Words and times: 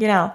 Genau. 0.00 0.32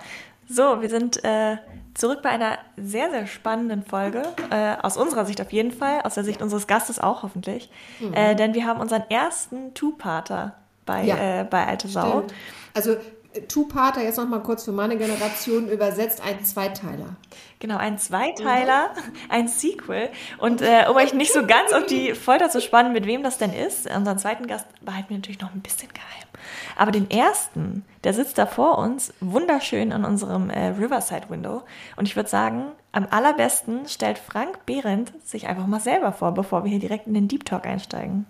So, 0.48 0.82
wir 0.82 0.90
sind 0.90 1.24
äh, 1.24 1.58
zurück 1.96 2.22
bei 2.22 2.30
einer 2.30 2.60
sehr, 2.78 3.10
sehr 3.10 3.26
spannenden 3.26 3.84
Folge. 3.84 4.22
Äh, 4.52 4.76
aus 4.82 4.96
unserer 4.96 5.26
Sicht 5.26 5.41
auf 5.41 5.52
jeden 5.52 5.72
Fall, 5.72 6.02
aus 6.04 6.14
der 6.14 6.24
Sicht 6.24 6.41
unseres 6.41 6.68
Gastes 6.68 7.00
auch 7.00 7.24
hoffentlich. 7.24 7.70
Mhm. 8.00 8.14
Äh, 8.14 8.36
denn 8.36 8.54
wir 8.54 8.66
haben 8.66 8.80
unseren 8.80 9.04
ersten 9.10 9.74
Two-Parter 9.74 10.55
bei, 10.86 11.04
ja, 11.04 11.41
äh, 11.41 11.44
bei 11.44 11.66
Alte 11.66 11.88
Sau. 11.88 12.10
Stimmt. 12.10 12.34
Also 12.74 12.98
Two-Parter, 13.48 14.04
jetzt 14.04 14.18
nochmal 14.18 14.42
kurz 14.42 14.66
für 14.66 14.72
meine 14.72 14.98
Generation 14.98 15.68
übersetzt, 15.70 16.22
ein 16.26 16.44
Zweiteiler. 16.44 17.16
Genau, 17.60 17.77
ein 17.77 17.98
Zweiteiler, 17.98 18.92
ein 19.30 19.48
Sequel. 19.48 20.10
Und 20.38 20.62
äh, 20.62 20.86
um 20.90 20.96
euch 20.96 21.14
nicht 21.14 21.34
so 21.34 21.46
ganz 21.46 21.74
auf 21.74 21.86
die 21.86 22.14
Folter 22.14 22.50
zu 22.50 22.62
spannen, 22.62 22.94
mit 22.94 23.05
wem 23.05 23.24
das 23.24 23.38
denn 23.38 23.54
ist, 23.54 23.90
unseren 23.90 24.18
zweiten 24.18 24.48
Gast 24.48 24.66
behalten 24.82 25.10
wir 25.10 25.18
natürlich 25.18 25.42
noch 25.42 25.54
ein 25.54 25.62
bisschen 25.62 25.90
geheim. 25.90 26.26
Aber 26.76 26.92
den 26.92 27.10
ersten, 27.10 27.86
der 28.04 28.14
sitzt 28.14 28.38
da 28.38 28.46
vor 28.46 28.77
uns, 28.77 29.14
wunderschön 29.20 29.92
in 29.92 30.04
unserem 30.04 30.49
äh, 30.49 30.68
Riverside 30.68 31.30
Window. 31.30 31.64
Und 31.96 32.08
ich 32.08 32.16
würde 32.16 32.30
sagen, 32.30 32.66
am 32.92 33.08
allerbesten 33.10 33.88
stellt 33.88 34.18
Frank 34.18 34.66
Behrendt 34.66 35.14
sich 35.26 35.48
einfach 35.48 35.68
mal 35.68 35.80
selber 35.80 36.12
vor, 36.12 36.34
bevor 36.34 36.64
wir 36.64 36.72
hier 36.72 36.80
direkt 36.80 37.08
in 37.08 37.14
den 37.14 37.27
Deep 37.27 37.46
Talk 37.46 37.66
einsteigen. 37.66 38.26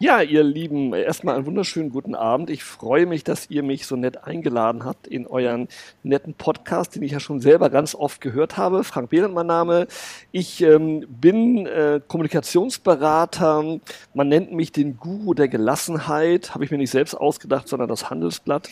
Ja, 0.00 0.22
ihr 0.22 0.42
Lieben, 0.42 0.92
erstmal 0.92 1.36
einen 1.36 1.46
wunderschönen 1.46 1.90
guten 1.90 2.16
Abend. 2.16 2.50
Ich 2.50 2.64
freue 2.64 3.06
mich, 3.06 3.22
dass 3.22 3.48
ihr 3.48 3.62
mich 3.62 3.86
so 3.86 3.94
nett 3.94 4.24
eingeladen 4.24 4.84
habt 4.84 5.06
in 5.06 5.24
euren 5.24 5.68
netten 6.02 6.34
Podcast, 6.34 6.96
den 6.96 7.04
ich 7.04 7.12
ja 7.12 7.20
schon 7.20 7.40
selber 7.40 7.70
ganz 7.70 7.94
oft 7.94 8.20
gehört 8.20 8.56
habe. 8.56 8.82
Frank 8.82 9.10
Behrendt, 9.10 9.34
mein 9.34 9.46
Name. 9.46 9.86
Ich 10.32 10.60
ähm, 10.62 11.06
bin 11.08 11.66
äh, 11.66 12.00
Kommunikationsberater. 12.08 13.78
Man 14.14 14.28
nennt 14.28 14.52
mich 14.52 14.72
den 14.72 14.96
Guru 14.96 15.32
der 15.32 15.46
Gelassenheit. 15.46 16.54
Habe 16.54 16.64
ich 16.64 16.72
mir 16.72 16.78
nicht 16.78 16.90
selbst 16.90 17.14
ausgedacht, 17.14 17.68
sondern 17.68 17.88
das 17.88 18.10
Handelsblatt 18.10 18.68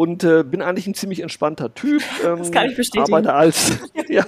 und 0.00 0.24
äh, 0.24 0.44
bin 0.44 0.62
eigentlich 0.62 0.86
ein 0.86 0.94
ziemlich 0.94 1.20
entspannter 1.20 1.74
Typ. 1.74 2.02
Ähm, 2.24 2.38
das 2.38 2.52
kann 2.52 2.66
ich 2.68 2.76
bestätigen. 2.76 3.14
Arbeite 3.14 3.32
als, 3.32 3.78
ja, 4.08 4.26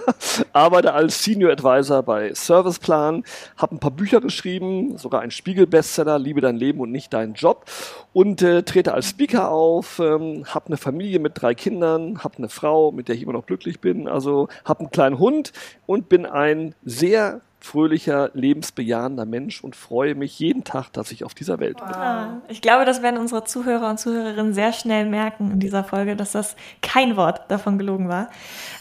arbeite 0.55 0.95
als 0.95 1.23
Senior 1.23 1.53
Advisor 1.53 2.03
bei 2.03 2.33
Serviceplan, 2.33 3.23
habe 3.59 3.77
ein 3.77 3.81
paar 3.81 3.91
Bücher 3.91 4.23
geschrieben, 4.23 4.97
sogar 4.97 5.21
ein 5.21 5.31
Spiegel-Bestseller, 5.31 6.19
Liebe 6.19 6.41
dein 6.41 6.57
Leben 6.57 6.81
und 6.81 6.91
nicht 6.91 7.13
deinen 7.13 7.35
Job 7.35 7.67
und 8.15 8.41
äh, 8.41 8.63
trete 8.63 8.95
als 8.95 9.11
Speaker 9.11 9.51
auf, 9.51 9.99
ähm, 9.99 10.45
habe 10.47 10.69
eine 10.69 10.79
Familie 10.79 11.19
mit 11.19 11.33
drei 11.35 11.55
Kindern, 11.55 12.25
habe 12.25 12.39
eine 12.39 12.49
Frau, 12.49 12.93
mit 12.93 13.09
der 13.09 13.17
ich 13.17 13.23
immer 13.23 13.35
noch 13.35 13.45
glücklich 13.45 13.81
bin, 13.81 14.09
also 14.09 14.49
habe 14.65 14.81
einen 14.81 14.91
kleinen 14.91 15.19
Hund 15.19 15.53
und 15.85 16.09
bin 16.09 16.25
ein 16.25 16.75
sehr 16.83 17.43
fröhlicher, 17.65 18.31
lebensbejahender 18.35 19.25
Mensch 19.25 19.63
und 19.63 19.77
freue 19.77 20.15
mich 20.15 20.39
jeden 20.39 20.65
Tag, 20.65 20.93
dass 20.93 21.13
ich 21.13 21.25
auf 21.25 21.35
dieser 21.35 21.61
Welt 21.61 21.77
bin. 21.77 21.89
Wow. 21.89 22.27
Ich 22.49 22.61
glaube, 22.61 22.85
das 22.85 23.03
werden 23.03 23.19
unsere 23.19 23.45
Zuhörer 23.45 23.89
und 23.89 23.99
Zuhörerinnen 23.99 24.53
sehr 24.53 24.73
schnell 24.73 25.07
merken 25.07 25.53
in 25.53 25.61
dieser 25.61 25.85
Folge, 25.85 26.17
dass 26.17 26.33
das 26.33 26.57
kein 26.81 27.17
Wort 27.17 27.51
davon 27.51 27.79
gelogen 27.79 28.09
war. 28.09 28.31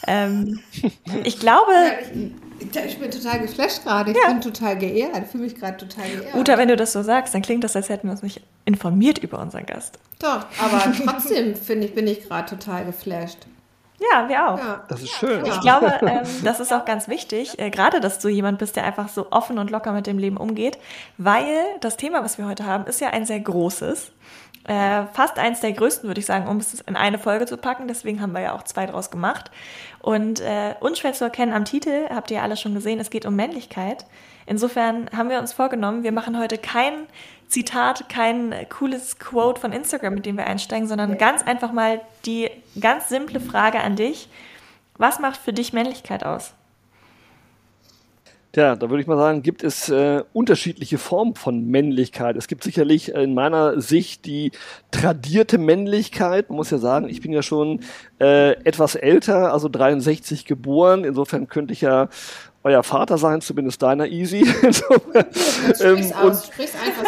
Ähm, 0.06 0.60
ich 1.24 1.38
glaube. 1.38 1.72
Ja, 1.72 2.80
ich, 2.82 2.92
ich, 2.92 2.98
bin 2.98 3.10
total 3.10 3.40
geflasht 3.40 3.84
gerade. 3.84 4.10
Ich 4.10 4.16
ja. 4.16 4.28
bin 4.28 4.40
total 4.40 4.76
geehrt. 4.76 5.16
Ich 5.24 5.30
fühle 5.30 5.44
mich 5.44 5.54
gerade 5.54 5.76
total 5.76 6.08
geehrt. 6.08 6.34
Uta, 6.34 6.58
wenn 6.58 6.68
du 6.68 6.76
das 6.76 6.92
so 6.92 7.02
sagst, 7.02 7.34
dann 7.34 7.42
klingt 7.42 7.64
das, 7.64 7.76
als 7.76 7.88
hätten 7.88 8.08
wir 8.08 8.12
uns 8.12 8.22
nicht 8.22 8.40
informiert 8.64 9.18
über 9.18 9.40
unseren 9.40 9.66
Gast. 9.66 9.98
Doch, 10.18 10.46
aber 10.60 10.92
trotzdem 11.04 11.54
finde 11.54 11.86
ich, 11.86 11.94
bin 11.94 12.06
ich 12.06 12.28
gerade 12.28 12.56
total 12.56 12.84
geflasht. 12.84 13.46
Ja, 14.10 14.28
wir 14.28 14.48
auch. 14.48 14.58
Ja. 14.58 14.84
Das 14.88 15.02
ist 15.02 15.12
schön. 15.12 15.44
Ich 15.44 15.60
glaube, 15.60 15.98
ähm, 16.02 16.26
das 16.44 16.60
ist 16.60 16.72
auch 16.72 16.84
ganz 16.84 17.08
wichtig, 17.08 17.58
äh, 17.58 17.70
gerade, 17.70 18.00
dass 18.00 18.18
du 18.18 18.28
jemand 18.28 18.58
bist, 18.58 18.76
der 18.76 18.84
einfach 18.84 19.08
so 19.08 19.30
offen 19.30 19.58
und 19.58 19.70
locker 19.70 19.92
mit 19.92 20.06
dem 20.06 20.18
Leben 20.18 20.36
umgeht, 20.36 20.78
weil 21.18 21.64
das 21.80 21.96
Thema, 21.96 22.24
was 22.24 22.38
wir 22.38 22.46
heute 22.46 22.66
haben, 22.66 22.86
ist 22.86 23.00
ja 23.00 23.10
ein 23.10 23.26
sehr 23.26 23.40
großes. 23.40 24.12
Äh, 24.64 25.06
fast 25.12 25.38
eins 25.38 25.60
der 25.60 25.72
größten, 25.72 26.08
würde 26.08 26.20
ich 26.20 26.26
sagen, 26.26 26.46
um 26.46 26.58
es 26.58 26.80
in 26.82 26.94
eine 26.94 27.18
Folge 27.18 27.46
zu 27.46 27.56
packen. 27.56 27.88
Deswegen 27.88 28.20
haben 28.20 28.32
wir 28.32 28.40
ja 28.40 28.54
auch 28.54 28.62
zwei 28.62 28.86
draus 28.86 29.10
gemacht. 29.10 29.50
Und 30.00 30.40
äh, 30.40 30.74
unschwer 30.80 31.12
zu 31.12 31.24
erkennen 31.24 31.52
am 31.52 31.64
Titel, 31.64 32.08
habt 32.10 32.30
ihr 32.30 32.42
alle 32.42 32.56
schon 32.56 32.74
gesehen, 32.74 33.00
es 33.00 33.10
geht 33.10 33.26
um 33.26 33.34
Männlichkeit. 33.34 34.04
Insofern 34.46 35.08
haben 35.16 35.30
wir 35.30 35.38
uns 35.38 35.52
vorgenommen, 35.52 36.02
wir 36.02 36.12
machen 36.12 36.38
heute 36.38 36.58
kein 36.58 37.06
Zitat, 37.52 38.08
kein 38.08 38.54
cooles 38.70 39.18
Quote 39.18 39.60
von 39.60 39.72
Instagram, 39.72 40.14
mit 40.14 40.24
dem 40.24 40.38
wir 40.38 40.46
einsteigen, 40.46 40.88
sondern 40.88 41.18
ganz 41.18 41.42
einfach 41.42 41.70
mal 41.70 42.00
die 42.24 42.48
ganz 42.80 43.10
simple 43.10 43.40
Frage 43.40 43.80
an 43.80 43.94
dich. 43.94 44.30
Was 44.96 45.20
macht 45.20 45.36
für 45.36 45.52
dich 45.52 45.74
Männlichkeit 45.74 46.24
aus? 46.24 46.54
Tja, 48.52 48.76
da 48.76 48.88
würde 48.88 49.02
ich 49.02 49.06
mal 49.06 49.18
sagen, 49.18 49.42
gibt 49.42 49.64
es 49.64 49.90
äh, 49.90 50.22
unterschiedliche 50.32 50.96
Formen 50.96 51.34
von 51.34 51.66
Männlichkeit. 51.66 52.36
Es 52.36 52.48
gibt 52.48 52.62
sicherlich 52.62 53.10
in 53.12 53.34
meiner 53.34 53.80
Sicht 53.82 54.24
die 54.24 54.52
tradierte 54.90 55.58
Männlichkeit. 55.58 56.48
Man 56.48 56.56
muss 56.56 56.70
ja 56.70 56.78
sagen, 56.78 57.08
ich 57.08 57.20
bin 57.20 57.32
ja 57.32 57.42
schon 57.42 57.80
äh, 58.18 58.52
etwas 58.64 58.94
älter, 58.94 59.52
also 59.52 59.68
63 59.68 60.46
geboren. 60.46 61.04
Insofern 61.04 61.48
könnte 61.48 61.74
ich 61.74 61.82
ja 61.82 62.08
euer 62.64 62.82
Vater 62.82 63.18
sein, 63.18 63.40
zumindest 63.40 63.82
deiner 63.82 64.06
Easy. 64.06 64.40
ähm, 65.80 66.12
und, 66.22 66.36
sprich's 66.36 66.74
einfach, 66.74 67.02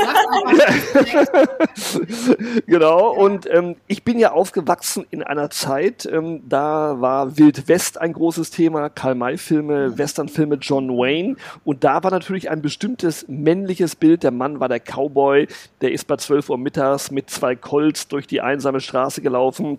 genau, 2.66 3.10
und 3.10 3.48
ähm, 3.50 3.76
ich 3.86 4.02
bin 4.02 4.18
ja 4.18 4.32
aufgewachsen 4.32 5.06
in 5.10 5.22
einer 5.22 5.50
Zeit, 5.50 6.06
ähm, 6.06 6.42
da 6.48 7.00
war 7.00 7.38
Wild 7.38 7.68
West 7.68 8.00
ein 8.00 8.12
großes 8.12 8.50
Thema, 8.50 8.88
Karl-May-Filme, 8.88 9.90
mhm. 9.90 9.98
Westernfilme, 9.98 10.56
John 10.56 10.88
Wayne. 10.90 11.36
Und 11.64 11.84
da 11.84 12.02
war 12.02 12.10
natürlich 12.10 12.50
ein 12.50 12.62
bestimmtes 12.62 13.26
männliches 13.28 13.94
Bild, 13.96 14.22
der 14.22 14.32
Mann 14.32 14.60
war 14.60 14.68
der 14.68 14.80
Cowboy, 14.80 15.46
der 15.80 15.92
ist 15.92 16.06
bei 16.06 16.16
12 16.16 16.50
Uhr 16.50 16.58
mittags 16.58 17.10
mit 17.10 17.30
zwei 17.30 17.54
Colts 17.54 18.08
durch 18.08 18.26
die 18.26 18.40
einsame 18.40 18.80
Straße 18.80 19.22
gelaufen, 19.22 19.78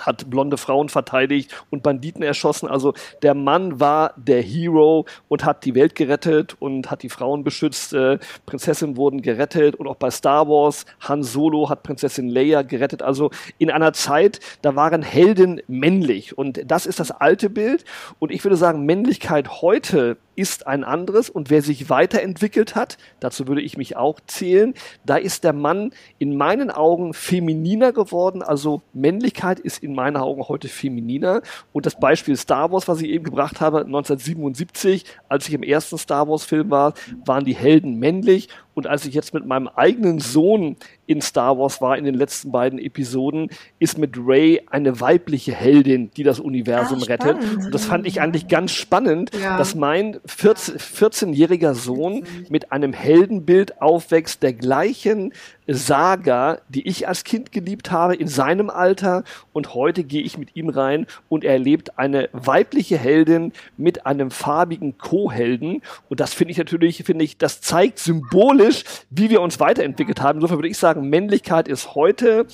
hat 0.00 0.28
blonde 0.30 0.56
Frauen 0.56 0.88
verteidigt 0.88 1.54
und 1.70 1.82
Banditen 1.82 2.22
erschossen. 2.22 2.68
Also 2.68 2.94
der 3.22 3.34
Mann 3.34 3.80
war 3.80 4.12
der 4.16 4.42
Hero 4.42 5.06
und 5.28 5.44
hat 5.44 5.64
die 5.64 5.74
Welt 5.74 5.94
gerettet 5.94 6.56
und 6.58 6.90
hat 6.90 7.02
die 7.02 7.08
Frauen 7.08 7.44
beschützt. 7.44 7.92
Äh, 7.92 8.18
Prinzessinnen 8.44 8.96
wurden 8.96 9.22
gerettet 9.22 9.76
und 9.76 9.86
auch 9.86 9.96
bei 9.96 10.10
Star 10.10 10.48
Wars 10.48 10.86
Han 11.00 11.22
Solo 11.22 11.70
hat 11.70 11.82
Prinzessin 11.82 12.28
Leia 12.28 12.62
gerettet. 12.62 13.02
Also 13.02 13.30
in 13.58 13.70
einer 13.70 13.92
Zeit, 13.92 14.40
da 14.62 14.76
waren 14.76 15.02
Helden 15.02 15.60
männlich 15.68 16.36
und 16.36 16.60
das 16.66 16.86
ist 16.86 17.00
das 17.00 17.10
alte 17.10 17.50
Bild. 17.50 17.84
Und 18.18 18.32
ich 18.32 18.44
würde 18.44 18.56
sagen, 18.56 18.84
Männlichkeit 18.84 19.62
heute 19.62 20.16
ist 20.36 20.66
ein 20.66 20.84
anderes. 20.84 21.28
Und 21.30 21.50
wer 21.50 21.62
sich 21.62 21.90
weiterentwickelt 21.90 22.76
hat, 22.76 22.98
dazu 23.20 23.48
würde 23.48 23.62
ich 23.62 23.76
mich 23.76 23.96
auch 23.96 24.20
zählen, 24.26 24.74
da 25.04 25.16
ist 25.16 25.44
der 25.44 25.52
Mann 25.52 25.92
in 26.18 26.36
meinen 26.36 26.70
Augen 26.70 27.14
femininer 27.14 27.92
geworden, 27.92 28.42
also 28.42 28.82
Männlichkeit 28.92 29.58
ist 29.58 29.82
in 29.82 29.94
meinen 29.94 30.16
Augen 30.16 30.42
heute 30.48 30.68
femininer. 30.68 31.42
Und 31.72 31.86
das 31.86 31.98
Beispiel 31.98 32.36
Star 32.36 32.70
Wars, 32.70 32.86
was 32.86 33.00
ich 33.00 33.08
eben 33.08 33.24
gebracht 33.24 33.60
habe, 33.60 33.78
1977, 33.78 35.04
als 35.28 35.48
ich 35.48 35.54
im 35.54 35.62
ersten 35.62 35.98
Star 35.98 36.28
Wars 36.28 36.44
Film 36.44 36.70
war, 36.70 36.94
waren 37.24 37.44
die 37.44 37.56
Helden 37.56 37.98
männlich 37.98 38.48
und 38.76 38.86
als 38.86 39.06
ich 39.06 39.14
jetzt 39.14 39.32
mit 39.32 39.46
meinem 39.46 39.68
eigenen 39.68 40.18
Sohn 40.18 40.76
in 41.06 41.22
Star 41.22 41.58
Wars 41.58 41.80
war, 41.80 41.96
in 41.96 42.04
den 42.04 42.14
letzten 42.14 42.52
beiden 42.52 42.78
Episoden, 42.78 43.48
ist 43.78 43.96
mit 43.96 44.16
Ray 44.18 44.60
eine 44.70 45.00
weibliche 45.00 45.54
Heldin, 45.54 46.10
die 46.14 46.22
das 46.22 46.40
Universum 46.40 47.00
Ach, 47.02 47.08
rettet. 47.08 47.38
Und 47.38 47.74
das 47.74 47.86
fand 47.86 48.06
ich 48.06 48.20
eigentlich 48.20 48.48
ganz 48.48 48.72
spannend, 48.72 49.30
ja. 49.42 49.56
dass 49.56 49.74
mein 49.74 50.18
14-jähriger 50.26 51.72
Sohn 51.72 52.24
mit 52.50 52.70
einem 52.70 52.92
Heldenbild 52.92 53.80
aufwächst, 53.80 54.42
der 54.42 54.52
gleichen 54.52 55.32
Saga, 55.66 56.58
die 56.68 56.86
ich 56.86 57.08
als 57.08 57.24
Kind 57.24 57.52
geliebt 57.52 57.90
habe, 57.90 58.14
in 58.14 58.28
seinem 58.28 58.70
Alter. 58.70 59.24
Und 59.52 59.74
heute 59.74 60.04
gehe 60.04 60.22
ich 60.22 60.38
mit 60.38 60.54
ihm 60.54 60.68
rein 60.68 61.06
und 61.28 61.44
er 61.44 61.52
erlebt 61.52 61.98
eine 61.98 62.28
weibliche 62.32 62.96
Heldin 62.96 63.52
mit 63.76 64.06
einem 64.06 64.30
farbigen 64.30 64.98
Co-Helden. 64.98 65.82
Und 66.08 66.20
das 66.20 66.34
finde 66.34 66.52
ich 66.52 66.58
natürlich, 66.58 67.04
finde 67.04 67.24
ich, 67.24 67.38
das 67.38 67.60
zeigt 67.60 67.98
symbolisch, 67.98 68.84
wie 69.10 69.30
wir 69.30 69.40
uns 69.40 69.60
weiterentwickelt 69.60 70.20
haben. 70.20 70.36
Insofern 70.36 70.58
würde 70.58 70.68
ich 70.68 70.78
sagen, 70.78 71.08
Männlichkeit 71.08 71.68
ist 71.68 71.94
heute 71.94 72.46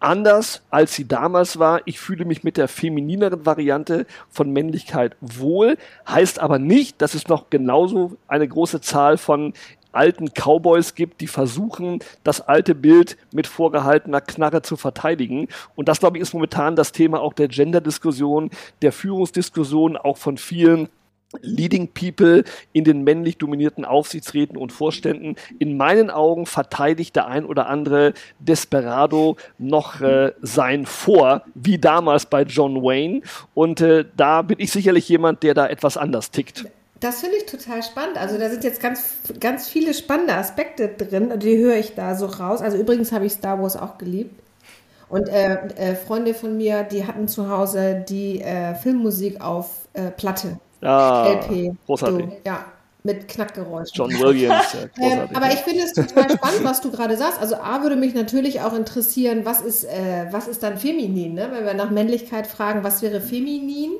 anders, 0.00 0.62
als 0.70 0.94
sie 0.94 1.06
damals 1.06 1.58
war. 1.58 1.82
Ich 1.84 2.00
fühle 2.00 2.24
mich 2.24 2.42
mit 2.42 2.56
der 2.56 2.68
feminineren 2.68 3.46
Variante 3.46 4.06
von 4.30 4.50
Männlichkeit 4.50 5.16
wohl, 5.20 5.76
heißt 6.08 6.40
aber 6.40 6.58
nicht, 6.58 7.00
dass 7.02 7.14
es 7.14 7.28
noch 7.28 7.50
genauso 7.50 8.16
eine 8.26 8.48
große 8.48 8.80
Zahl 8.80 9.18
von 9.18 9.52
alten 9.92 10.30
Cowboys 10.34 10.94
gibt, 10.94 11.20
die 11.20 11.26
versuchen, 11.26 12.00
das 12.24 12.40
alte 12.40 12.74
Bild 12.74 13.16
mit 13.32 13.46
vorgehaltener 13.46 14.20
Knarre 14.20 14.62
zu 14.62 14.76
verteidigen. 14.76 15.48
Und 15.74 15.88
das, 15.88 16.00
glaube 16.00 16.18
ich, 16.18 16.22
ist 16.22 16.34
momentan 16.34 16.76
das 16.76 16.92
Thema 16.92 17.20
auch 17.20 17.32
der 17.32 17.48
Gender-Diskussion, 17.48 18.50
der 18.82 18.92
Führungsdiskussion, 18.92 19.96
auch 19.96 20.16
von 20.16 20.36
vielen 20.36 20.88
Leading 21.42 21.88
People 21.88 22.44
in 22.72 22.84
den 22.84 23.04
männlich 23.04 23.38
dominierten 23.38 23.84
Aufsichtsräten 23.84 24.56
und 24.56 24.72
Vorständen. 24.72 25.36
In 25.58 25.76
meinen 25.76 26.10
Augen 26.10 26.46
verteidigt 26.46 27.14
der 27.14 27.28
ein 27.28 27.44
oder 27.44 27.68
andere 27.68 28.14
Desperado 28.40 29.36
noch 29.58 30.00
äh, 30.00 30.32
sein 30.42 30.86
Vor, 30.86 31.42
wie 31.54 31.78
damals 31.78 32.26
bei 32.26 32.42
John 32.42 32.82
Wayne. 32.82 33.22
Und 33.54 33.80
äh, 33.80 34.04
da 34.16 34.42
bin 34.42 34.58
ich 34.58 34.72
sicherlich 34.72 35.08
jemand, 35.08 35.42
der 35.42 35.54
da 35.54 35.68
etwas 35.68 35.96
anders 35.96 36.30
tickt. 36.30 36.64
Das 37.00 37.20
finde 37.20 37.36
ich 37.38 37.46
total 37.46 37.82
spannend. 37.82 38.18
Also 38.18 38.38
da 38.38 38.50
sind 38.50 38.62
jetzt 38.62 38.80
ganz, 38.80 39.02
ganz 39.40 39.68
viele 39.68 39.94
spannende 39.94 40.34
Aspekte 40.34 40.88
drin, 40.88 41.32
die 41.38 41.56
höre 41.56 41.76
ich 41.76 41.94
da 41.94 42.14
so 42.14 42.26
raus. 42.26 42.60
Also 42.60 42.76
übrigens 42.76 43.10
habe 43.10 43.24
ich 43.24 43.32
Star 43.32 43.60
Wars 43.60 43.76
auch 43.76 43.96
geliebt. 43.96 44.38
Und 45.08 45.28
äh, 45.28 45.54
äh, 45.76 45.96
Freunde 45.96 46.34
von 46.34 46.56
mir, 46.56 46.84
die 46.84 47.06
hatten 47.06 47.26
zu 47.26 47.50
Hause 47.50 48.04
die 48.08 48.40
äh, 48.42 48.74
Filmmusik 48.74 49.40
auf 49.40 49.88
äh, 49.94 50.10
Platte. 50.10 50.60
Ah, 50.82 51.32
LP. 51.32 51.74
Großartig. 51.86 52.26
So, 52.26 52.36
ja, 52.46 52.64
mit 53.02 53.28
Knackgeräuschen. 53.28 53.92
John 53.94 54.10
Williams, 54.20 54.72
ja, 54.72 54.80
großartig. 54.94 55.30
Ähm, 55.30 55.36
aber 55.36 55.52
ich 55.52 55.60
finde 55.60 55.82
es 55.84 55.94
total 55.94 56.30
spannend, 56.30 56.64
was 56.64 56.80
du 56.80 56.90
gerade 56.90 57.16
sagst. 57.16 57.40
Also 57.40 57.56
A 57.56 57.82
würde 57.82 57.96
mich 57.96 58.14
natürlich 58.14 58.60
auch 58.60 58.74
interessieren, 58.74 59.40
was 59.44 59.62
ist, 59.62 59.84
äh, 59.84 60.26
was 60.30 60.46
ist 60.46 60.62
dann 60.62 60.78
feminin, 60.78 61.34
ne? 61.34 61.48
wenn 61.52 61.64
wir 61.64 61.74
nach 61.74 61.90
Männlichkeit 61.90 62.46
fragen, 62.46 62.84
was 62.84 63.02
wäre 63.02 63.20
feminin? 63.20 63.92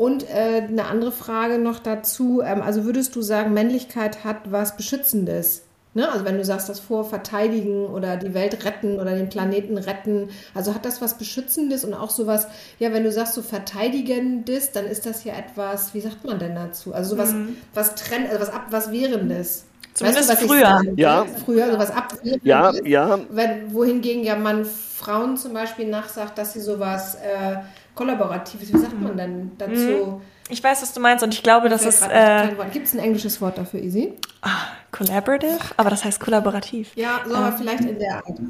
Und 0.00 0.30
äh, 0.30 0.62
eine 0.66 0.86
andere 0.86 1.12
Frage 1.12 1.58
noch 1.58 1.78
dazu, 1.78 2.40
ähm, 2.42 2.62
also 2.62 2.86
würdest 2.86 3.14
du 3.16 3.20
sagen, 3.20 3.52
Männlichkeit 3.52 4.24
hat 4.24 4.50
was 4.50 4.74
Beschützendes? 4.74 5.64
Ne? 5.92 6.10
Also 6.10 6.24
wenn 6.24 6.38
du 6.38 6.44
sagst, 6.46 6.70
das 6.70 6.80
vor 6.80 7.04
verteidigen 7.04 7.84
oder 7.84 8.16
die 8.16 8.32
Welt 8.32 8.64
retten 8.64 8.98
oder 8.98 9.14
den 9.14 9.28
Planeten 9.28 9.76
retten, 9.76 10.30
also 10.54 10.74
hat 10.74 10.86
das 10.86 11.02
was 11.02 11.18
Beschützendes 11.18 11.84
und 11.84 11.92
auch 11.92 12.08
sowas, 12.08 12.46
ja, 12.78 12.94
wenn 12.94 13.04
du 13.04 13.12
sagst 13.12 13.34
so 13.34 13.42
verteidigendes, 13.42 14.72
dann 14.72 14.86
ist 14.86 15.04
das 15.04 15.24
ja 15.24 15.34
etwas, 15.34 15.92
wie 15.92 16.00
sagt 16.00 16.24
man 16.24 16.38
denn 16.38 16.54
dazu? 16.54 16.94
Also 16.94 17.16
sowas, 17.16 17.34
mhm. 17.34 17.58
was 17.74 17.94
trennt, 17.94 18.30
also 18.30 18.40
was 18.40 18.48
ab, 18.48 18.68
was 18.70 18.90
währendes. 18.90 19.66
Zumindest 19.92 20.30
weißt 20.30 20.42
du, 20.42 20.46
früher. 20.46 20.82
ja. 20.96 21.26
Früher, 21.44 21.64
also 21.64 21.78
was 21.78 21.90
ab. 21.90 22.16
Ja, 22.42 22.72
ja. 22.84 23.18
Wenn, 23.28 23.74
wohingegen 23.74 24.24
ja 24.24 24.36
man 24.36 24.64
Frauen 24.64 25.36
zum 25.36 25.52
Beispiel 25.52 25.88
nachsagt, 25.88 26.38
dass 26.38 26.54
sie 26.54 26.60
sowas 26.60 27.16
äh, 27.16 27.56
kollaboratives, 28.00 28.72
wie 28.72 28.78
sagt 28.78 29.00
man 29.00 29.16
denn 29.16 29.52
dazu? 29.58 29.72
Mhm 29.72 30.20
ich 30.50 30.62
weiß, 30.62 30.82
was 30.82 30.92
du 30.92 31.00
meinst 31.00 31.24
und 31.24 31.32
ich 31.32 31.42
glaube, 31.42 31.68
dass 31.68 31.86
es. 31.86 32.02
Äh, 32.02 32.48
Gibt 32.72 32.86
es 32.86 32.94
ein 32.94 32.98
englisches 32.98 33.40
Wort 33.40 33.56
dafür, 33.56 33.80
Easy? 33.80 34.14
Ah, 34.42 34.66
collaborative? 34.90 35.58
Aber 35.76 35.90
das 35.90 36.04
heißt 36.04 36.20
kollaborativ. 36.20 36.90
Ja, 36.96 37.20
so, 37.26 37.34
aber 37.34 37.48
ähm. 37.48 37.54
vielleicht 37.56 37.84
in 37.84 37.98
der 37.98 38.16
Art. 38.16 38.26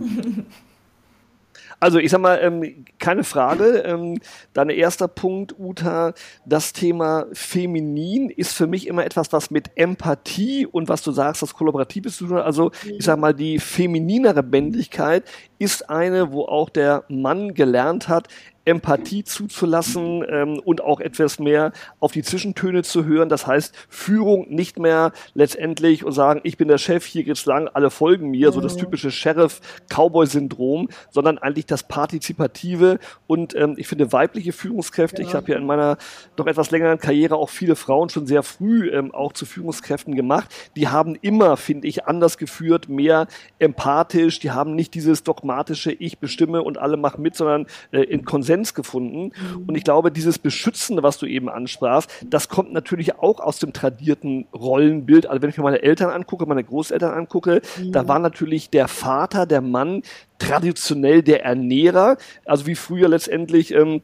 Also 1.82 1.98
ich 1.98 2.10
sag 2.10 2.20
mal, 2.20 2.38
ähm, 2.42 2.84
keine 2.98 3.24
Frage. 3.24 3.78
Ähm, 3.86 4.20
dein 4.52 4.68
erster 4.68 5.08
Punkt, 5.08 5.58
Uta, 5.58 6.12
das 6.44 6.74
Thema 6.74 7.24
Feminin 7.32 8.28
ist 8.28 8.52
für 8.52 8.66
mich 8.66 8.86
immer 8.86 9.06
etwas, 9.06 9.32
was 9.32 9.50
mit 9.50 9.70
Empathie 9.76 10.66
und 10.66 10.90
was 10.90 11.00
du 11.02 11.10
sagst, 11.10 11.40
das 11.40 11.54
Kollaboratives 11.54 12.18
zu 12.18 12.26
tun 12.26 12.36
hat. 12.36 12.44
Also 12.44 12.70
ich 12.84 13.02
sag 13.02 13.18
mal, 13.18 13.32
die 13.32 13.58
femininere 13.58 14.42
Männlichkeit 14.42 15.24
ist 15.58 15.88
eine, 15.88 16.32
wo 16.32 16.44
auch 16.44 16.68
der 16.68 17.04
Mann 17.08 17.54
gelernt 17.54 18.08
hat, 18.08 18.28
Empathie 18.64 19.24
zuzulassen 19.24 20.24
ähm, 20.28 20.58
und 20.58 20.82
auch 20.82 21.00
etwas 21.00 21.38
mehr 21.38 21.72
auf 21.98 22.12
die 22.12 22.22
Zwischentöne 22.22 22.82
zu 22.82 23.06
hören. 23.06 23.30
Das 23.30 23.46
heißt, 23.46 23.74
Führung 23.88 24.46
nicht 24.50 24.78
mehr 24.78 25.12
letztendlich 25.32 26.04
und 26.04 26.12
sagen, 26.12 26.40
ich 26.44 26.58
bin 26.58 26.68
der 26.68 26.78
Chef, 26.78 27.06
hier 27.06 27.24
geht's 27.24 27.46
lang, 27.46 27.68
alle 27.72 27.90
folgen 27.90 28.30
mir, 28.30 28.50
mhm. 28.50 28.54
so 28.54 28.60
das 28.60 28.74
mhm. 28.74 28.80
typische 28.80 29.10
Sheriff-Cowboy-Syndrom, 29.10 30.88
sondern 31.10 31.38
eigentlich 31.38 31.66
das 31.66 31.84
Partizipative 31.84 32.98
und 33.26 33.54
ähm, 33.56 33.74
ich 33.78 33.88
finde 33.88 34.12
weibliche 34.12 34.52
Führungskräfte, 34.52 35.22
genau. 35.22 35.28
ich 35.28 35.34
habe 35.34 35.52
ja 35.52 35.58
in 35.58 35.64
meiner 35.64 35.96
doch 36.36 36.46
etwas 36.46 36.70
längeren 36.70 36.98
Karriere 36.98 37.36
auch 37.36 37.48
viele 37.48 37.76
Frauen 37.76 38.10
schon 38.10 38.26
sehr 38.26 38.42
früh 38.42 38.90
ähm, 38.90 39.14
auch 39.14 39.32
zu 39.32 39.46
Führungskräften 39.46 40.14
gemacht, 40.14 40.54
die 40.76 40.88
haben 40.88 41.16
immer, 41.22 41.56
finde 41.56 41.88
ich, 41.88 42.04
anders 42.04 42.36
geführt, 42.36 42.90
mehr 42.90 43.26
empathisch, 43.58 44.38
die 44.38 44.50
haben 44.50 44.74
nicht 44.74 44.92
dieses 44.92 45.22
dogmatische 45.22 45.92
Ich 45.92 46.18
bestimme 46.18 46.62
und 46.62 46.76
alle 46.76 46.98
machen 46.98 47.22
mit, 47.22 47.36
sondern 47.36 47.66
äh, 47.92 48.02
in 48.02 48.24
Konsens 48.24 48.49
Konsens 48.50 48.74
gefunden. 48.74 49.32
Und 49.66 49.76
ich 49.76 49.84
glaube, 49.84 50.10
dieses 50.10 50.38
Beschützende, 50.38 51.02
was 51.02 51.18
du 51.18 51.26
eben 51.26 51.48
ansprachst, 51.48 52.10
das 52.26 52.48
kommt 52.48 52.72
natürlich 52.72 53.18
auch 53.18 53.40
aus 53.40 53.58
dem 53.58 53.72
tradierten 53.72 54.46
Rollenbild. 54.52 55.26
Also 55.26 55.42
wenn 55.42 55.50
ich 55.50 55.56
mir 55.56 55.64
meine 55.64 55.82
Eltern 55.82 56.10
angucke, 56.10 56.46
meine 56.46 56.64
Großeltern 56.64 57.12
angucke, 57.12 57.62
mhm. 57.78 57.92
da 57.92 58.08
war 58.08 58.18
natürlich 58.18 58.70
der 58.70 58.88
Vater, 58.88 59.46
der 59.46 59.60
Mann, 59.60 60.02
traditionell 60.38 61.22
der 61.22 61.44
Ernährer, 61.44 62.16
also 62.44 62.66
wie 62.66 62.74
früher 62.74 63.08
letztendlich 63.08 63.72
ähm, 63.72 64.02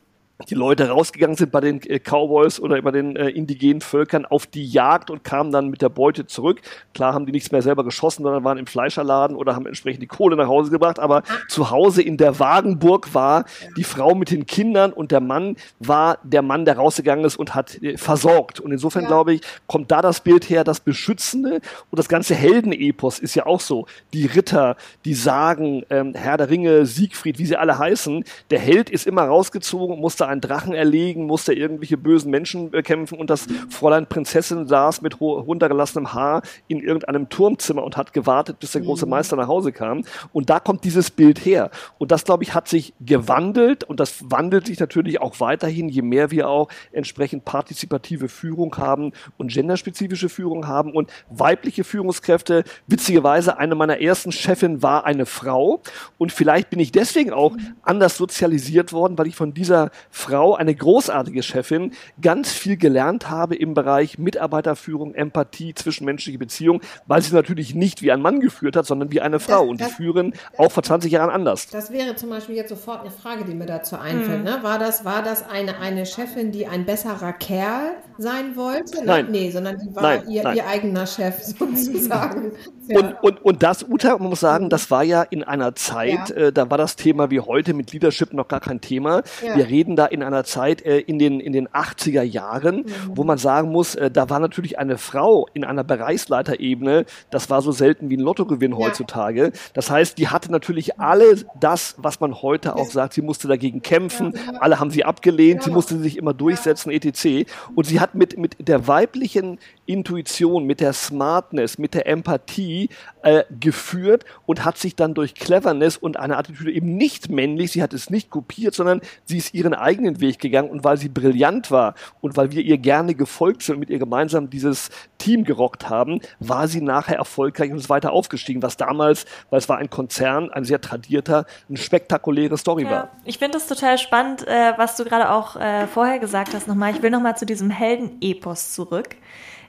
die 0.50 0.54
Leute 0.54 0.90
rausgegangen 0.90 1.36
sind 1.36 1.50
bei 1.50 1.60
den 1.60 1.80
äh, 1.82 1.98
Cowboys 1.98 2.60
oder 2.60 2.80
bei 2.82 2.90
den 2.90 3.16
äh, 3.16 3.28
indigenen 3.30 3.80
Völkern 3.80 4.26
auf 4.26 4.46
die 4.46 4.66
Jagd 4.66 5.10
und 5.10 5.24
kamen 5.24 5.50
dann 5.50 5.70
mit 5.70 5.80
der 5.80 5.88
Beute 5.88 6.26
zurück. 6.26 6.60
Klar 6.92 7.14
haben 7.14 7.24
die 7.24 7.32
nichts 7.32 7.52
mehr 7.52 7.62
selber 7.62 7.84
geschossen, 7.84 8.22
sondern 8.22 8.44
waren 8.44 8.58
im 8.58 8.66
Fleischerladen 8.66 9.34
oder 9.34 9.54
haben 9.54 9.66
entsprechend 9.66 10.02
die 10.02 10.06
Kohle 10.06 10.36
nach 10.36 10.46
Hause 10.46 10.70
gebracht. 10.70 10.98
Aber 10.98 11.22
zu 11.48 11.70
Hause 11.70 12.02
in 12.02 12.18
der 12.18 12.38
Wagenburg 12.38 13.14
war 13.14 13.46
die 13.78 13.84
Frau 13.84 14.14
mit 14.14 14.30
den 14.30 14.46
Kindern 14.46 14.92
und 14.92 15.10
der 15.10 15.20
Mann 15.20 15.56
war 15.78 16.18
der 16.22 16.42
Mann, 16.42 16.66
der 16.66 16.76
rausgegangen 16.76 17.24
ist 17.24 17.36
und 17.36 17.54
hat 17.54 17.82
äh, 17.82 17.96
versorgt. 17.96 18.60
Und 18.60 18.72
insofern 18.72 19.02
ja. 19.02 19.08
glaube 19.08 19.34
ich, 19.34 19.40
kommt 19.66 19.90
da 19.90 20.02
das 20.02 20.20
Bild 20.20 20.50
her, 20.50 20.64
das 20.64 20.80
Beschützende 20.80 21.60
und 21.90 21.98
das 21.98 22.08
ganze 22.08 22.34
Heldenepos 22.34 23.20
ist 23.20 23.34
ja 23.34 23.46
auch 23.46 23.60
so. 23.60 23.86
Die 24.12 24.26
Ritter, 24.26 24.76
die 25.06 25.14
Sagen, 25.14 25.84
ähm, 25.88 26.12
Herr 26.14 26.36
der 26.36 26.50
Ringe, 26.50 26.84
Siegfried, 26.84 27.38
wie 27.38 27.46
sie 27.46 27.56
alle 27.56 27.78
heißen. 27.78 28.24
Der 28.50 28.58
Held 28.58 28.90
ist 28.90 29.06
immer 29.06 29.22
rausgezogen, 29.22 29.98
musste 29.98 30.25
einen 30.26 30.40
Drachen 30.40 30.74
erlegen, 30.74 31.26
musste 31.26 31.52
irgendwelche 31.52 31.96
bösen 31.96 32.30
Menschen 32.30 32.70
bekämpfen 32.70 33.18
und 33.18 33.30
das 33.30 33.46
Fräulein 33.70 34.06
Prinzessin 34.06 34.66
saß 34.66 35.02
mit 35.02 35.20
runtergelassenem 35.20 36.12
Haar 36.12 36.42
in 36.68 36.80
irgendeinem 36.80 37.28
Turmzimmer 37.28 37.84
und 37.84 37.96
hat 37.96 38.12
gewartet, 38.12 38.58
bis 38.60 38.72
der 38.72 38.82
große 38.82 39.06
mhm. 39.06 39.10
Meister 39.10 39.36
nach 39.36 39.48
Hause 39.48 39.72
kam. 39.72 40.02
Und 40.32 40.50
da 40.50 40.60
kommt 40.60 40.84
dieses 40.84 41.10
Bild 41.10 41.44
her. 41.44 41.70
Und 41.98 42.10
das, 42.10 42.24
glaube 42.24 42.44
ich, 42.44 42.54
hat 42.54 42.68
sich 42.68 42.94
gewandelt 43.00 43.84
und 43.84 44.00
das 44.00 44.30
wandelt 44.30 44.66
sich 44.66 44.80
natürlich 44.80 45.20
auch 45.20 45.40
weiterhin, 45.40 45.88
je 45.88 46.02
mehr 46.02 46.30
wir 46.30 46.48
auch 46.48 46.68
entsprechend 46.92 47.44
partizipative 47.44 48.28
Führung 48.28 48.76
haben 48.76 49.12
und 49.36 49.52
genderspezifische 49.52 50.28
Führung 50.28 50.66
haben 50.66 50.92
und 50.92 51.10
weibliche 51.30 51.84
Führungskräfte. 51.84 52.64
Witzigerweise, 52.86 53.58
eine 53.58 53.74
meiner 53.74 54.00
ersten 54.00 54.32
Chefin 54.32 54.82
war 54.82 55.04
eine 55.04 55.26
Frau 55.26 55.82
und 56.18 56.32
vielleicht 56.32 56.70
bin 56.70 56.80
ich 56.80 56.92
deswegen 56.92 57.32
auch 57.32 57.52
mhm. 57.52 57.74
anders 57.82 58.16
sozialisiert 58.16 58.92
worden, 58.92 59.18
weil 59.18 59.26
ich 59.26 59.36
von 59.36 59.54
dieser 59.54 59.90
Frau, 60.16 60.54
eine 60.54 60.74
großartige 60.74 61.42
Chefin, 61.42 61.92
ganz 62.22 62.50
viel 62.50 62.78
gelernt 62.78 63.28
habe 63.28 63.54
im 63.54 63.74
Bereich 63.74 64.18
Mitarbeiterführung, 64.18 65.14
Empathie, 65.14 65.74
zwischenmenschliche 65.74 66.38
Beziehung, 66.38 66.80
weil 67.06 67.20
sie 67.20 67.34
natürlich 67.34 67.74
nicht 67.74 68.00
wie 68.00 68.10
ein 68.10 68.22
Mann 68.22 68.40
geführt 68.40 68.76
hat, 68.76 68.86
sondern 68.86 69.12
wie 69.12 69.20
eine 69.20 69.40
Frau. 69.40 69.60
Das, 69.60 69.70
und 69.70 69.80
die 69.80 69.84
das, 69.84 69.92
führen 69.92 70.32
auch 70.56 70.72
vor 70.72 70.82
20 70.82 71.12
Jahren 71.12 71.28
anders. 71.28 71.68
Das 71.68 71.92
wäre 71.92 72.16
zum 72.16 72.30
Beispiel 72.30 72.56
jetzt 72.56 72.70
sofort 72.70 73.02
eine 73.02 73.10
Frage, 73.10 73.44
die 73.44 73.54
mir 73.54 73.66
dazu 73.66 73.98
einfällt. 73.98 74.38
Mhm. 74.38 74.44
Ne? 74.44 74.58
War 74.62 74.78
das, 74.78 75.04
war 75.04 75.22
das 75.22 75.46
eine, 75.48 75.78
eine 75.78 76.06
Chefin, 76.06 76.50
die 76.50 76.66
ein 76.66 76.86
besserer 76.86 77.34
Kerl 77.34 77.90
sein 78.16 78.56
wollte? 78.56 79.04
Nein. 79.04 79.28
Nee, 79.30 79.50
sondern 79.50 79.76
die 79.78 79.94
war 79.94 80.02
nein, 80.02 80.28
ihr, 80.30 80.44
nein. 80.44 80.56
ihr 80.56 80.66
eigener 80.66 81.06
Chef 81.06 81.42
sozusagen. 81.42 82.52
ja. 82.88 83.00
und, 83.00 83.22
und, 83.22 83.44
und 83.44 83.62
das, 83.62 83.82
Uta, 83.86 84.16
man 84.16 84.30
muss 84.30 84.40
sagen, 84.40 84.70
das 84.70 84.90
war 84.90 85.02
ja 85.02 85.22
in 85.22 85.44
einer 85.44 85.74
Zeit, 85.74 86.30
ja. 86.30 86.36
äh, 86.36 86.52
da 86.52 86.70
war 86.70 86.78
das 86.78 86.96
Thema 86.96 87.30
wie 87.30 87.40
heute 87.40 87.74
mit 87.74 87.92
Leadership 87.92 88.32
noch 88.32 88.48
gar 88.48 88.60
kein 88.60 88.80
Thema. 88.80 89.22
Ja. 89.44 89.56
Wir 89.56 89.66
reden 89.66 89.96
da 89.96 90.05
in 90.12 90.22
einer 90.22 90.44
Zeit 90.44 90.82
äh, 90.82 90.98
in, 90.98 91.18
den, 91.18 91.40
in 91.40 91.52
den 91.52 91.68
80er 91.68 92.22
Jahren, 92.22 92.78
mhm. 92.78 92.86
wo 93.14 93.24
man 93.24 93.38
sagen 93.38 93.70
muss, 93.70 93.94
äh, 93.94 94.10
da 94.10 94.30
war 94.30 94.40
natürlich 94.40 94.78
eine 94.78 94.98
Frau 94.98 95.46
in 95.54 95.64
einer 95.64 95.84
Bereichsleiterebene, 95.84 97.04
das 97.30 97.50
war 97.50 97.62
so 97.62 97.72
selten 97.72 98.10
wie 98.10 98.16
ein 98.16 98.20
Lottogewinn 98.20 98.72
ja. 98.72 98.78
heutzutage. 98.78 99.52
Das 99.74 99.90
heißt, 99.90 100.18
die 100.18 100.28
hatte 100.28 100.50
natürlich 100.50 100.98
alle 101.00 101.36
das, 101.58 101.94
was 101.98 102.20
man 102.20 102.42
heute 102.42 102.76
auch 102.76 102.90
sagt, 102.90 103.14
sie 103.14 103.22
musste 103.22 103.48
dagegen 103.48 103.82
kämpfen, 103.82 104.34
ja. 104.34 104.60
alle 104.60 104.80
haben 104.80 104.90
sie 104.90 105.04
abgelehnt, 105.04 105.62
sie 105.62 105.70
musste 105.70 105.98
sich 105.98 106.16
immer 106.16 106.34
durchsetzen, 106.34 106.90
etc. 106.90 107.50
Und 107.74 107.86
sie 107.86 108.00
hat 108.00 108.14
mit, 108.14 108.38
mit 108.38 108.56
der 108.58 108.86
weiblichen 108.86 109.58
Intuition, 109.86 110.64
mit 110.64 110.80
der 110.80 110.92
Smartness, 110.92 111.78
mit 111.78 111.94
der 111.94 112.06
Empathie 112.06 112.90
äh, 113.22 113.44
geführt 113.60 114.24
und 114.44 114.64
hat 114.64 114.78
sich 114.78 114.96
dann 114.96 115.14
durch 115.14 115.34
Cleverness 115.34 115.96
und 115.96 116.18
eine 116.18 116.36
Attitüde 116.36 116.72
eben 116.72 116.96
nicht 116.96 117.30
männlich, 117.30 117.72
sie 117.72 117.82
hat 117.82 117.92
es 117.92 118.10
nicht 118.10 118.30
kopiert, 118.30 118.74
sondern 118.74 119.00
sie 119.24 119.38
ist 119.38 119.54
ihren 119.54 119.74
eigenen 119.74 120.20
Weg 120.20 120.38
gegangen 120.38 120.70
und 120.70 120.84
weil 120.84 120.96
sie 120.96 121.08
brillant 121.08 121.70
war 121.70 121.94
und 122.20 122.36
weil 122.36 122.52
wir 122.52 122.62
ihr 122.62 122.78
gerne 122.78 123.14
gefolgt 123.14 123.62
sind 123.62 123.76
und 123.76 123.80
mit 123.80 123.90
ihr 123.90 123.98
gemeinsam 123.98 124.50
dieses 124.50 124.90
Team 125.18 125.44
gerockt 125.44 125.88
haben, 125.88 126.20
war 126.40 126.68
sie 126.68 126.80
nachher 126.80 127.16
erfolgreich 127.16 127.70
und 127.70 127.78
ist 127.78 127.88
weiter 127.88 128.12
aufgestiegen, 128.12 128.62
was 128.62 128.76
damals, 128.76 129.26
weil 129.50 129.58
es 129.58 129.68
war 129.68 129.78
ein 129.78 129.90
Konzern, 129.90 130.50
ein 130.50 130.64
sehr 130.64 130.80
tradierter, 130.80 131.46
eine 131.68 131.78
spektakuläre 131.78 132.58
Story 132.58 132.84
ja, 132.84 132.90
war. 132.90 133.10
Ich 133.24 133.38
finde 133.38 133.58
es 133.58 133.66
total 133.66 133.98
spannend, 133.98 134.46
äh, 134.46 134.72
was 134.76 134.96
du 134.96 135.04
gerade 135.04 135.30
auch 135.30 135.56
äh, 135.56 135.86
vorher 135.86 136.18
gesagt 136.18 136.54
hast 136.54 136.68
nochmal. 136.68 136.94
Ich 136.94 137.02
will 137.02 137.10
nochmal 137.10 137.36
zu 137.36 137.46
diesem 137.46 137.70
Heldenepos 137.70 138.72
zurück. 138.72 139.16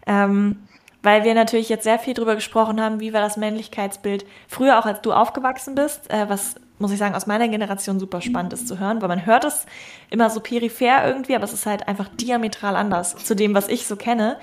Ähm, 0.07 0.57
weil 1.03 1.23
wir 1.23 1.35
natürlich 1.35 1.69
jetzt 1.69 1.83
sehr 1.83 1.99
viel 1.99 2.15
drüber 2.15 2.35
gesprochen 2.35 2.81
haben, 2.81 2.99
wie 2.99 3.13
war 3.13 3.21
das 3.21 3.37
Männlichkeitsbild 3.37 4.25
früher 4.47 4.79
auch 4.79 4.85
als 4.85 5.01
du 5.01 5.13
aufgewachsen 5.13 5.75
bist, 5.75 6.09
äh, 6.09 6.27
was 6.27 6.55
muss 6.79 6.91
ich 6.91 6.99
sagen, 6.99 7.15
aus 7.15 7.27
meiner 7.27 7.47
Generation 7.47 7.99
super 7.99 8.21
spannend 8.21 8.53
ist 8.53 8.67
zu 8.67 8.79
hören, 8.79 9.01
weil 9.01 9.07
man 9.07 9.25
hört 9.25 9.45
es 9.45 9.65
immer 10.09 10.29
so 10.29 10.39
peripher 10.39 11.07
irgendwie, 11.07 11.35
aber 11.35 11.45
es 11.45 11.53
ist 11.53 11.65
halt 11.65 11.87
einfach 11.87 12.07
diametral 12.07 12.75
anders 12.75 13.15
zu 13.15 13.35
dem, 13.35 13.55
was 13.55 13.67
ich 13.67 13.87
so 13.87 13.95
kenne. 13.95 14.37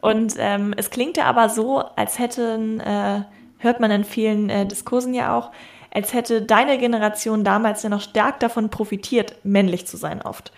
Und 0.00 0.34
ähm, 0.38 0.74
es 0.76 0.90
klingt 0.90 1.16
ja 1.16 1.24
aber 1.24 1.48
so, 1.48 1.78
als 1.78 2.18
hätten, 2.18 2.80
äh, 2.80 3.22
hört 3.58 3.80
man 3.80 3.90
in 3.90 4.04
vielen 4.04 4.48
äh, 4.50 4.66
Diskursen 4.66 5.14
ja 5.14 5.36
auch, 5.36 5.50
als 5.92 6.14
hätte 6.14 6.42
deine 6.42 6.78
Generation 6.78 7.44
damals 7.44 7.82
ja 7.82 7.88
noch 7.88 8.00
stark 8.00 8.40
davon 8.40 8.70
profitiert, 8.70 9.36
männlich 9.44 9.86
zu 9.86 9.96
sein 9.96 10.22
oft. 10.22 10.52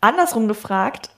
Andersrum 0.00 0.48
gefragt, 0.48 1.10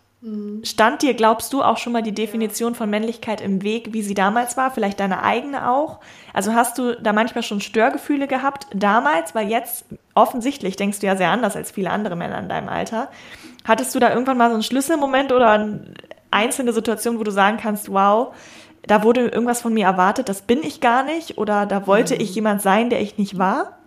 Stand 0.62 1.02
dir, 1.02 1.12
glaubst 1.12 1.52
du, 1.52 1.62
auch 1.62 1.76
schon 1.76 1.92
mal 1.92 2.02
die 2.02 2.14
Definition 2.14 2.74
von 2.74 2.88
Männlichkeit 2.88 3.42
im 3.42 3.62
Weg, 3.62 3.92
wie 3.92 4.00
sie 4.00 4.14
damals 4.14 4.56
war? 4.56 4.70
Vielleicht 4.70 4.98
deine 4.98 5.22
eigene 5.22 5.70
auch? 5.70 6.00
Also 6.32 6.54
hast 6.54 6.78
du 6.78 6.96
da 6.96 7.12
manchmal 7.12 7.42
schon 7.42 7.60
Störgefühle 7.60 8.26
gehabt 8.26 8.66
damals? 8.74 9.34
Weil 9.34 9.50
jetzt 9.50 9.84
offensichtlich 10.14 10.76
denkst 10.76 11.00
du 11.00 11.06
ja 11.06 11.16
sehr 11.16 11.28
anders 11.28 11.56
als 11.56 11.70
viele 11.70 11.90
andere 11.90 12.16
Männer 12.16 12.38
in 12.38 12.48
deinem 12.48 12.70
Alter. 12.70 13.10
Hattest 13.64 13.94
du 13.94 13.98
da 13.98 14.14
irgendwann 14.14 14.38
mal 14.38 14.48
so 14.48 14.54
einen 14.54 14.62
Schlüsselmoment 14.62 15.30
oder 15.30 15.50
eine 15.50 15.94
einzelne 16.30 16.72
Situation, 16.72 17.18
wo 17.18 17.22
du 17.22 17.30
sagen 17.30 17.58
kannst, 17.58 17.92
wow, 17.92 18.34
da 18.82 19.02
wurde 19.02 19.28
irgendwas 19.28 19.60
von 19.60 19.74
mir 19.74 19.84
erwartet, 19.84 20.30
das 20.30 20.40
bin 20.42 20.62
ich 20.62 20.80
gar 20.80 21.02
nicht? 21.02 21.36
Oder 21.36 21.66
da 21.66 21.86
wollte 21.86 22.14
ich 22.14 22.34
jemand 22.34 22.62
sein, 22.62 22.88
der 22.88 23.02
ich 23.02 23.18
nicht 23.18 23.36
war? 23.38 23.78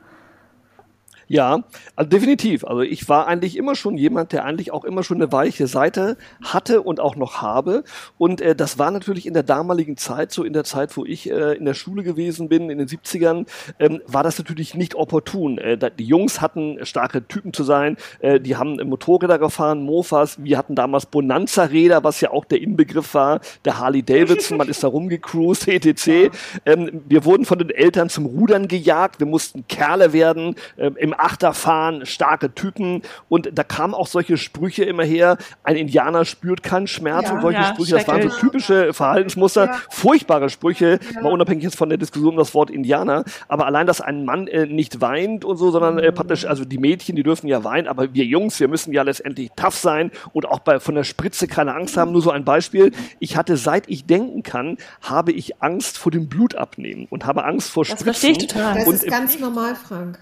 Ja, 1.28 1.64
also 1.96 2.10
definitiv. 2.10 2.64
Also 2.64 2.82
ich 2.82 3.10
war 3.10 3.28
eigentlich 3.28 3.58
immer 3.58 3.76
schon 3.76 3.98
jemand, 3.98 4.32
der 4.32 4.46
eigentlich 4.46 4.72
auch 4.72 4.86
immer 4.86 5.04
schon 5.04 5.18
eine 5.18 5.32
weiche 5.32 5.68
Seite 5.68 6.18
hatte 6.42 6.82
und 6.82 7.02
auch 7.02 7.18
noch 7.18 7.42
habe. 7.42 7.84
Und 8.18 8.40
äh, 8.40 8.56
das 8.56 8.80
war 8.80 8.92
natürlich 8.92 9.26
in 9.26 9.34
der 9.34 9.44
damaligen 9.44 9.98
Zeit, 9.98 10.32
so 10.32 10.46
in 10.46 10.54
der 10.54 10.64
Zeit, 10.64 10.96
wo 10.96 11.04
ich 11.04 11.30
äh, 11.30 11.54
in 11.54 11.66
der 11.66 11.74
Schule 11.74 12.04
gewesen 12.04 12.48
bin, 12.48 12.70
in 12.70 12.78
den 12.78 12.88
70ern, 12.88 13.46
ähm, 13.80 14.02
war 14.08 14.24
das 14.24 14.38
natürlich 14.38 14.74
nicht 14.74 14.96
opportun. 14.96 15.58
Äh, 15.58 15.78
die 15.98 16.06
Jungs 16.06 16.40
hatten 16.40 16.86
starke 16.86 17.28
Typen 17.28 17.52
zu 17.52 17.66
sein, 17.66 17.98
äh, 18.20 18.40
die 18.40 18.56
haben 18.56 18.78
Motorräder 18.88 19.38
gefahren, 19.38 19.84
Mofas, 19.84 20.42
wir 20.42 20.58
hatten 20.58 20.76
damals 20.76 21.08
Bonanza-Räder, 21.08 22.06
was 22.06 22.22
ja 22.22 22.32
auch 22.32 22.46
der 22.46 22.62
Inbegriff 22.62 23.14
war, 23.14 23.42
der 23.66 23.80
Harley 23.80 24.02
Davidson, 24.02 24.58
man 24.58 24.70
ist 24.70 24.84
da 24.84 24.88
rumgecruised, 24.88 25.68
etc. 25.68 26.08
Ähm, 26.66 27.04
wir 27.08 27.26
wurden 27.26 27.46
von 27.46 27.60
den 27.60 27.70
Eltern 27.70 28.10
zum 28.10 28.26
Rudern 28.26 28.68
gejagt, 28.68 29.20
wir 29.20 29.28
mussten 29.28 29.68
Kerle 29.68 30.14
werden, 30.14 30.56
äh, 30.76 30.92
im 30.98 31.14
Achterfahren, 31.20 32.06
starke 32.06 32.54
Typen 32.54 33.02
und 33.30 33.50
da 33.54 33.64
kamen 33.64 33.94
auch 33.94 34.08
solche 34.08 34.38
Sprüche 34.38 34.84
immer 34.84 35.04
her, 35.04 35.38
ein 35.64 35.76
Indianer 35.76 36.26
spürt 36.26 36.64
keinen 36.64 36.88
Schmerz 36.88 37.30
ja, 37.30 37.36
und 37.36 37.42
solche 37.42 37.60
ja, 37.60 37.66
Sprüche, 37.66 37.96
das 37.96 38.08
waren 38.08 38.30
so 38.30 38.38
typische 38.38 38.94
Verhaltensmuster, 38.94 39.66
ja. 39.66 39.82
furchtbare 39.90 40.50
Sprüche, 40.50 41.00
mal 41.22 41.32
unabhängig 41.32 41.64
jetzt 41.64 41.78
von 41.78 41.90
der 41.90 41.98
Diskussion 41.98 42.32
um 42.32 42.38
das 42.38 42.54
Wort 42.54 42.70
Indianer, 42.70 43.24
aber 43.48 43.66
allein, 43.66 43.88
dass 43.88 44.02
ein 44.02 44.26
Mann 44.26 44.48
äh, 44.48 44.66
nicht 44.66 45.02
weint 45.02 45.46
und 45.46 45.58
so, 45.58 45.72
sondern 45.72 46.00
äh, 46.00 46.12
praktisch, 46.12 46.46
also 46.46 46.66
die 46.66 46.78
Mädchen, 46.78 47.16
die 47.16 47.24
dürfen 47.24 47.48
ja 47.48 47.64
weinen, 47.64 47.88
aber 47.88 48.14
wir 48.14 48.26
Jungs, 48.26 48.60
wir 48.60 48.68
müssen 48.68 48.94
ja 48.94 49.04
letztendlich 49.04 49.52
tough 49.56 49.76
sein 49.76 50.12
und 50.34 50.48
auch 50.48 50.60
bei, 50.60 50.80
von 50.80 50.96
der 50.96 51.04
Spritze 51.04 51.48
keine 51.48 51.74
Angst 51.74 51.98
haben. 51.98 52.12
Nur 52.12 52.22
so 52.22 52.32
ein 52.32 52.46
Beispiel, 52.46 52.92
ich 53.20 53.38
hatte, 53.38 53.58
seit 53.58 53.90
ich 53.90 54.06
denken 54.06 54.44
kann, 54.44 54.78
habe 55.02 55.32
ich 55.32 55.62
Angst 55.62 55.98
vor 55.98 56.12
dem 56.12 56.28
Blutabnehmen 56.28 57.08
und 57.10 57.26
habe 57.26 57.44
Angst 57.46 57.70
vor 57.70 57.86
Spritzen. 57.86 58.06
Das 58.06 58.20
verstehe 58.20 58.32
ich 58.32 58.48
total. 58.48 58.76
Das 58.76 58.88
ist 58.88 59.08
ganz 59.08 59.40
normal, 59.40 59.76
Frank. 59.76 60.20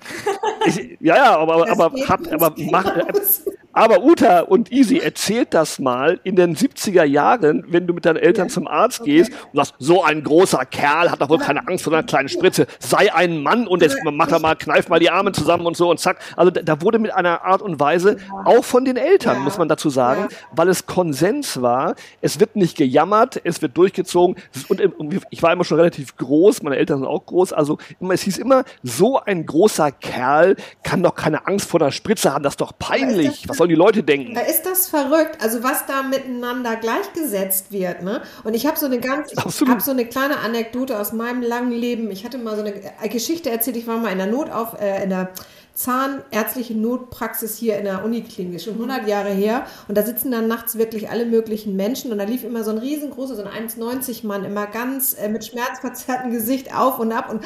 Ich, 0.65 0.84
ja, 0.99 1.15
ja, 1.15 1.37
aber, 1.37 1.69
aber, 1.69 2.07
hat, 2.07 2.31
aber, 2.31 2.53
mach, 2.71 2.85
aber 3.75 4.03
Uta 4.03 4.39
und 4.39 4.71
Easy, 4.71 4.99
erzählt 4.99 5.53
das 5.53 5.79
mal 5.79 6.19
in 6.23 6.37
den 6.37 6.55
70er 6.55 7.03
Jahren, 7.03 7.65
wenn 7.67 7.85
du 7.87 7.93
mit 7.93 8.05
deinen 8.05 8.15
Eltern 8.15 8.49
zum 8.49 8.67
Arzt 8.67 9.03
gehst 9.03 9.31
und 9.51 9.57
sagst, 9.57 9.75
so 9.79 10.01
ein 10.01 10.23
großer 10.23 10.65
Kerl 10.65 11.11
hat 11.11 11.21
doch 11.21 11.29
wohl 11.29 11.39
keine 11.39 11.67
Angst 11.67 11.83
vor 11.83 11.91
einer 11.93 12.03
kleinen 12.03 12.29
Spritze, 12.29 12.67
sei 12.79 13.13
ein 13.13 13.43
Mann 13.43 13.67
und 13.67 13.81
jetzt 13.81 13.97
mach 14.03 14.31
er 14.31 14.39
mal, 14.39 14.55
kneif 14.55 14.87
mal 14.87 14.99
die 14.99 15.09
Arme 15.09 15.33
zusammen 15.33 15.65
und 15.65 15.75
so 15.75 15.89
und 15.89 15.99
zack. 15.99 16.19
Also 16.37 16.51
da, 16.51 16.81
wurde 16.81 16.99
mit 16.99 17.13
einer 17.13 17.43
Art 17.43 17.61
und 17.61 17.79
Weise, 17.79 18.17
auch 18.45 18.63
von 18.63 18.85
den 18.85 18.95
Eltern, 18.95 19.41
muss 19.41 19.57
man 19.57 19.67
dazu 19.67 19.89
sagen, 19.89 20.27
weil 20.51 20.69
es 20.69 20.85
Konsens 20.85 21.61
war, 21.61 21.95
es 22.21 22.39
wird 22.39 22.55
nicht 22.55 22.77
gejammert, 22.77 23.41
es 23.43 23.61
wird 23.61 23.75
durchgezogen. 23.77 24.37
Und 24.69 24.81
ich 25.29 25.43
war 25.43 25.51
immer 25.51 25.65
schon 25.65 25.79
relativ 25.79 26.15
groß, 26.15 26.63
meine 26.63 26.77
Eltern 26.77 26.99
sind 26.99 27.07
auch 27.07 27.25
groß, 27.25 27.51
also 27.51 27.77
es 28.09 28.21
hieß 28.21 28.37
immer, 28.37 28.63
so 28.83 29.19
ein 29.19 29.45
großer 29.45 29.91
Kerl 29.91 30.55
kann 30.83 31.03
doch 31.03 31.15
keine 31.15 31.45
Angst 31.45 31.69
vor 31.69 31.79
der 31.81 31.91
Spritze 31.91 32.33
haben, 32.33 32.43
das 32.43 32.53
ist 32.53 32.61
doch 32.61 32.71
peinlich. 32.79 33.43
Was 33.49 33.64
sollen 33.65 33.69
die 33.69 33.75
Leute 33.75 34.03
denken? 34.03 34.35
Da 34.35 34.41
ist 34.41 34.63
das 34.65 34.87
verrückt, 34.87 35.41
also 35.41 35.63
was 35.63 35.85
da 35.85 36.03
miteinander 36.03 36.75
gleichgesetzt 36.75 37.71
wird. 37.71 38.03
Ne? 38.03 38.21
Und 38.43 38.53
ich 38.53 38.65
habe 38.65 38.77
so 38.77 38.85
eine 38.85 38.99
ganz, 38.99 39.31
ich 39.31 39.67
habe 39.67 39.81
so 39.81 39.91
eine 39.91 40.05
kleine 40.05 40.39
Anekdote 40.39 40.99
aus 40.99 41.13
meinem 41.13 41.41
langen 41.41 41.71
Leben. 41.71 42.11
Ich 42.11 42.25
hatte 42.25 42.37
mal 42.37 42.55
so 42.55 42.63
eine 42.63 43.09
Geschichte 43.09 43.49
erzählt, 43.49 43.77
ich 43.77 43.87
war 43.87 43.97
mal 43.97 44.11
in 44.11 44.17
der 44.17 44.27
Not 44.27 44.49
auf, 44.49 44.79
äh, 44.79 45.03
in 45.03 45.09
der 45.09 45.31
zahnärztliche 45.75 46.73
Notpraxis 46.73 47.57
hier 47.57 47.77
in 47.77 47.83
der 47.83 48.03
Uniklinik, 48.05 48.61
schon 48.61 48.75
100 48.75 49.07
Jahre 49.07 49.29
her. 49.29 49.65
Und 49.87 49.97
da 49.97 50.03
sitzen 50.03 50.31
dann 50.31 50.47
nachts 50.47 50.77
wirklich 50.77 51.09
alle 51.09 51.25
möglichen 51.25 51.75
Menschen. 51.75 52.11
Und 52.11 52.17
da 52.17 52.23
lief 52.23 52.45
immer 52.45 52.63
so 52.63 52.71
ein 52.71 52.77
riesengroßer, 52.77 53.35
so 53.35 53.43
ein 53.43 53.67
1,90 53.67 54.25
Mann, 54.25 54.45
immer 54.45 54.67
ganz 54.67 55.13
äh, 55.13 55.27
mit 55.27 55.45
schmerzverzerrtem 55.45 56.31
Gesicht 56.31 56.73
auf 56.73 56.97
und 56.99 57.11
ab 57.11 57.29
und, 57.29 57.41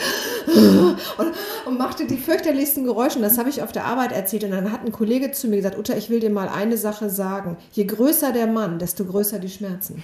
und, 1.17 1.33
und 1.65 1.77
machte 1.77 2.05
die 2.05 2.17
fürchterlichsten 2.17 2.83
Geräusche. 2.83 3.17
Und 3.17 3.23
das 3.23 3.39
habe 3.39 3.49
ich 3.49 3.63
auf 3.63 3.71
der 3.71 3.85
Arbeit 3.85 4.11
erzählt. 4.11 4.43
Und 4.43 4.51
dann 4.51 4.71
hat 4.71 4.85
ein 4.85 4.91
Kollege 4.91 5.31
zu 5.31 5.47
mir 5.47 5.57
gesagt, 5.57 5.77
Uta, 5.77 5.95
ich 5.95 6.11
will 6.11 6.19
dir 6.19 6.29
mal 6.29 6.49
eine 6.49 6.77
Sache 6.77 7.09
sagen. 7.09 7.57
Je 7.71 7.85
größer 7.85 8.31
der 8.31 8.45
Mann, 8.45 8.77
desto 8.77 9.05
größer 9.05 9.39
die 9.39 9.49
Schmerzen. 9.49 10.03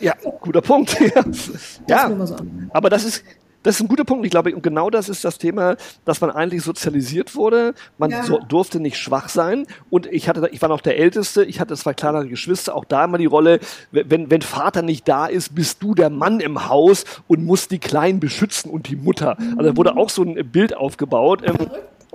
Ja, 0.00 0.14
guter 0.40 0.60
Punkt. 0.60 0.98
ja, 1.88 2.08
ja. 2.08 2.26
So 2.26 2.36
aber 2.72 2.90
das 2.90 3.04
ist, 3.04 3.24
das 3.66 3.76
ist 3.76 3.80
ein 3.80 3.88
guter 3.88 4.04
Punkt. 4.04 4.24
Ich 4.24 4.30
glaube, 4.30 4.54
und 4.54 4.62
genau 4.62 4.90
das 4.90 5.08
ist 5.08 5.24
das 5.24 5.38
Thema, 5.38 5.76
dass 6.04 6.20
man 6.20 6.30
eigentlich 6.30 6.62
sozialisiert 6.62 7.34
wurde. 7.34 7.74
Man 7.98 8.12
ja. 8.12 8.22
so, 8.22 8.38
durfte 8.38 8.78
nicht 8.78 8.96
schwach 8.96 9.28
sein. 9.28 9.66
Und 9.90 10.06
ich 10.06 10.28
hatte, 10.28 10.48
ich 10.52 10.62
war 10.62 10.68
noch 10.68 10.80
der 10.80 10.98
Älteste. 10.98 11.44
Ich 11.44 11.58
hatte 11.58 11.74
zwei 11.76 11.92
kleinere 11.92 12.28
Geschwister. 12.28 12.76
Auch 12.76 12.84
da 12.84 13.04
immer 13.04 13.18
die 13.18 13.26
Rolle, 13.26 13.58
wenn, 13.90 14.30
wenn 14.30 14.42
Vater 14.42 14.82
nicht 14.82 15.08
da 15.08 15.26
ist, 15.26 15.56
bist 15.56 15.82
du 15.82 15.96
der 15.96 16.10
Mann 16.10 16.38
im 16.38 16.68
Haus 16.68 17.04
und 17.26 17.44
musst 17.44 17.72
die 17.72 17.80
Kleinen 17.80 18.20
beschützen 18.20 18.70
und 18.70 18.88
die 18.88 18.94
Mutter. 18.94 19.36
Also 19.56 19.70
da 19.70 19.76
wurde 19.76 19.96
auch 19.96 20.10
so 20.10 20.22
ein 20.22 20.34
Bild 20.52 20.76
aufgebaut. 20.76 21.42
Ähm, 21.44 21.56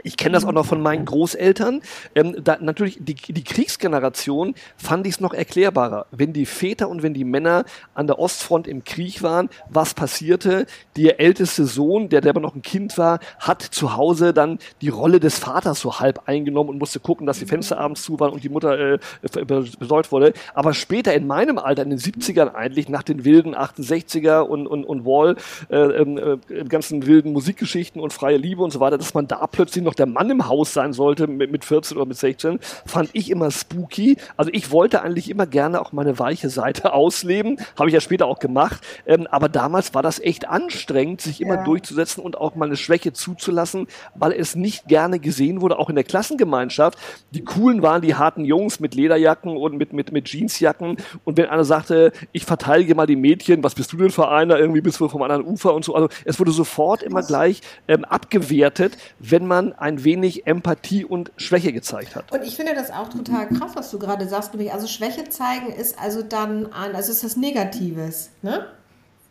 ich 0.04 0.18
kenne 0.18 0.34
das 0.34 0.46
auch 0.46 0.52
noch 0.52 0.66
von 0.66 0.82
meinen 0.82 1.06
Großeltern. 1.06 1.82
Ähm, 2.16 2.36
da, 2.44 2.58
natürlich, 2.60 2.98
die, 3.00 3.16
die 3.16 3.44
Kriegsgeneration 3.44 4.56
fand 4.78 5.08
ich 5.08 5.16
es 5.16 5.20
noch 5.20 5.34
erklärbarer. 5.34 6.06
Wenn 6.12 6.34
die 6.34 6.46
Väter 6.46 6.90
und 6.90 7.04
wenn 7.04 7.14
die 7.14 7.24
Männer 7.24 7.66
an 7.94 8.08
der 8.08 8.20
Ostfront 8.20 8.68
im 8.68 8.84
Krieg 8.84 9.24
waren, 9.24 9.50
was 9.70 9.94
passierte? 9.94 10.66
Der 10.98 11.20
älteste 11.20 11.66
Sohn, 11.66 12.10
der 12.10 12.26
aber 12.26 12.40
noch 12.40 12.56
ein 12.56 12.62
Kind 12.62 12.98
war, 12.98 13.20
hat 13.40 13.62
zu 13.62 13.96
Hause 13.96 14.34
dann 14.34 14.60
die 14.82 14.90
Rolle 14.90 15.20
des 15.20 15.38
Vaters 15.40 15.80
so 15.80 16.00
halb 16.00 16.28
eingenommen 16.28 16.70
und 16.70 16.80
musste 16.80 17.00
gucken, 17.00 17.28
dass 17.28 17.40
die 17.40 17.46
Fenster 17.46 17.80
abends 17.80 18.04
zu 18.04 18.20
waren 18.20 18.32
und 18.32 18.44
die 18.44 18.50
Mutter 18.50 18.94
äh, 18.94 19.00
besäugt 19.22 20.12
wurde. 20.12 20.34
Aber 20.54 20.74
später 20.74 21.14
in 21.14 21.28
meinem 21.28 21.58
Alter, 21.58 21.84
in 21.84 21.90
den 21.90 22.00
70ern 22.00 22.54
eigentlich, 22.54 22.90
nach 22.90 23.04
den 23.04 23.26
wilden 23.26 23.56
68er 23.56 24.42
und, 24.42 24.68
und, 24.68 24.84
und 24.84 25.06
Wall, 25.06 25.36
äh, 25.70 25.78
äh, 25.78 26.38
ganzen 26.68 27.06
wilden 27.06 27.34
Musikgeschichten 27.34 28.02
und 28.02 28.14
freie 28.14 28.38
Liebe 28.38 28.64
und 28.64 28.72
so 28.72 28.80
weiter, 28.80 28.98
dass 28.98 29.14
man 29.14 29.28
da 29.28 29.46
plötzlich 29.48 29.84
noch 29.84 29.91
noch 29.92 29.96
der 29.96 30.06
Mann 30.06 30.30
im 30.30 30.48
Haus 30.48 30.74
sein 30.74 30.94
sollte 30.94 31.28
mit, 31.28 31.52
mit 31.52 31.66
14 31.66 31.98
oder 31.98 32.06
mit 32.06 32.18
16, 32.18 32.60
fand 32.86 33.10
ich 33.12 33.30
immer 33.30 33.52
spooky. 33.52 34.16
Also 34.38 34.50
ich 34.54 34.72
wollte 34.72 35.02
eigentlich 35.02 35.30
immer 35.30 35.46
gerne 35.46 35.82
auch 35.82 35.92
meine 35.92 36.18
weiche 36.18 36.50
Seite 36.50 36.94
ausleben, 36.94 37.58
habe 37.78 37.90
ich 37.90 37.94
ja 37.94 38.00
später 38.00 38.26
auch 38.26 38.40
gemacht. 38.40 38.82
Ähm, 39.06 39.28
aber 39.30 39.50
damals 39.50 39.94
war 39.94 40.02
das 40.02 40.20
echt 40.20 40.48
anstrengend, 40.48 41.20
sich 41.20 41.42
immer 41.42 41.56
ja. 41.56 41.64
durchzusetzen 41.64 42.24
und 42.24 42.38
auch 42.38 42.56
mal 42.56 42.66
eine 42.66 42.78
Schwäche 42.78 43.12
zuzulassen, 43.12 43.88
weil 44.16 44.32
es 44.32 44.56
nicht 44.56 44.88
gerne 44.88 45.20
gesehen 45.20 45.60
wurde, 45.60 45.78
auch 45.78 45.90
in 45.90 45.96
der 45.96 46.06
Klassengemeinschaft. 46.06 46.98
Die 47.32 47.44
coolen 47.44 47.82
waren 47.82 48.02
die 48.02 48.16
harten 48.16 48.46
Jungs 48.46 48.80
mit 48.80 48.96
Lederjacken 48.96 49.58
und 49.58 49.76
mit, 49.76 49.92
mit, 49.92 50.14
mit 50.14 50.30
Jeansjacken. 50.30 50.98
Und 51.26 51.38
wenn 51.38 51.48
einer 51.48 51.66
sagte, 51.66 52.14
ich 52.32 52.46
verteidige 52.46 52.96
mal 52.96 53.08
die 53.08 53.18
Mädchen, 53.18 53.62
was 53.64 53.76
bist 53.76 53.92
du 53.92 53.98
denn 53.98 54.10
für 54.10 54.30
einer? 54.30 54.58
Irgendwie 54.58 54.82
bist 54.82 55.02
du 55.02 55.10
vom 55.10 55.22
anderen 55.22 55.44
Ufer 55.44 55.74
und 55.74 55.84
so. 55.84 55.96
Also 55.96 56.08
es 56.24 56.40
wurde 56.40 56.52
sofort 56.52 57.04
immer 57.04 57.24
gleich 57.24 57.60
ähm, 57.90 58.06
abgewertet, 58.06 58.98
wenn 59.20 59.46
man 59.46 59.74
ein 59.82 60.04
wenig 60.04 60.46
Empathie 60.46 61.04
und 61.04 61.32
Schwäche 61.38 61.74
gezeigt 61.74 62.16
hat. 62.16 62.32
Und 62.32 62.44
ich 62.44 62.56
finde 62.56 62.76
das 62.76 62.92
auch 62.92 63.10
total 63.10 63.48
krass, 63.48 63.72
was 63.74 63.90
du 63.90 63.98
gerade 63.98 64.28
sagst, 64.28 64.54
nämlich 64.54 64.72
also 64.72 64.86
Schwäche 64.88 65.28
zeigen 65.30 65.72
ist 65.74 66.00
also 66.00 66.22
dann 66.22 66.72
ein, 66.72 66.96
also 66.96 67.12
ist 67.12 67.24
das 67.24 67.36
Negatives, 67.36 68.30
ne? 68.44 68.68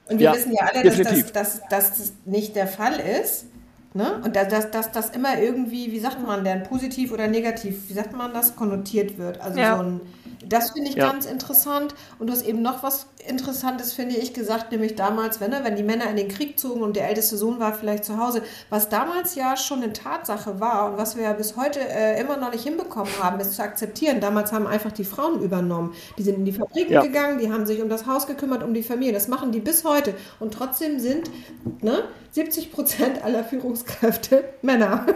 Und 0.08 0.18
wir 0.18 0.24
ja, 0.24 0.34
wissen 0.34 0.52
ja 0.52 0.64
alle, 0.64 0.82
dass 0.82 0.98
das, 0.98 1.32
dass, 1.32 1.60
dass 1.68 1.98
das 1.98 2.12
nicht 2.24 2.56
der 2.56 2.66
Fall 2.66 2.98
ist. 2.98 3.46
Ne? 3.94 4.20
Und 4.24 4.34
dass, 4.34 4.48
dass, 4.48 4.70
dass 4.70 4.92
das 4.92 5.10
immer 5.10 5.40
irgendwie, 5.40 5.92
wie 5.92 6.00
sagt 6.00 6.24
man 6.24 6.42
denn, 6.42 6.64
positiv 6.64 7.12
oder 7.12 7.28
negativ, 7.28 7.88
wie 7.88 7.92
sagt 7.92 8.12
man 8.16 8.32
das, 8.32 8.56
konnotiert 8.56 9.18
wird. 9.18 9.40
Also 9.40 9.58
ja. 9.58 9.76
so 9.76 9.82
ein 9.82 10.00
Das 10.46 10.70
finde 10.70 10.88
ich 10.88 10.96
ja. 10.96 11.10
ganz 11.10 11.26
interessant. 11.26 11.94
Und 12.18 12.28
du 12.28 12.32
hast 12.32 12.42
eben 12.42 12.62
noch 12.62 12.82
was 12.82 13.06
Interessantes, 13.26 13.92
finde 13.92 14.16
ich, 14.16 14.32
gesagt, 14.32 14.72
nämlich 14.72 14.94
damals, 14.94 15.40
wenn, 15.40 15.50
ne, 15.50 15.60
wenn 15.62 15.76
die 15.76 15.82
Männer 15.82 16.08
in 16.08 16.16
den 16.16 16.28
Krieg 16.28 16.58
zogen 16.58 16.82
und 16.82 16.96
der 16.96 17.08
älteste 17.08 17.36
Sohn 17.36 17.60
war 17.60 17.74
vielleicht 17.74 18.04
zu 18.04 18.18
Hause, 18.18 18.42
was 18.70 18.88
damals 18.88 19.34
ja 19.34 19.56
schon 19.56 19.82
eine 19.82 19.92
Tatsache 19.92 20.58
war 20.58 20.90
und 20.90 20.98
was 20.98 21.16
wir 21.16 21.24
ja 21.24 21.32
bis 21.34 21.56
heute 21.56 21.80
äh, 21.80 22.20
immer 22.20 22.38
noch 22.38 22.52
nicht 22.52 22.64
hinbekommen 22.64 23.12
haben, 23.20 23.38
ist 23.40 23.54
zu 23.54 23.62
akzeptieren. 23.62 24.20
Damals 24.20 24.52
haben 24.52 24.66
einfach 24.66 24.92
die 24.92 25.04
Frauen 25.04 25.42
übernommen. 25.42 25.94
Die 26.16 26.22
sind 26.22 26.38
in 26.38 26.44
die 26.44 26.52
Fabriken 26.52 26.92
ja. 26.92 27.02
gegangen, 27.02 27.38
die 27.38 27.52
haben 27.52 27.66
sich 27.66 27.82
um 27.82 27.88
das 27.88 28.06
Haus 28.06 28.26
gekümmert, 28.26 28.62
um 28.62 28.72
die 28.72 28.82
Familie. 28.82 29.12
Das 29.12 29.28
machen 29.28 29.52
die 29.52 29.60
bis 29.60 29.84
heute. 29.84 30.14
Und 30.38 30.54
trotzdem 30.54 30.98
sind 30.98 31.30
ne, 31.82 32.04
70 32.30 32.72
Prozent 32.72 33.22
aller 33.22 33.44
Führungskräfte 33.44 34.44
Männer. 34.62 35.06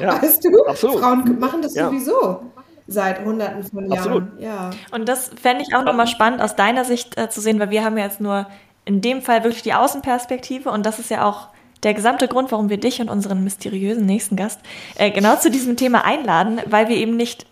Ja, 0.00 0.22
weißt 0.22 0.44
du? 0.44 0.64
Absolut. 0.66 1.00
Frauen 1.00 1.38
machen 1.38 1.62
das 1.62 1.72
sowieso 1.72 2.42
seit 2.86 3.24
hunderten 3.24 3.64
von 3.64 3.90
Jahren. 3.90 3.98
Absolut. 3.98 4.40
Ja. 4.40 4.70
Und 4.92 5.08
das 5.08 5.30
fände 5.40 5.64
ich 5.66 5.74
auch 5.74 5.84
nochmal 5.84 6.06
spannend 6.06 6.40
aus 6.40 6.56
deiner 6.56 6.84
Sicht 6.84 7.18
äh, 7.18 7.28
zu 7.28 7.40
sehen, 7.40 7.58
weil 7.58 7.70
wir 7.70 7.84
haben 7.84 7.98
ja 7.98 8.04
jetzt 8.04 8.20
nur 8.20 8.46
in 8.84 9.00
dem 9.00 9.22
Fall 9.22 9.42
wirklich 9.42 9.62
die 9.62 9.74
Außenperspektive 9.74 10.70
und 10.70 10.86
das 10.86 10.98
ist 10.98 11.10
ja 11.10 11.24
auch 11.24 11.48
der 11.82 11.94
gesamte 11.94 12.28
Grund, 12.28 12.52
warum 12.52 12.70
wir 12.70 12.78
dich 12.78 13.00
und 13.00 13.10
unseren 13.10 13.44
mysteriösen 13.44 14.06
nächsten 14.06 14.36
Gast 14.36 14.60
äh, 14.96 15.10
genau 15.10 15.36
zu 15.36 15.50
diesem 15.50 15.76
Thema 15.76 16.04
einladen, 16.04 16.60
weil 16.66 16.88
wir 16.88 16.96
eben 16.96 17.16
nicht 17.16 17.46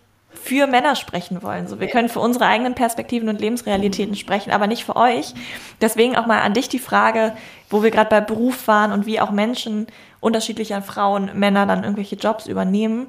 für 0.45 0.67
Männer 0.67 0.95
sprechen 0.95 1.43
wollen. 1.43 1.69
So, 1.69 1.81
wir 1.81 1.89
können 1.89 2.09
für 2.09 2.21
unsere 2.21 2.47
eigenen 2.47 2.75
Perspektiven 2.75 3.29
und 3.29 3.41
Lebensrealitäten 3.41 4.15
sprechen, 4.15 4.51
aber 4.51 4.67
nicht 4.67 4.85
für 4.85 4.97
euch. 4.97 5.33
Deswegen 5.81 6.17
auch 6.17 6.27
mal 6.27 6.43
an 6.43 6.53
dich 6.53 6.69
die 6.69 6.79
Frage, 6.79 7.35
wo 7.71 7.83
wir 7.83 7.91
gerade 7.91 8.11
bei 8.11 8.21
Beruf 8.21 8.69
waren 8.69 8.93
und 8.93 9.07
wie 9.07 9.21
auch 9.21 9.31
Menschen 9.31 9.87
unterschiedlicher 10.21 10.83
Frauen, 10.83 11.31
Männer 11.35 11.65
dann 11.67 11.83
irgendwelche 11.83 12.17
Jobs 12.17 12.47
übernehmen. 12.47 13.07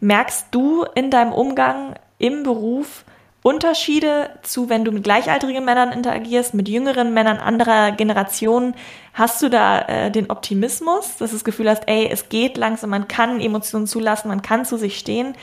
Merkst 0.00 0.46
du 0.50 0.84
in 0.94 1.10
deinem 1.10 1.32
Umgang 1.32 1.94
im 2.18 2.42
Beruf 2.42 3.04
Unterschiede 3.42 4.30
zu, 4.42 4.68
wenn 4.68 4.84
du 4.84 4.92
mit 4.92 5.04
gleichaltrigen 5.04 5.64
Männern 5.64 5.92
interagierst, 5.92 6.52
mit 6.52 6.68
jüngeren 6.68 7.14
Männern 7.14 7.38
anderer 7.38 7.92
Generationen? 7.92 8.74
Hast 9.14 9.42
du 9.42 9.48
da 9.48 9.80
äh, 9.82 10.10
den 10.10 10.30
Optimismus, 10.30 11.16
dass 11.16 11.30
du 11.30 11.36
das 11.36 11.44
Gefühl 11.44 11.70
hast, 11.70 11.84
ey, 11.86 12.08
es 12.10 12.28
geht 12.28 12.58
langsam, 12.58 12.90
man 12.90 13.08
kann 13.08 13.40
Emotionen 13.40 13.86
zulassen, 13.86 14.28
man 14.28 14.42
kann 14.42 14.64
zu 14.64 14.76
sich 14.76 14.98
stehen? 14.98 15.34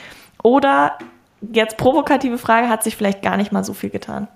Oder 0.44 0.98
jetzt 1.42 1.78
provokative 1.78 2.38
Frage, 2.38 2.70
hat 2.70 2.84
sich 2.84 2.96
vielleicht 2.96 3.24
gar 3.24 3.38
nicht 3.38 3.52
mal 3.52 3.64
so 3.64 3.74
viel 3.74 3.90
getan? 3.90 4.28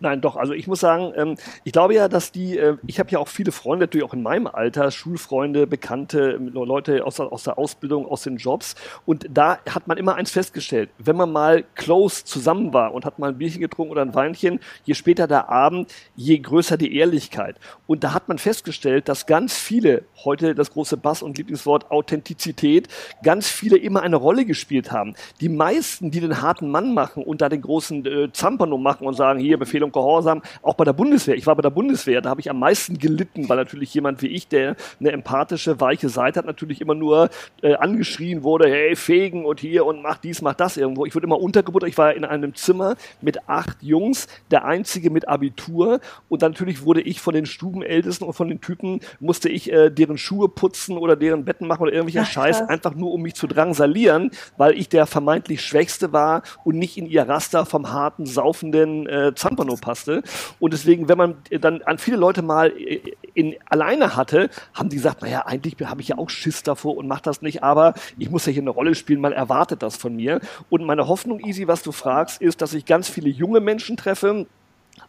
Nein, 0.00 0.20
doch. 0.20 0.36
Also 0.36 0.52
ich 0.52 0.68
muss 0.68 0.80
sagen, 0.80 1.12
ähm, 1.16 1.34
ich 1.64 1.72
glaube 1.72 1.94
ja, 1.94 2.08
dass 2.08 2.30
die, 2.30 2.56
äh, 2.56 2.76
ich 2.86 3.00
habe 3.00 3.10
ja 3.10 3.18
auch 3.18 3.26
viele 3.28 3.50
Freunde, 3.50 3.86
natürlich 3.86 4.06
auch 4.06 4.14
in 4.14 4.22
meinem 4.22 4.46
Alter, 4.46 4.90
Schulfreunde, 4.92 5.66
Bekannte, 5.66 6.38
Leute 6.52 7.04
aus, 7.04 7.18
aus 7.18 7.42
der 7.42 7.58
Ausbildung, 7.58 8.06
aus 8.06 8.22
den 8.22 8.36
Jobs. 8.36 8.76
Und 9.06 9.26
da 9.30 9.58
hat 9.68 9.88
man 9.88 9.98
immer 9.98 10.14
eins 10.14 10.30
festgestellt, 10.30 10.90
wenn 10.98 11.16
man 11.16 11.32
mal 11.32 11.64
close 11.74 12.24
zusammen 12.24 12.72
war 12.72 12.94
und 12.94 13.04
hat 13.04 13.18
mal 13.18 13.30
ein 13.30 13.38
Bierchen 13.38 13.60
getrunken 13.60 13.90
oder 13.90 14.02
ein 14.02 14.14
Weinchen, 14.14 14.60
je 14.84 14.94
später 14.94 15.26
der 15.26 15.48
Abend, 15.48 15.92
je 16.14 16.38
größer 16.38 16.76
die 16.76 16.96
Ehrlichkeit. 16.96 17.56
Und 17.88 18.04
da 18.04 18.14
hat 18.14 18.28
man 18.28 18.38
festgestellt, 18.38 19.08
dass 19.08 19.26
ganz 19.26 19.58
viele, 19.58 20.04
heute 20.24 20.54
das 20.54 20.70
große 20.70 20.96
Bass- 20.96 21.22
und 21.22 21.38
Lieblingswort 21.38 21.90
Authentizität, 21.90 22.88
ganz 23.24 23.48
viele 23.48 23.76
immer 23.76 24.02
eine 24.02 24.16
Rolle 24.16 24.44
gespielt 24.44 24.92
haben. 24.92 25.14
Die 25.40 25.48
meisten, 25.48 26.12
die 26.12 26.20
den 26.20 26.40
harten 26.40 26.70
Mann 26.70 26.94
machen 26.94 27.24
und 27.24 27.40
da 27.40 27.48
den 27.48 27.62
großen 27.62 28.06
äh, 28.06 28.32
Zampano 28.32 28.78
machen 28.78 29.06
und 29.06 29.14
sagen, 29.14 29.40
hier 29.40 29.58
Befehl 29.58 29.87
und 29.88 29.92
Gehorsam, 29.92 30.42
auch 30.62 30.74
bei 30.74 30.84
der 30.84 30.92
Bundeswehr. 30.92 31.36
Ich 31.36 31.46
war 31.46 31.56
bei 31.56 31.62
der 31.62 31.70
Bundeswehr, 31.70 32.20
da 32.20 32.30
habe 32.30 32.40
ich 32.40 32.50
am 32.50 32.58
meisten 32.58 32.98
gelitten, 32.98 33.48
weil 33.48 33.56
natürlich 33.56 33.92
jemand 33.94 34.22
wie 34.22 34.28
ich, 34.28 34.48
der 34.48 34.76
eine 35.00 35.12
empathische, 35.12 35.80
weiche 35.80 36.08
Seite 36.08 36.38
hat, 36.38 36.46
natürlich 36.46 36.80
immer 36.80 36.94
nur 36.94 37.30
äh, 37.62 37.74
angeschrien 37.74 38.42
wurde, 38.42 38.68
hey, 38.68 38.94
fegen 38.94 39.44
und 39.44 39.60
hier 39.60 39.86
und 39.86 40.02
mach 40.02 40.18
dies, 40.18 40.42
mach 40.42 40.54
das 40.54 40.76
irgendwo. 40.76 41.06
Ich 41.06 41.14
wurde 41.14 41.26
immer 41.26 41.40
untergebuttert. 41.40 41.88
Ich 41.88 41.98
war 41.98 42.14
in 42.14 42.24
einem 42.24 42.54
Zimmer 42.54 42.96
mit 43.20 43.48
acht 43.48 43.82
Jungs, 43.82 44.28
der 44.50 44.64
einzige 44.64 45.10
mit 45.10 45.28
Abitur 45.28 46.00
und 46.28 46.42
dann 46.42 46.54
natürlich 46.58 46.84
wurde 46.84 47.00
ich 47.00 47.20
von 47.20 47.34
den 47.34 47.46
Stubenältesten 47.46 48.26
und 48.26 48.34
von 48.34 48.48
den 48.48 48.60
Typen, 48.60 49.00
musste 49.20 49.48
ich 49.48 49.72
äh, 49.72 49.90
deren 49.90 50.18
Schuhe 50.18 50.48
putzen 50.48 50.98
oder 50.98 51.14
deren 51.14 51.44
Betten 51.44 51.68
machen 51.68 51.82
oder 51.82 51.92
irgendwelcher 51.92 52.26
Ach, 52.26 52.32
Scheiß, 52.32 52.62
einfach 52.68 52.94
nur 52.94 53.12
um 53.12 53.22
mich 53.22 53.34
zu 53.34 53.46
drangsalieren, 53.46 54.32
weil 54.56 54.76
ich 54.76 54.88
der 54.88 55.06
vermeintlich 55.06 55.62
Schwächste 55.62 56.12
war 56.12 56.42
und 56.64 56.76
nicht 56.76 56.96
in 56.96 57.06
ihr 57.06 57.28
Raster 57.28 57.64
vom 57.64 57.92
harten, 57.92 58.26
saufenden 58.26 59.06
äh, 59.06 59.32
Zampano 59.36 59.76
passte. 59.80 60.22
Und 60.58 60.72
deswegen, 60.72 61.08
wenn 61.08 61.18
man 61.18 61.36
dann 61.60 61.82
an 61.82 61.98
viele 61.98 62.16
Leute 62.16 62.42
mal 62.42 62.72
in, 63.34 63.56
alleine 63.66 64.16
hatte, 64.16 64.50
haben 64.74 64.88
die 64.88 64.96
gesagt, 64.96 65.22
naja, 65.22 65.46
eigentlich 65.46 65.76
habe 65.84 66.00
ich 66.00 66.08
ja 66.08 66.18
auch 66.18 66.30
Schiss 66.30 66.62
davor 66.62 66.96
und 66.96 67.08
mache 67.08 67.22
das 67.22 67.42
nicht, 67.42 67.62
aber 67.62 67.94
ich 68.18 68.30
muss 68.30 68.46
ja 68.46 68.52
hier 68.52 68.62
eine 68.62 68.70
Rolle 68.70 68.94
spielen, 68.94 69.20
man 69.20 69.32
erwartet 69.32 69.82
das 69.82 69.96
von 69.96 70.16
mir. 70.16 70.40
Und 70.70 70.84
meine 70.84 71.08
Hoffnung, 71.08 71.40
Easy, 71.40 71.68
was 71.68 71.82
du 71.82 71.92
fragst, 71.92 72.40
ist, 72.40 72.60
dass 72.62 72.74
ich 72.74 72.84
ganz 72.84 73.08
viele 73.08 73.28
junge 73.28 73.60
Menschen 73.60 73.96
treffe, 73.96 74.46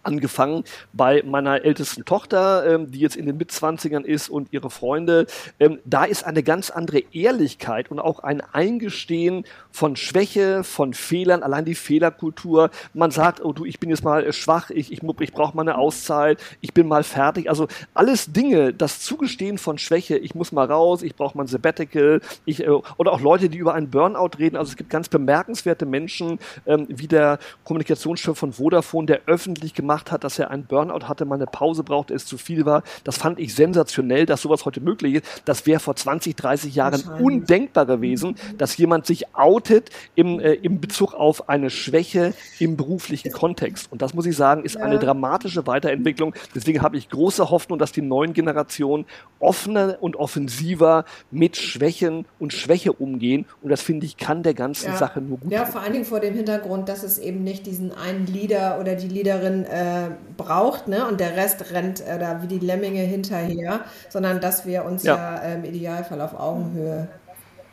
angefangen 0.04 0.64
bei 0.94 1.24
meiner 1.26 1.64
ältesten 1.64 2.06
Tochter, 2.06 2.66
ähm, 2.66 2.92
die 2.92 3.00
jetzt 3.00 3.16
in 3.16 3.26
den 3.26 3.38
Mitzwanzigern 3.38 4.04
ist 4.06 4.30
und 4.30 4.52
ihre 4.52 4.70
Freunde. 4.70 5.26
Ähm, 5.60 5.80
da 5.86 6.06
ist 6.06 6.26
eine 6.26 6.44
ganz 6.44 6.70
andere 6.70 7.04
Ehrlichkeit 7.12 7.92
und 7.92 8.00
auch 8.00 8.20
ein 8.20 8.42
Eingestehen 8.42 9.46
von 9.72 9.96
Schwäche, 9.96 10.64
von 10.64 10.94
Fehlern, 10.94 11.44
allein 11.44 11.66
die 11.66 11.76
Fehlerkultur. 11.76 12.70
Man 12.94 13.12
sagt, 13.12 13.44
oh 13.44 13.54
du, 13.54 13.66
ich 13.66 13.80
bin 13.80 13.90
jetzt 13.90 14.04
mal 14.04 14.24
äh, 14.24 14.34
schwach, 14.34 14.70
ich, 14.70 14.92
ich, 14.92 15.02
ich 15.04 15.34
brauche 15.34 15.56
mal 15.56 15.62
eine 15.62 15.78
Auszeit, 15.78 16.40
ich 16.62 16.74
bin 16.74 16.88
mal 16.88 17.04
fertig. 17.04 17.50
Also 17.50 17.68
alles 17.94 18.32
Dinge, 18.32 18.74
das 18.74 19.00
Zugestehen 19.02 19.58
von 19.58 19.78
Schwäche, 19.78 20.18
ich 20.18 20.36
muss 20.36 20.52
mal 20.52 20.66
raus, 20.66 21.04
ich 21.04 21.16
brauche 21.16 21.38
mal 21.38 21.44
ein 21.44 21.48
Sabbatical, 21.48 22.22
ich, 22.46 22.64
äh, 22.64 22.70
oder 22.70 23.12
auch 23.12 23.22
Leute, 23.22 23.50
die 23.50 23.58
über 23.58 23.74
einen 23.74 23.90
Burnout 23.90 24.38
reden. 24.38 24.56
Also 24.56 24.72
es 24.72 24.78
gibt 24.78 24.90
ganz 24.90 25.10
bemerkenswerte 25.10 25.86
Menschen, 25.86 26.40
ähm, 26.66 26.86
wie 26.90 27.08
der 27.08 27.40
Kommunikationschef 27.64 28.38
von 28.38 28.54
Vodafone, 28.54 29.08
der 29.08 29.22
öffentlich 29.26 29.74
gemacht 29.80 30.12
hat, 30.12 30.26
dass 30.26 30.38
er 30.38 30.52
einen 30.52 30.66
Burnout 30.66 31.08
hatte, 31.08 31.24
mal 31.24 31.36
eine 31.36 31.46
Pause 31.46 31.84
brauchte, 31.84 32.14
es 32.14 32.26
zu 32.26 32.38
viel 32.38 32.66
war. 32.66 32.84
Das 33.06 33.18
fand 33.18 33.40
ich 33.40 33.56
sensationell, 33.56 34.26
dass 34.26 34.42
sowas 34.42 34.66
heute 34.66 34.82
möglich 34.82 35.16
ist. 35.16 35.26
Das 35.46 35.66
wäre 35.66 35.80
vor 35.80 35.96
20, 35.96 36.36
30 36.36 36.76
Jahren 36.76 37.02
undenkbar 37.22 37.86
gewesen, 37.86 38.36
dass 38.58 38.76
jemand 38.76 39.06
sich 39.06 39.34
outet 39.36 39.90
im, 40.16 40.42
äh, 40.42 40.54
im 40.56 40.82
Bezug 40.82 41.14
auf 41.14 41.48
eine 41.48 41.70
Schwäche 41.70 42.34
im 42.60 42.76
beruflichen 42.76 43.32
Kontext. 43.32 43.90
Und 43.90 44.02
das 44.02 44.14
muss 44.14 44.26
ich 44.26 44.36
sagen, 44.36 44.66
ist 44.66 44.76
ja. 44.76 44.82
eine 44.82 45.00
dramatische 45.00 45.66
Weiterentwicklung. 45.66 46.34
Deswegen 46.54 46.82
habe 46.82 46.98
ich 46.98 47.10
große 47.10 47.50
Hoffnung, 47.50 47.80
dass 47.80 47.94
die 47.94 48.02
neuen 48.02 48.34
Generationen 48.34 49.06
offener 49.40 49.98
und 50.02 50.18
offensiver 50.18 51.06
mit 51.32 51.56
Schwächen 51.56 52.26
und 52.38 52.52
Schwäche 52.52 52.92
umgehen. 52.92 53.46
Und 53.62 53.70
das 53.70 53.82
finde 53.82 54.06
ich, 54.06 54.18
kann 54.18 54.44
der 54.44 54.54
ganzen 54.54 54.92
ja. 54.92 54.98
Sache 54.98 55.22
nur 55.22 55.38
gut 55.38 55.52
Ja, 55.52 55.66
vor 55.66 55.82
allen 55.82 55.94
Dingen 55.94 56.06
vor 56.06 56.20
dem 56.20 56.34
Hintergrund, 56.34 56.90
dass 56.90 57.04
es 57.04 57.18
eben 57.18 57.44
nicht 57.44 57.66
diesen 57.66 57.92
einen 57.92 58.26
Leader 58.28 58.80
oder 58.80 58.96
die 58.96 59.08
Leaderin 59.08 59.66
äh, 59.70 60.10
braucht, 60.38 60.88
ne? 60.88 61.08
Und 61.08 61.20
der 61.20 61.36
Rest 61.36 61.72
rennt 61.72 62.02
äh, 62.02 62.20
da 62.20 62.42
wie 62.42 62.48
die 62.48 62.60
Lemminge 62.60 63.02
hinterher, 63.02 63.82
sondern 64.10 64.42
dass 64.42 64.66
wir 64.66 64.86
uns 64.86 65.04
ja, 65.04 65.16
ja 65.16 65.38
äh, 65.38 65.54
im 65.56 65.64
Idealfall 65.64 66.22
auf 66.22 66.40
Augenhöhe 66.40 67.08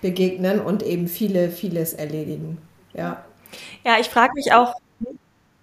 begegnen 0.00 0.60
und 0.60 0.82
eben 0.82 1.08
viele, 1.08 1.50
vieles 1.50 1.92
erledigen. 1.94 2.58
Ja. 2.92 3.24
Ja, 3.84 3.98
ich 3.98 4.08
frage 4.08 4.32
mich 4.34 4.52
auch, 4.52 4.74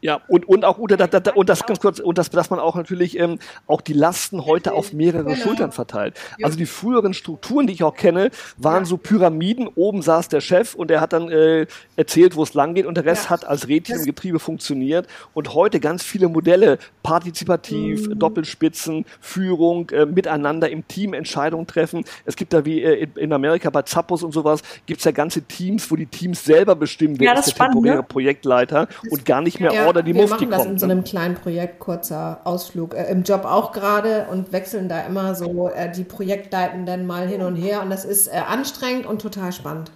ja, 0.03 0.19
und, 0.27 0.45
und 0.49 0.65
auch, 0.65 0.79
und 0.79 0.91
das 0.91 1.65
ganz 1.65 1.79
kurz, 1.79 1.99
und 1.99 2.17
das, 2.17 2.29
dass 2.29 2.49
man 2.49 2.59
auch 2.59 2.75
natürlich 2.75 3.17
ähm, 3.17 3.39
auch 3.67 3.79
die 3.79 3.93
Lasten 3.93 4.45
heute 4.45 4.73
auf 4.73 4.91
mehrere 4.91 5.23
genau. 5.23 5.35
Schultern 5.37 5.71
verteilt. 5.71 6.19
Also 6.41 6.57
die 6.57 6.65
früheren 6.65 7.13
Strukturen, 7.13 7.67
die 7.67 7.73
ich 7.73 7.83
auch 7.83 7.95
kenne, 7.95 8.29
waren 8.57 8.83
so 8.83 8.97
Pyramiden, 8.97 9.69
oben 9.73 10.01
saß 10.01 10.27
der 10.27 10.41
Chef 10.41 10.75
und 10.75 10.89
der 10.89 10.99
hat 10.99 11.13
dann 11.13 11.29
äh, 11.31 11.67
erzählt, 11.95 12.35
wo 12.35 12.43
es 12.43 12.53
lang 12.53 12.73
geht 12.73 12.85
und 12.85 12.95
der 12.95 13.05
Rest 13.05 13.25
ja. 13.25 13.29
hat 13.29 13.45
als 13.45 13.69
Rädchen 13.69 13.99
im 13.99 14.05
Getriebe 14.05 14.39
funktioniert. 14.39 15.07
Und 15.33 15.53
heute 15.53 15.79
ganz 15.79 16.03
viele 16.03 16.27
Modelle, 16.27 16.79
partizipativ, 17.01 18.09
mhm. 18.09 18.19
Doppelspitzen, 18.19 19.05
Führung, 19.21 19.89
äh, 19.91 20.05
miteinander 20.05 20.69
im 20.69 20.85
Team 20.85 21.13
Entscheidungen 21.13 21.65
treffen. 21.65 22.03
Es 22.25 22.35
gibt 22.35 22.51
da 22.51 22.65
wie 22.65 22.83
äh, 22.83 23.07
in 23.15 23.31
Amerika 23.31 23.69
bei 23.69 23.83
Zappos 23.83 24.21
und 24.21 24.33
sowas, 24.33 24.63
gibt's 24.85 25.05
ja 25.05 25.11
ganze 25.11 25.43
Teams, 25.43 25.89
wo 25.89 25.95
die 25.95 26.07
Teams 26.07 26.43
selber 26.43 26.75
bestimmen, 26.75 27.21
wer 27.21 27.27
ja, 27.27 27.39
ist 27.39 27.45
der 27.45 27.51
spannend, 27.51 27.75
temporäre 27.75 27.97
ne? 27.99 28.03
Projektleiter 28.03 28.89
und 29.09 29.23
gar 29.23 29.39
nicht 29.39 29.61
mehr 29.61 29.71
ja 29.71 29.92
oder 29.93 30.03
die 30.03 30.13
wir 30.13 30.23
Mufti 30.23 30.45
machen 30.45 30.51
das 30.51 30.65
in 30.65 30.79
so 30.79 30.85
einem 30.85 31.03
kleinen 31.03 31.35
Projekt, 31.35 31.79
kurzer 31.79 32.41
Ausflug, 32.43 32.95
äh, 32.95 33.05
im 33.11 33.23
Job 33.23 33.45
auch 33.45 33.71
gerade 33.71 34.27
und 34.31 34.51
wechseln 34.51 34.89
da 34.89 35.01
immer 35.01 35.35
so 35.35 35.69
äh, 35.69 35.91
die 35.91 36.03
Projektleitenden 36.03 37.05
mal 37.05 37.27
hin 37.27 37.41
und 37.41 37.55
her 37.55 37.81
und 37.81 37.89
das 37.89 38.03
ist 38.03 38.27
äh, 38.27 38.37
anstrengend 38.37 39.05
und 39.05 39.21
total 39.21 39.51
spannend. 39.51 39.91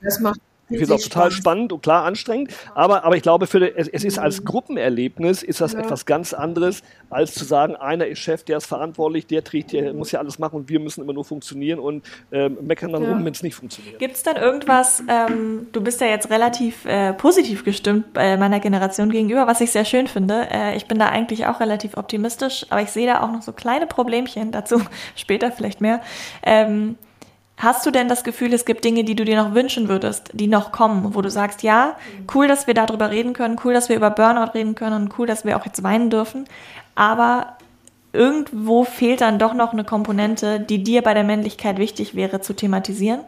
Das 0.00 0.20
macht 0.20 0.40
ich 0.70 0.78
finde 0.78 0.94
es 0.94 1.02
auch 1.02 1.08
total 1.08 1.30
spannend 1.30 1.72
und 1.72 1.82
klar 1.82 2.04
anstrengend, 2.04 2.52
aber, 2.74 3.04
aber 3.04 3.16
ich 3.16 3.22
glaube, 3.22 3.46
für, 3.46 3.76
es, 3.76 3.88
es 3.88 4.04
ist 4.04 4.18
als 4.18 4.40
mhm. 4.40 4.44
Gruppenerlebnis 4.46 5.42
ist 5.42 5.60
das 5.60 5.74
ja. 5.74 5.80
etwas 5.80 6.06
ganz 6.06 6.32
anderes, 6.32 6.82
als 7.10 7.34
zu 7.34 7.44
sagen, 7.44 7.76
einer 7.76 8.06
ist 8.06 8.20
Chef, 8.20 8.44
der 8.44 8.58
ist 8.58 8.66
verantwortlich, 8.66 9.26
der 9.26 9.44
trägt, 9.44 9.72
der 9.72 9.92
muss 9.92 10.12
ja 10.12 10.20
alles 10.20 10.38
machen 10.38 10.56
und 10.56 10.68
wir 10.68 10.80
müssen 10.80 11.02
immer 11.02 11.12
nur 11.12 11.24
funktionieren 11.24 11.78
und 11.78 12.04
ähm, 12.32 12.58
meckern 12.62 12.92
dann 12.92 13.02
ja. 13.02 13.10
rum, 13.10 13.24
wenn 13.24 13.32
es 13.32 13.42
nicht 13.42 13.54
funktioniert. 13.54 13.98
Gibt 13.98 14.16
es 14.16 14.22
dann 14.22 14.36
irgendwas, 14.36 15.02
ähm, 15.08 15.66
du 15.72 15.80
bist 15.82 16.00
ja 16.00 16.06
jetzt 16.06 16.30
relativ 16.30 16.84
äh, 16.86 17.12
positiv 17.12 17.64
gestimmt 17.64 18.12
bei 18.12 18.36
meiner 18.36 18.60
Generation 18.60 19.10
gegenüber, 19.10 19.46
was 19.46 19.60
ich 19.60 19.70
sehr 19.70 19.84
schön 19.84 20.06
finde. 20.06 20.48
Äh, 20.50 20.76
ich 20.76 20.86
bin 20.86 20.98
da 20.98 21.08
eigentlich 21.08 21.46
auch 21.46 21.60
relativ 21.60 21.96
optimistisch, 21.96 22.66
aber 22.70 22.82
ich 22.82 22.90
sehe 22.90 23.06
da 23.06 23.22
auch 23.22 23.30
noch 23.30 23.42
so 23.42 23.52
kleine 23.52 23.86
Problemchen, 23.86 24.50
dazu 24.50 24.80
später 25.16 25.52
vielleicht 25.52 25.80
mehr. 25.80 26.00
Ähm, 26.42 26.96
Hast 27.56 27.86
du 27.86 27.92
denn 27.92 28.08
das 28.08 28.24
Gefühl, 28.24 28.52
es 28.52 28.64
gibt 28.64 28.84
Dinge, 28.84 29.04
die 29.04 29.14
du 29.14 29.24
dir 29.24 29.36
noch 29.36 29.54
wünschen 29.54 29.88
würdest, 29.88 30.30
die 30.32 30.48
noch 30.48 30.72
kommen, 30.72 31.14
wo 31.14 31.22
du 31.22 31.30
sagst, 31.30 31.62
ja, 31.62 31.96
cool, 32.34 32.48
dass 32.48 32.66
wir 32.66 32.74
darüber 32.74 33.10
reden 33.10 33.32
können, 33.32 33.58
cool, 33.64 33.72
dass 33.72 33.88
wir 33.88 33.96
über 33.96 34.10
Burnout 34.10 34.52
reden 34.54 34.74
können 34.74 35.04
und 35.04 35.18
cool, 35.18 35.26
dass 35.26 35.44
wir 35.44 35.56
auch 35.56 35.64
jetzt 35.64 35.82
weinen 35.84 36.10
dürfen, 36.10 36.46
aber 36.96 37.56
irgendwo 38.12 38.84
fehlt 38.84 39.20
dann 39.20 39.38
doch 39.38 39.54
noch 39.54 39.72
eine 39.72 39.84
Komponente, 39.84 40.60
die 40.60 40.82
dir 40.82 41.02
bei 41.02 41.14
der 41.14 41.24
Männlichkeit 41.24 41.78
wichtig 41.78 42.14
wäre 42.14 42.40
zu 42.40 42.54
thematisieren? 42.54 43.20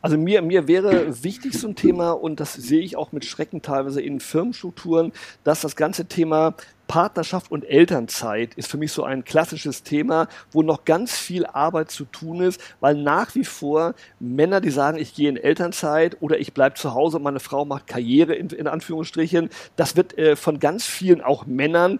Also 0.00 0.18
mir, 0.18 0.42
mir 0.42 0.66
wäre 0.66 1.22
wichtig 1.22 1.56
so 1.56 1.68
ein 1.68 1.76
Thema, 1.76 2.10
und 2.10 2.40
das 2.40 2.54
sehe 2.54 2.80
ich 2.80 2.96
auch 2.96 3.12
mit 3.12 3.24
Schrecken 3.24 3.62
teilweise 3.62 4.02
in 4.02 4.18
Firmenstrukturen, 4.18 5.12
dass 5.44 5.60
das 5.60 5.76
ganze 5.76 6.06
Thema 6.06 6.54
Partnerschaft 6.92 7.50
und 7.50 7.64
Elternzeit 7.64 8.52
ist 8.52 8.70
für 8.70 8.76
mich 8.76 8.92
so 8.92 9.02
ein 9.02 9.24
klassisches 9.24 9.82
Thema, 9.82 10.28
wo 10.50 10.62
noch 10.62 10.84
ganz 10.84 11.16
viel 11.16 11.46
Arbeit 11.46 11.90
zu 11.90 12.04
tun 12.04 12.42
ist, 12.42 12.60
weil 12.80 12.96
nach 12.96 13.34
wie 13.34 13.46
vor 13.46 13.94
Männer, 14.20 14.60
die 14.60 14.68
sagen, 14.68 14.98
ich 14.98 15.14
gehe 15.14 15.30
in 15.30 15.38
Elternzeit 15.38 16.18
oder 16.20 16.38
ich 16.38 16.52
bleibe 16.52 16.74
zu 16.74 16.92
Hause 16.92 17.16
und 17.16 17.22
meine 17.22 17.40
Frau 17.40 17.64
macht 17.64 17.86
Karriere 17.86 18.34
in, 18.34 18.50
in 18.50 18.66
Anführungsstrichen, 18.66 19.48
das 19.76 19.96
wird 19.96 20.18
äh, 20.18 20.36
von 20.36 20.60
ganz 20.60 20.84
vielen 20.84 21.22
auch 21.22 21.46
Männern 21.46 21.98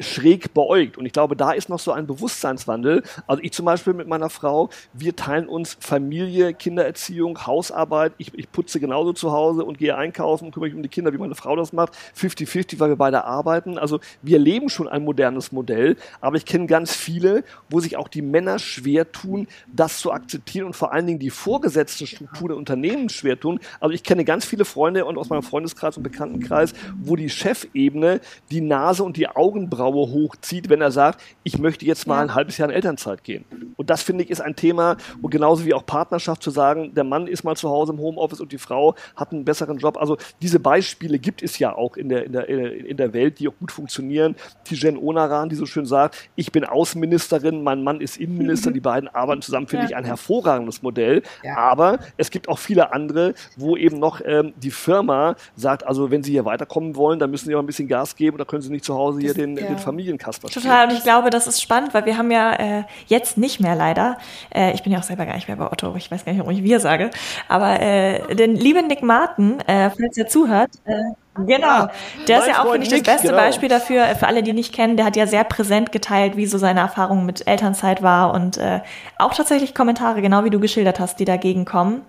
schräg 0.00 0.52
beäugt. 0.52 0.98
Und 0.98 1.06
ich 1.06 1.14
glaube, 1.14 1.36
da 1.36 1.52
ist 1.52 1.70
noch 1.70 1.78
so 1.78 1.92
ein 1.92 2.06
Bewusstseinswandel. 2.06 3.02
Also 3.26 3.42
ich 3.42 3.52
zum 3.52 3.64
Beispiel 3.64 3.94
mit 3.94 4.08
meiner 4.08 4.28
Frau, 4.28 4.68
wir 4.92 5.16
teilen 5.16 5.48
uns 5.48 5.78
Familie, 5.80 6.52
Kindererziehung, 6.52 7.46
Hausarbeit. 7.46 8.12
Ich, 8.18 8.34
ich 8.34 8.52
putze 8.52 8.78
genauso 8.78 9.14
zu 9.14 9.32
Hause 9.32 9.64
und 9.64 9.78
gehe 9.78 9.96
einkaufen 9.96 10.44
und 10.44 10.50
kümmere 10.52 10.68
mich 10.68 10.76
um 10.76 10.82
die 10.82 10.90
Kinder, 10.90 11.14
wie 11.14 11.18
meine 11.18 11.34
Frau 11.34 11.56
das 11.56 11.72
macht. 11.72 11.94
50-50, 12.14 12.78
weil 12.78 12.90
wir 12.90 12.96
beide 12.96 13.24
arbeiten. 13.24 13.78
Also 13.78 14.00
wir 14.20 14.33
wir 14.34 14.40
leben 14.40 14.68
schon 14.68 14.88
ein 14.88 15.04
modernes 15.04 15.52
Modell, 15.52 15.96
aber 16.20 16.36
ich 16.36 16.44
kenne 16.44 16.66
ganz 16.66 16.92
viele, 16.92 17.44
wo 17.70 17.78
sich 17.78 17.96
auch 17.96 18.08
die 18.08 18.20
Männer 18.20 18.58
schwer 18.58 19.12
tun, 19.12 19.46
das 19.72 20.00
zu 20.00 20.10
akzeptieren 20.10 20.66
und 20.66 20.74
vor 20.74 20.92
allen 20.92 21.06
Dingen 21.06 21.20
die 21.20 21.30
vorgesetzte 21.30 22.04
Struktur 22.04 22.48
der 22.48 22.56
Unternehmen 22.56 23.08
schwer 23.10 23.38
tun. 23.38 23.60
Also 23.78 23.94
ich 23.94 24.02
kenne 24.02 24.24
ganz 24.24 24.44
viele 24.44 24.64
Freunde 24.64 25.04
und 25.04 25.18
aus 25.18 25.30
meinem 25.30 25.44
Freundeskreis 25.44 25.96
und 25.96 26.02
Bekanntenkreis, 26.02 26.72
wo 27.00 27.14
die 27.14 27.30
Chefebene 27.30 28.20
die 28.50 28.60
Nase 28.60 29.04
und 29.04 29.16
die 29.16 29.28
Augenbraue 29.28 30.10
hochzieht, 30.10 30.68
wenn 30.68 30.80
er 30.80 30.90
sagt, 30.90 31.22
ich 31.44 31.60
möchte 31.60 31.86
jetzt 31.86 32.08
mal 32.08 32.20
ein 32.20 32.34
halbes 32.34 32.58
Jahr 32.58 32.68
in 32.70 32.74
Elternzeit 32.74 33.22
gehen. 33.22 33.44
Und 33.76 33.88
das 33.88 34.02
finde 34.02 34.24
ich 34.24 34.30
ist 34.30 34.40
ein 34.40 34.56
Thema, 34.56 34.96
wo 35.22 35.28
genauso 35.28 35.64
wie 35.64 35.74
auch 35.74 35.86
Partnerschaft 35.86 36.42
zu 36.42 36.50
sagen, 36.50 36.92
der 36.92 37.04
Mann 37.04 37.28
ist 37.28 37.44
mal 37.44 37.54
zu 37.54 37.70
Hause 37.70 37.92
im 37.92 38.00
Homeoffice 38.00 38.40
und 38.40 38.50
die 38.50 38.58
Frau 38.58 38.96
hat 39.14 39.30
einen 39.30 39.44
besseren 39.44 39.78
Job. 39.78 39.96
Also 39.96 40.16
diese 40.42 40.58
Beispiele 40.58 41.20
gibt 41.20 41.40
es 41.40 41.56
ja 41.60 41.72
auch 41.72 41.96
in 41.96 42.08
der, 42.08 42.24
in 42.24 42.32
der, 42.32 42.48
in 42.48 42.96
der 42.96 43.12
Welt, 43.12 43.38
die 43.38 43.46
auch 43.46 43.56
gut 43.60 43.70
funktionieren 43.70 44.13
zitieren 44.14 44.36
Tijen 44.64 44.96
Onaran, 44.96 45.48
die 45.48 45.56
so 45.56 45.66
schön 45.66 45.84
sagt, 45.84 46.16
ich 46.36 46.50
bin 46.50 46.64
Außenministerin, 46.64 47.62
mein 47.62 47.82
Mann 47.82 48.00
ist 48.00 48.16
Innenminister, 48.16 48.70
die 48.70 48.80
beiden 48.80 49.08
arbeiten 49.08 49.42
zusammen, 49.42 49.66
finde 49.66 49.84
ja. 49.84 49.90
ich 49.90 49.96
ein 49.96 50.04
hervorragendes 50.04 50.82
Modell. 50.82 51.22
Ja. 51.42 51.56
Aber 51.58 51.98
es 52.16 52.30
gibt 52.30 52.48
auch 52.48 52.58
viele 52.58 52.92
andere, 52.92 53.34
wo 53.56 53.76
eben 53.76 53.98
noch 53.98 54.22
ähm, 54.24 54.54
die 54.56 54.70
Firma 54.70 55.36
sagt, 55.54 55.86
also 55.86 56.10
wenn 56.10 56.22
Sie 56.22 56.32
hier 56.32 56.46
weiterkommen 56.46 56.96
wollen, 56.96 57.18
dann 57.18 57.30
müssen 57.30 57.46
Sie 57.46 57.54
auch 57.54 57.60
ein 57.60 57.66
bisschen 57.66 57.88
Gas 57.88 58.16
geben, 58.16 58.38
da 58.38 58.44
können 58.44 58.62
Sie 58.62 58.70
nicht 58.70 58.84
zu 58.84 58.94
Hause 58.94 59.20
hier 59.20 59.28
das, 59.30 59.36
den, 59.36 59.56
ja. 59.56 59.66
den 59.66 59.78
Familienkasper 59.78 60.48
spielen. 60.48 60.64
Total, 60.64 60.88
und 60.88 60.94
ich 60.94 61.02
glaube, 61.02 61.28
das 61.28 61.46
ist 61.46 61.60
spannend, 61.60 61.92
weil 61.92 62.06
wir 62.06 62.16
haben 62.16 62.30
ja 62.30 62.54
äh, 62.54 62.84
jetzt 63.06 63.36
nicht 63.36 63.60
mehr 63.60 63.74
leider, 63.74 64.16
äh, 64.54 64.72
ich 64.72 64.82
bin 64.82 64.92
ja 64.92 65.00
auch 65.00 65.04
selber 65.04 65.26
gar 65.26 65.34
nicht 65.34 65.48
mehr 65.48 65.56
bei 65.56 65.70
Otto, 65.70 65.94
ich 65.96 66.10
weiß 66.10 66.24
gar 66.24 66.32
nicht, 66.32 66.40
warum 66.40 66.52
ich 66.52 66.62
wir 66.62 66.80
sage, 66.80 67.10
aber 67.48 67.80
äh, 67.80 68.34
den 68.34 68.56
lieben 68.56 68.86
Nick 68.86 69.02
Martin, 69.02 69.60
äh, 69.60 69.90
falls 69.90 70.16
er 70.16 70.26
zuhört, 70.26 70.70
äh, 70.86 70.94
Genau. 71.36 71.88
Der 72.28 72.38
ist 72.38 72.46
ja 72.46 72.62
auch, 72.62 72.70
finde 72.70 72.86
ich, 72.86 72.90
das 72.90 73.02
beste 73.02 73.28
genau. 73.28 73.40
Beispiel 73.40 73.68
dafür, 73.68 74.06
für 74.14 74.26
alle, 74.28 74.42
die 74.42 74.52
nicht 74.52 74.72
kennen, 74.72 74.96
der 74.96 75.04
hat 75.04 75.16
ja 75.16 75.26
sehr 75.26 75.42
präsent 75.44 75.90
geteilt, 75.90 76.36
wie 76.36 76.46
so 76.46 76.58
seine 76.58 76.80
Erfahrung 76.80 77.26
mit 77.26 77.46
Elternzeit 77.46 78.02
war 78.02 78.32
und 78.32 78.56
äh, 78.58 78.80
auch 79.18 79.34
tatsächlich 79.34 79.74
Kommentare, 79.74 80.22
genau 80.22 80.44
wie 80.44 80.50
du 80.50 80.60
geschildert 80.60 81.00
hast, 81.00 81.18
die 81.18 81.24
dagegen 81.24 81.64
kommen. 81.64 82.02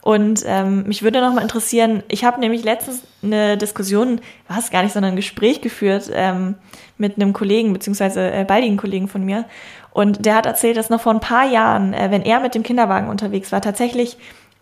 Und 0.00 0.44
ähm, 0.46 0.84
mich 0.84 1.02
würde 1.02 1.20
noch 1.20 1.34
mal 1.34 1.42
interessieren, 1.42 2.04
ich 2.08 2.24
habe 2.24 2.40
nämlich 2.40 2.62
letztens 2.62 3.02
eine 3.22 3.56
Diskussion, 3.56 4.20
was 4.46 4.70
gar 4.70 4.82
nicht, 4.82 4.92
sondern 4.92 5.12
ein 5.12 5.16
Gespräch 5.16 5.60
geführt 5.60 6.08
ähm, 6.14 6.54
mit 6.98 7.16
einem 7.16 7.32
Kollegen, 7.32 7.72
beziehungsweise 7.72 8.30
äh, 8.30 8.44
baldigen 8.44 8.76
Kollegen 8.76 9.08
von 9.08 9.24
mir. 9.24 9.44
Und 9.90 10.24
der 10.24 10.36
hat 10.36 10.46
erzählt, 10.46 10.76
dass 10.76 10.90
noch 10.90 11.00
vor 11.00 11.12
ein 11.12 11.20
paar 11.20 11.50
Jahren, 11.50 11.92
äh, 11.92 12.12
wenn 12.12 12.22
er 12.22 12.38
mit 12.38 12.54
dem 12.54 12.62
Kinderwagen 12.62 13.08
unterwegs 13.08 13.50
war, 13.50 13.60
tatsächlich 13.60 14.16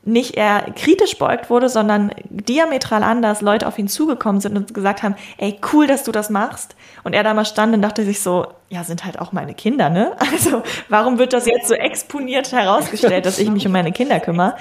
nicht 0.06 0.36
eher 0.36 0.66
kritisch 0.76 1.18
beugt 1.18 1.50
wurde, 1.50 1.68
sondern 1.68 2.12
diametral 2.30 3.02
anders 3.02 3.40
Leute 3.40 3.66
auf 3.66 3.76
ihn 3.76 3.88
zugekommen 3.88 4.40
sind 4.40 4.56
und 4.56 4.72
gesagt 4.72 5.02
haben, 5.02 5.16
ey, 5.36 5.58
cool, 5.72 5.88
dass 5.88 6.04
du 6.04 6.12
das 6.12 6.30
machst. 6.30 6.76
Und 7.02 7.12
er 7.12 7.24
da 7.24 7.34
mal 7.34 7.44
stand 7.44 7.74
und 7.74 7.82
dachte 7.82 8.04
sich 8.04 8.20
so, 8.20 8.46
ja, 8.68 8.84
sind 8.84 9.04
halt 9.04 9.18
auch 9.18 9.32
meine 9.32 9.54
Kinder, 9.54 9.90
ne? 9.90 10.12
Also, 10.32 10.62
warum 10.88 11.18
wird 11.18 11.32
das 11.32 11.46
jetzt 11.46 11.66
so 11.66 11.74
exponiert 11.74 12.52
herausgestellt, 12.52 13.26
dass 13.26 13.38
ich 13.38 13.50
mich 13.50 13.66
um 13.66 13.72
meine 13.72 13.90
Kinder 13.90 14.20
kümmere? 14.20 14.56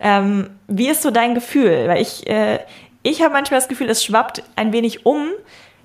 Ähm, 0.00 0.50
wie 0.68 0.88
ist 0.88 1.02
so 1.02 1.10
dein 1.10 1.34
Gefühl? 1.34 1.88
Weil 1.88 2.00
ich, 2.00 2.28
äh, 2.28 2.60
ich 3.02 3.20
habe 3.22 3.32
manchmal 3.32 3.58
das 3.58 3.68
Gefühl, 3.68 3.90
es 3.90 4.04
schwappt 4.04 4.44
ein 4.54 4.72
wenig 4.72 5.06
um, 5.06 5.28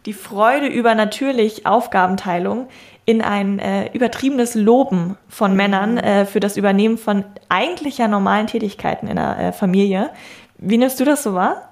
die 0.05 0.13
Freude 0.13 0.67
über 0.67 0.93
natürlich 0.93 1.65
Aufgabenteilung 1.65 2.67
in 3.09 3.23
ein 3.23 3.57
äh, 3.57 3.91
übertriebenes 3.93 4.53
Loben 4.53 5.17
von 5.27 5.55
Männern 5.55 5.97
äh, 5.97 6.27
für 6.27 6.39
das 6.39 6.57
Übernehmen 6.57 6.99
von 6.99 7.25
eigentlich 7.49 7.97
ja 7.97 8.07
normalen 8.07 8.45
Tätigkeiten 8.45 9.07
in 9.07 9.15
der 9.15 9.39
äh, 9.39 9.51
Familie. 9.51 10.11
Wie 10.59 10.77
nimmst 10.77 10.99
du 10.99 11.05
das 11.05 11.23
so 11.23 11.33
wahr? 11.33 11.68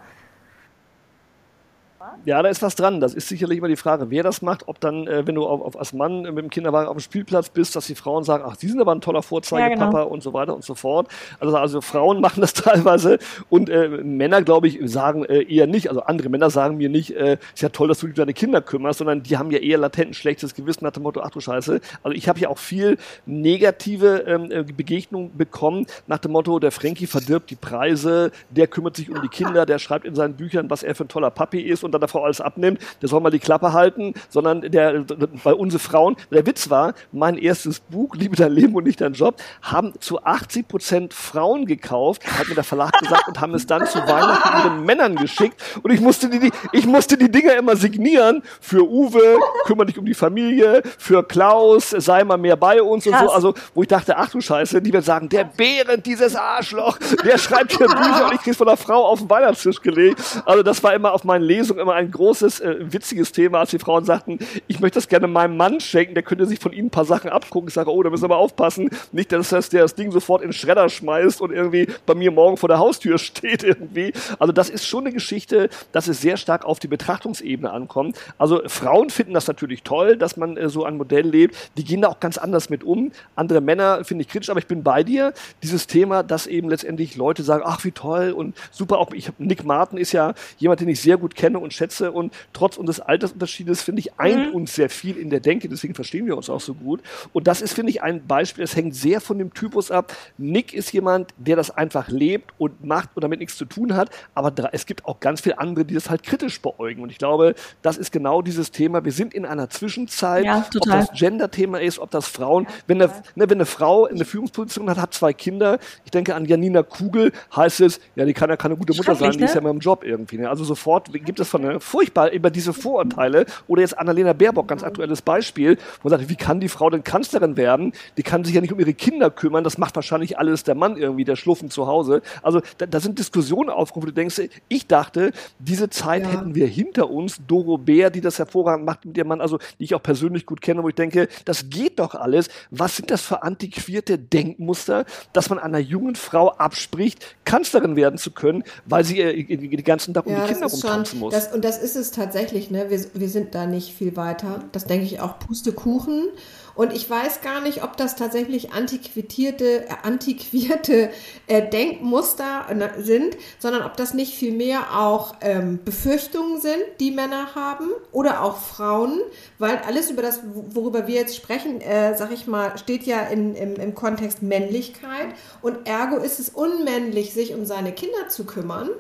Ja, 2.26 2.42
da 2.42 2.50
ist 2.50 2.62
was 2.62 2.76
dran. 2.76 3.00
Das 3.00 3.14
ist 3.14 3.30
sicherlich 3.30 3.58
immer 3.58 3.68
die 3.68 3.76
Frage, 3.76 4.10
wer 4.10 4.24
das 4.24 4.42
macht. 4.42 4.68
Ob 4.68 4.80
dann, 4.80 5.08
äh, 5.08 5.26
wenn 5.26 5.36
du 5.36 5.46
auf, 5.46 5.62
auf, 5.62 5.80
als 5.80 5.94
Mann 5.94 6.24
mit 6.24 6.38
dem 6.38 6.50
Kinderwagen 6.50 6.88
auf 6.88 6.98
dem 6.98 7.02
Spielplatz 7.02 7.50
bist, 7.50 7.76
dass 7.76 7.88
die 7.88 7.96
Frauen 7.96 8.24
sagen, 8.24 8.44
ach, 8.46 8.56
Sie 8.58 8.68
sind 8.68 8.82
aber 8.82 8.94
ein 8.94 9.02
toller 9.02 9.22
Vorzeigepapa 9.22 9.86
ja, 9.86 10.04
genau. 10.04 10.08
und 10.08 10.24
so 10.24 10.34
weiter 10.34 10.54
und 10.54 10.64
so 10.64 10.76
fort. 10.76 11.08
Also, 11.40 11.56
also 11.56 11.82
Frauen 11.82 12.20
machen 12.22 12.42
das 12.42 12.54
teilweise 12.54 13.20
und 13.50 13.70
äh, 13.70 13.88
Männer, 13.88 14.42
glaube 14.42 14.68
ich, 14.68 14.80
sagen 14.84 15.26
äh, 15.26 15.44
eher 15.44 15.68
nicht. 15.68 15.90
Also 15.90 16.02
andere 16.02 16.30
Männer 16.30 16.50
sagen 16.50 16.78
mir 16.78 16.90
nicht, 16.90 17.12
äh, 17.16 17.38
ist 17.54 17.62
ja 17.62 17.70
toll, 17.70 17.88
dass 17.88 18.00
du 18.00 18.08
dich 18.08 18.16
um 18.16 18.20
deine 18.20 18.34
Kinder 18.34 18.62
kümmerst, 18.62 19.00
sondern 19.00 19.24
die 19.24 19.38
haben 19.38 19.52
ja 19.52 19.60
eher 19.60 19.78
latent 19.78 20.12
ein 20.12 20.14
schlechtes 20.14 20.56
Gewissen 20.56 20.84
nach 20.84 20.92
dem 20.92 21.04
Motto, 21.04 21.22
ach 21.22 21.32
du 21.32 21.40
Scheiße. 21.40 21.80
Also 22.04 22.16
ich 22.16 22.28
habe 22.28 22.40
ja 22.40 22.50
auch 22.50 22.58
viel 22.58 22.98
negative 23.26 24.24
ähm, 24.28 24.52
äh, 24.52 24.64
Begegnungen 24.64 25.36
bekommen 25.38 25.86
nach 26.08 26.20
dem 26.20 26.32
Motto, 26.32 26.60
der 26.60 26.72
Frankie 26.72 27.08
verdirbt 27.08 27.50
die 27.50 27.56
Preise, 27.56 28.32
der 28.50 28.68
kümmert 28.68 28.96
sich 28.96 29.10
um 29.10 29.22
die 29.22 29.28
Kinder, 29.28 29.66
der 29.66 29.80
schreibt 29.80 30.06
in 30.06 30.16
seinen 30.16 30.36
Büchern, 30.36 30.70
was 30.70 30.84
er 30.84 30.96
für 30.96 31.06
ein 31.06 31.08
toller 31.08 31.30
Papi 31.30 31.62
ist 31.62 31.84
und 31.84 31.92
dann 31.92 32.02
davor 32.08 32.18
Frau 32.18 32.26
alles 32.26 32.42
abnimmt, 32.42 32.80
der 33.02 33.10
soll 33.10 33.22
mal 33.22 33.30
die 33.30 33.40
Klappe 33.40 33.74
halten, 33.74 34.14
sondern 34.30 34.62
der, 34.62 35.06
bei 35.44 35.54
unsere 35.54 35.80
Frauen, 35.80 36.16
der 36.32 36.46
Witz 36.46 36.70
war, 36.70 36.94
mein 37.12 37.38
erstes 37.38 37.80
Buch, 37.80 38.16
Liebe 38.16 38.36
dein 38.36 38.52
Leben 38.52 38.74
und 38.76 38.86
nicht 38.86 39.02
dein 39.02 39.14
Job, 39.14 39.36
haben 39.62 39.94
zu 40.00 40.24
80 40.24 40.68
Prozent 40.68 41.14
Frauen 41.14 41.66
gekauft, 41.66 42.26
hat 42.26 42.48
mir 42.48 42.56
der 42.56 42.64
Verlag 42.64 42.98
gesagt, 43.00 43.28
und 43.28 43.40
haben 43.40 43.54
es 43.54 43.68
dann 43.68 43.86
zu 43.86 44.00
Weihnachten 44.00 44.68
ihren 44.68 44.86
Männern 44.86 45.16
geschickt. 45.16 45.62
Und 45.84 45.92
ich 45.92 46.02
musste 46.02 46.30
die, 46.30 46.52
ich 46.72 46.86
musste 46.86 47.18
die 47.18 47.30
Dinger 47.30 47.56
immer 47.56 47.76
signieren. 47.76 48.42
Für 48.62 48.90
Uwe, 48.90 49.38
kümmere 49.66 49.88
dich 49.88 49.98
um 49.98 50.06
die 50.06 50.14
Familie, 50.14 50.82
für 50.98 51.24
Klaus, 51.24 51.90
sei 51.92 52.24
mal 52.24 52.38
mehr 52.38 52.56
bei 52.56 52.82
uns 52.82 53.04
Krass. 53.04 53.22
und 53.22 53.28
so. 53.28 53.34
Also, 53.34 53.54
wo 53.74 53.82
ich 53.82 53.88
dachte, 53.88 54.18
ach 54.18 54.30
du 54.30 54.42
Scheiße, 54.42 54.82
die 54.82 54.94
wird 54.94 55.06
sagen, 55.06 55.30
der 55.30 55.44
Bären, 55.44 56.02
dieses 56.02 56.36
Arschloch, 56.36 56.98
der 57.24 57.38
schreibt 57.38 57.78
hier 57.78 57.88
Bücher 57.88 58.26
und 58.26 58.36
ich 58.36 58.42
krieg's 58.42 58.58
von 58.58 58.68
der 58.68 58.78
Frau 58.78 59.06
auf 59.06 59.20
den 59.20 59.30
Weihnachtstisch 59.30 59.82
gelegt. 59.82 60.20
Also, 60.46 60.64
das 60.64 60.82
war 60.84 60.94
immer 60.94 61.14
auf 61.14 61.24
meinen 61.24 61.44
Lesungen 61.44 61.82
immer 61.82 61.97
ein 61.98 62.12
großes, 62.12 62.60
äh, 62.62 62.76
witziges 62.80 63.32
Thema, 63.32 63.60
als 63.60 63.72
die 63.72 63.80
Frauen 63.80 64.06
sagten, 64.06 64.40
ich 64.68 64.80
möchte 64.80 64.98
das 64.98 65.08
gerne 65.08 65.28
meinem 65.28 65.58
Mann 65.58 65.80
schenken, 65.80 66.14
der 66.14 66.24
könnte 66.24 66.46
sich 66.46 66.60
von 66.60 66.72
ihnen 66.72 66.88
ein 66.88 66.92
paar 66.92 67.06
Sachen 67.06 67.30
abgucken. 67.30 67.68
Ich 67.68 67.74
sage, 67.74 67.92
oh, 67.92 68.02
da 68.04 68.10
müssen 68.10 68.24
wir 68.24 68.30
mal 68.30 68.36
aufpassen. 68.36 68.90
Nicht, 69.12 69.32
dass 69.32 69.50
der 69.50 69.82
das 69.82 69.96
Ding 69.96 70.12
sofort 70.12 70.42
in 70.42 70.50
den 70.50 70.54
Schredder 70.54 70.88
schmeißt 70.90 71.42
und 71.42 71.52
irgendwie 71.52 71.88
bei 72.06 72.16
mir 72.16 72.32
morgen 72.32 72.58
vor 72.58 72.70
der 72.70 72.80
Haustür 72.80 73.18
steht 73.18 73.64
irgendwie. 73.64 74.14
Also 74.40 74.54
das 74.54 74.70
ist 74.70 74.86
schon 74.86 75.06
eine 75.06 75.14
Geschichte, 75.14 75.70
dass 75.92 76.08
es 76.08 76.22
sehr 76.22 76.38
stark 76.38 76.66
auf 76.66 76.80
die 76.80 76.88
Betrachtungsebene 76.88 77.70
ankommt. 77.70 78.18
Also 78.38 78.62
Frauen 78.68 79.10
finden 79.10 79.34
das 79.34 79.48
natürlich 79.48 79.84
toll, 79.84 80.18
dass 80.18 80.38
man 80.38 80.58
äh, 80.58 80.70
so 80.70 80.86
ein 80.86 80.98
Modell 80.98 81.28
lebt. 81.28 81.56
Die 81.78 81.84
gehen 81.84 82.02
da 82.02 82.10
auch 82.10 82.20
ganz 82.20 82.38
anders 82.38 82.70
mit 82.70 82.84
um. 82.84 83.12
Andere 83.36 83.62
Männer 83.62 84.04
finde 84.04 84.22
ich 84.22 84.30
kritisch, 84.30 84.50
aber 84.50 84.60
ich 84.60 84.68
bin 84.68 84.84
bei 84.84 85.04
dir. 85.04 85.34
Dieses 85.64 85.88
Thema, 85.88 86.24
dass 86.24 86.48
eben 86.48 86.70
letztendlich 86.70 87.16
Leute 87.16 87.44
sagen, 87.44 87.64
ach 87.66 87.84
wie 87.84 87.92
toll 87.92 88.32
und 88.32 88.56
super. 88.72 89.00
Auch 89.00 89.12
ich, 89.14 89.32
Nick 89.38 89.64
Martin 89.64 89.98
ist 89.98 90.12
ja 90.12 90.34
jemand, 90.58 90.82
den 90.82 90.90
ich 90.90 91.02
sehr 91.02 91.18
gut 91.18 91.36
kenne 91.36 91.60
und 91.60 91.74
schätze 91.74 91.87
Größe 91.98 92.12
und 92.12 92.34
trotz 92.54 92.78
unseres 92.78 93.00
Altersunterschiedes, 93.00 93.82
finde 93.82 94.02
ich, 94.02 94.20
eint 94.20 94.50
mhm. 94.50 94.56
uns 94.56 94.76
sehr 94.76 94.90
viel 94.90 95.18
in 95.18 95.30
der 95.30 95.40
Denke. 95.40 95.70
Deswegen 95.70 95.96
verstehen 95.96 96.26
wir 96.26 96.38
uns 96.38 96.50
auch 96.50 96.62
so 96.62 96.74
gut. 96.74 97.02
Und 97.34 97.48
das 97.48 97.62
ist, 97.62 97.74
finde 97.74 97.92
ich, 97.92 98.02
ein 98.02 98.26
Beispiel, 98.26 98.64
es 98.64 98.76
hängt 98.76 98.96
sehr 98.96 99.22
von 99.22 99.38
dem 99.38 99.54
Typus 99.54 99.92
ab. 99.92 100.16
Nick 100.38 100.74
ist 100.74 100.92
jemand, 100.94 101.34
der 101.38 101.56
das 101.56 101.72
einfach 101.72 102.08
lebt 102.10 102.54
und 102.58 102.84
macht 102.84 103.10
und 103.16 103.24
damit 103.24 103.40
nichts 103.40 103.58
zu 103.58 103.66
tun 103.66 103.96
hat. 103.96 104.10
Aber 104.36 104.54
es 104.74 104.86
gibt 104.86 105.06
auch 105.06 105.20
ganz 105.20 105.42
viele 105.42 105.60
andere, 105.60 105.86
die 105.86 105.94
das 105.94 106.10
halt 106.10 106.24
kritisch 106.24 106.62
beäugen. 106.62 107.02
Und 107.02 107.12
ich 107.12 107.18
glaube, 107.18 107.56
das 107.82 107.98
ist 107.98 108.12
genau 108.12 108.42
dieses 108.42 108.72
Thema. 108.72 109.04
Wir 109.04 109.12
sind 109.12 109.34
in 109.34 109.46
einer 109.46 109.70
Zwischenzeit, 109.70 110.46
ja, 110.46 110.66
ob 110.76 110.82
das 110.82 111.12
Gender-Thema 111.14 111.82
ist, 111.82 112.00
ob 112.00 112.12
das 112.12 112.28
Frauen, 112.28 112.66
ja, 112.66 112.70
wenn, 112.88 113.02
eine, 113.02 113.12
ne, 113.36 113.50
wenn 113.50 113.58
eine 113.58 113.66
Frau 113.66 114.06
eine 114.06 114.26
Führungsposition 114.26 114.90
hat, 114.90 114.98
hat 114.98 115.14
zwei 115.14 115.34
Kinder, 115.34 115.80
ich 116.06 116.12
denke 116.12 116.36
an 116.36 116.46
Janina 116.46 116.84
Kugel, 116.84 117.32
heißt 117.56 117.82
es, 117.82 118.00
ja, 118.16 118.26
die 118.26 118.34
kann 118.34 118.50
ja 118.50 118.58
keine 118.58 118.76
gute 118.76 118.94
Mutter 118.96 119.16
sein, 119.16 119.32
die 119.32 119.44
ist 119.44 119.56
ja 119.56 119.56
ne? 119.56 119.62
immer 119.62 119.70
im 119.72 119.80
Job 119.80 120.04
irgendwie. 120.04 120.38
Ne? 120.38 120.50
Also 120.50 120.64
sofort 120.64 121.12
gibt 121.12 121.40
es 121.40 121.50
von 121.50 121.64
Ne? 121.68 121.80
Furchtbar 121.80 122.32
über 122.32 122.50
diese 122.50 122.74
Vorurteile. 122.74 123.46
Oder 123.68 123.82
jetzt 123.82 123.98
Annalena 123.98 124.34
Baerbock, 124.34 124.68
ganz 124.68 124.84
aktuelles 124.84 125.22
Beispiel, 125.22 125.78
wo 126.02 126.10
man 126.10 126.18
sagt, 126.18 126.30
wie 126.30 126.36
kann 126.36 126.60
die 126.60 126.70
Frau 126.70 126.90
denn 126.90 127.04
Kanzlerin 127.04 127.58
werden? 127.58 127.94
Die 128.18 128.24
kann 128.24 128.44
sich 128.44 128.56
ja 128.56 128.62
nicht 128.62 128.72
um 128.72 128.80
ihre 128.80 128.94
Kinder 128.94 129.30
kümmern. 129.30 129.64
Das 129.64 129.78
macht 129.78 129.96
wahrscheinlich 129.96 130.38
alles 130.38 130.64
der 130.64 130.76
Mann 130.76 130.98
irgendwie, 130.98 131.26
der 131.26 131.36
Schluffen 131.36 131.70
zu 131.70 131.88
Hause. 131.88 132.22
Also 132.42 132.62
da, 132.78 132.86
da 132.86 133.00
sind 133.00 133.20
Diskussionen 133.20 133.70
aufgerufen. 133.70 134.08
Du 134.08 134.14
denkst, 134.14 134.42
ich 134.68 134.88
dachte, 134.88 135.32
diese 135.60 135.90
Zeit 135.90 136.24
ja. 136.24 136.32
hätten 136.32 136.56
wir 136.56 136.68
hinter 136.68 137.10
uns. 137.10 137.38
Doro 137.48 137.78
Bär, 137.78 138.10
die 138.10 138.22
das 138.22 138.40
hervorragend 138.40 138.86
macht 138.86 139.06
mit 139.06 139.18
ihrem 139.18 139.28
Mann, 139.28 139.42
also 139.42 139.60
die 139.80 139.84
ich 139.84 139.96
auch 139.96 140.04
persönlich 140.04 140.46
gut 140.46 140.62
kenne, 140.62 140.84
wo 140.84 140.90
ich 140.90 140.96
denke, 140.96 141.28
das 141.46 141.70
geht 141.70 142.00
doch 142.00 142.16
alles. 142.16 142.50
Was 142.72 142.96
sind 142.96 143.12
das 143.12 143.22
für 143.22 143.44
antiquierte 143.44 144.18
Denkmuster, 144.18 145.06
dass 145.34 145.50
man 145.50 145.60
einer 145.60 145.80
jungen 145.80 146.16
Frau 146.16 146.50
abspricht, 146.52 147.36
Kanzlerin 147.46 147.96
werden 147.96 148.18
zu 148.18 148.32
können, 148.32 148.64
weil 148.86 149.04
sie 149.04 149.18
den 149.18 149.84
ganzen 149.84 150.14
Tag 150.14 150.26
um 150.26 150.34
ja, 150.34 150.46
die 150.46 150.54
Kinder 150.54 150.68
rumtanzen 150.68 151.20
muss. 151.20 151.34
Das, 151.34 151.52
und 151.58 151.66
das 151.66 151.80
ist 151.80 151.96
es 151.96 152.12
tatsächlich, 152.12 152.70
ne? 152.70 152.92
Wir, 152.92 153.04
wir 153.16 153.30
sind 153.30 153.56
da 153.56 153.66
nicht 153.66 153.96
viel 153.96 154.16
weiter. 154.16 154.66
Das 154.74 154.86
denke 154.86 155.08
ich 155.08 155.22
auch 155.22 155.40
Pustekuchen. 155.40 156.28
Und 156.76 156.94
ich 156.94 157.10
weiß 157.10 157.42
gar 157.42 157.62
nicht, 157.62 157.84
ob 157.84 157.98
das 157.98 158.16
tatsächlich 158.16 158.74
antiquierte, 158.74 159.86
äh, 159.86 159.94
antiquierte 160.04 161.10
äh, 161.48 161.68
Denkmuster 161.68 162.68
äh, 162.70 163.02
sind, 163.02 163.36
sondern 163.58 163.82
ob 163.82 163.98
das 163.98 164.14
nicht 164.14 164.36
vielmehr 164.36 165.00
auch 165.00 165.34
ähm, 165.42 165.80
Befürchtungen 165.84 166.62
sind, 166.62 166.78
die 167.00 167.10
Männer 167.10 167.56
haben 167.56 167.90
oder 168.12 168.44
auch 168.44 168.58
Frauen, 168.58 169.20
weil 169.58 169.78
alles 169.88 170.12
über 170.12 170.22
das, 170.22 170.42
worüber 170.54 171.08
wir 171.08 171.16
jetzt 171.16 171.36
sprechen, 171.36 171.82
äh, 171.82 172.16
sag 172.16 172.32
ich 172.32 172.46
mal, 172.46 172.78
steht 172.78 173.08
ja 173.08 173.22
in, 173.22 173.56
im, 173.56 173.78
im 173.78 173.96
Kontext 173.96 174.44
Männlichkeit 174.44 175.30
und 175.64 175.88
ergo 175.88 176.18
ist 176.18 176.40
es 176.40 176.50
unmännlich, 176.50 177.34
sich 177.34 177.56
um 177.56 177.66
seine 177.66 177.94
Kinder 177.94 178.30
zu 178.30 178.46
kümmern. 178.46 178.92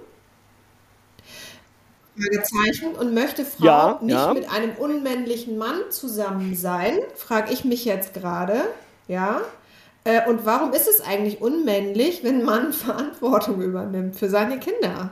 Fragezeichen 2.17 2.95
und 2.95 3.13
möchte 3.13 3.45
Frau 3.45 3.65
ja, 3.65 3.99
nicht 4.01 4.13
ja. 4.13 4.33
mit 4.33 4.49
einem 4.51 4.71
unmännlichen 4.77 5.57
Mann 5.57 5.79
zusammen 5.89 6.55
sein, 6.55 6.97
frage 7.15 7.53
ich 7.53 7.63
mich 7.63 7.85
jetzt 7.85 8.13
gerade, 8.13 8.61
ja. 9.07 9.41
Äh, 10.03 10.27
und 10.27 10.45
warum 10.45 10.73
ist 10.73 10.87
es 10.87 11.01
eigentlich 11.01 11.41
unmännlich, 11.41 12.23
wenn 12.23 12.43
Mann 12.43 12.73
Verantwortung 12.73 13.61
übernimmt 13.61 14.17
für 14.17 14.29
seine 14.29 14.59
Kinder? 14.59 15.11